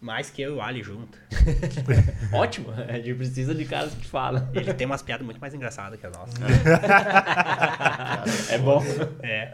mais 0.00 0.30
que 0.30 0.40
eu 0.40 0.54
e 0.54 0.56
o 0.56 0.62
Ali 0.62 0.82
junto. 0.82 1.18
Ótimo, 2.32 2.72
a 2.72 2.94
gente 2.94 3.14
precisa 3.14 3.54
de 3.54 3.66
caras 3.66 3.92
que 3.92 4.06
falam. 4.06 4.48
Ele 4.54 4.72
tem 4.72 4.86
umas 4.86 5.02
piadas 5.02 5.24
muito 5.24 5.40
mais 5.40 5.52
engraçadas 5.52 6.00
que 6.00 6.06
as 6.06 6.16
nossas. 6.16 6.34
é 8.50 8.58
bom. 8.58 8.82
É. 9.22 9.52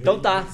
Então 0.00 0.18
tá. 0.18 0.46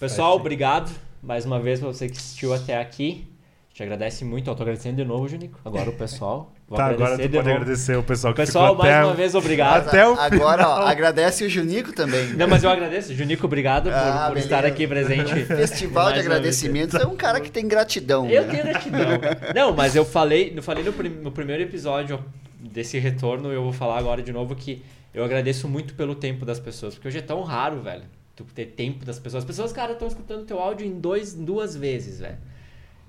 Pessoal, 0.00 0.34
obrigado 0.34 0.90
mais 1.22 1.44
uma 1.44 1.60
vez 1.60 1.78
para 1.78 1.88
você 1.88 2.08
que 2.08 2.16
assistiu 2.16 2.54
até 2.54 2.80
aqui. 2.80 3.28
Te 3.74 3.82
agradece 3.82 4.24
muito. 4.24 4.48
Eu 4.48 4.54
tô 4.54 4.62
agradecendo 4.62 4.96
de 4.96 5.04
novo, 5.04 5.28
Junico. 5.28 5.60
Agora 5.62 5.90
o 5.90 5.92
pessoal. 5.92 6.54
Vou 6.66 6.78
tá, 6.78 6.86
agora 6.86 7.18
tu 7.18 7.22
pode 7.24 7.36
novo. 7.36 7.50
agradecer 7.50 7.96
o 7.98 8.02
pessoal 8.02 8.32
que 8.32 8.40
pessoal, 8.40 8.70
ficou 8.70 8.78
mais 8.82 8.94
até 8.94 9.04
uma 9.04 9.14
vez, 9.14 9.34
obrigado. 9.34 9.88
Até 9.88 10.08
o 10.08 10.18
Agora, 10.18 10.66
ó, 10.66 10.86
agradece 10.86 11.44
o 11.44 11.50
Junico 11.50 11.92
também. 11.92 12.32
Não, 12.32 12.48
mas 12.48 12.64
eu 12.64 12.70
agradeço. 12.70 13.14
Junico, 13.14 13.44
obrigado 13.44 13.90
ah, 13.92 14.22
por, 14.28 14.32
por 14.32 14.38
estar 14.38 14.64
aqui 14.64 14.88
presente. 14.88 15.34
Festival 15.44 16.14
de 16.14 16.20
agradecimentos 16.20 16.94
é 16.98 17.06
um 17.06 17.14
cara 17.14 17.38
que 17.38 17.50
tem 17.50 17.68
gratidão. 17.68 18.26
Eu 18.30 18.46
né? 18.46 18.52
tenho 18.52 18.64
gratidão. 18.64 19.20
Não, 19.54 19.76
mas 19.76 19.94
eu 19.94 20.06
falei, 20.06 20.54
eu 20.56 20.62
falei 20.62 20.82
no, 20.82 20.94
prim, 20.94 21.10
no 21.10 21.30
primeiro 21.30 21.62
episódio 21.62 22.24
desse 22.58 22.98
retorno, 22.98 23.52
eu 23.52 23.62
vou 23.62 23.72
falar 23.72 23.98
agora 23.98 24.22
de 24.22 24.32
novo 24.32 24.56
que 24.56 24.82
eu 25.12 25.22
agradeço 25.22 25.68
muito 25.68 25.92
pelo 25.92 26.14
tempo 26.14 26.46
das 26.46 26.58
pessoas, 26.58 26.94
porque 26.94 27.08
hoje 27.08 27.18
é 27.18 27.22
tão 27.22 27.42
raro, 27.42 27.82
velho 27.82 28.04
tu 28.44 28.54
ter 28.54 28.66
tempo 28.66 29.04
das 29.04 29.18
pessoas. 29.18 29.44
As 29.44 29.46
pessoas, 29.46 29.72
cara, 29.72 29.92
estão 29.92 30.08
escutando 30.08 30.44
teu 30.44 30.58
áudio 30.58 30.86
em 30.86 30.98
dois, 30.98 31.34
duas 31.34 31.76
vezes, 31.76 32.20
velho. 32.20 32.38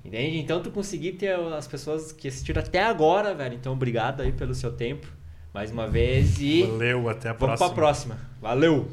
Entende? 0.04 0.38
Então 0.40 0.62
tu 0.62 0.72
conseguir 0.72 1.14
ter 1.14 1.34
as 1.34 1.68
pessoas 1.68 2.12
que 2.12 2.28
assistiram 2.28 2.62
até 2.62 2.84
agora, 2.84 3.34
velho. 3.34 3.56
Então 3.56 3.74
obrigado 3.74 4.22
aí 4.22 4.32
pelo 4.32 4.56
seu 4.56 4.72
tempo. 4.72 5.08
Mais 5.54 5.72
uma 5.72 5.88
vez 5.88 6.40
e. 6.40 6.64
Valeu, 6.64 7.10
até 7.10 7.30
a 7.30 7.34
próxima. 7.34 7.58
Vamos 7.58 7.74
pra 7.74 7.84
próxima. 7.84 8.18
Valeu! 8.42 8.90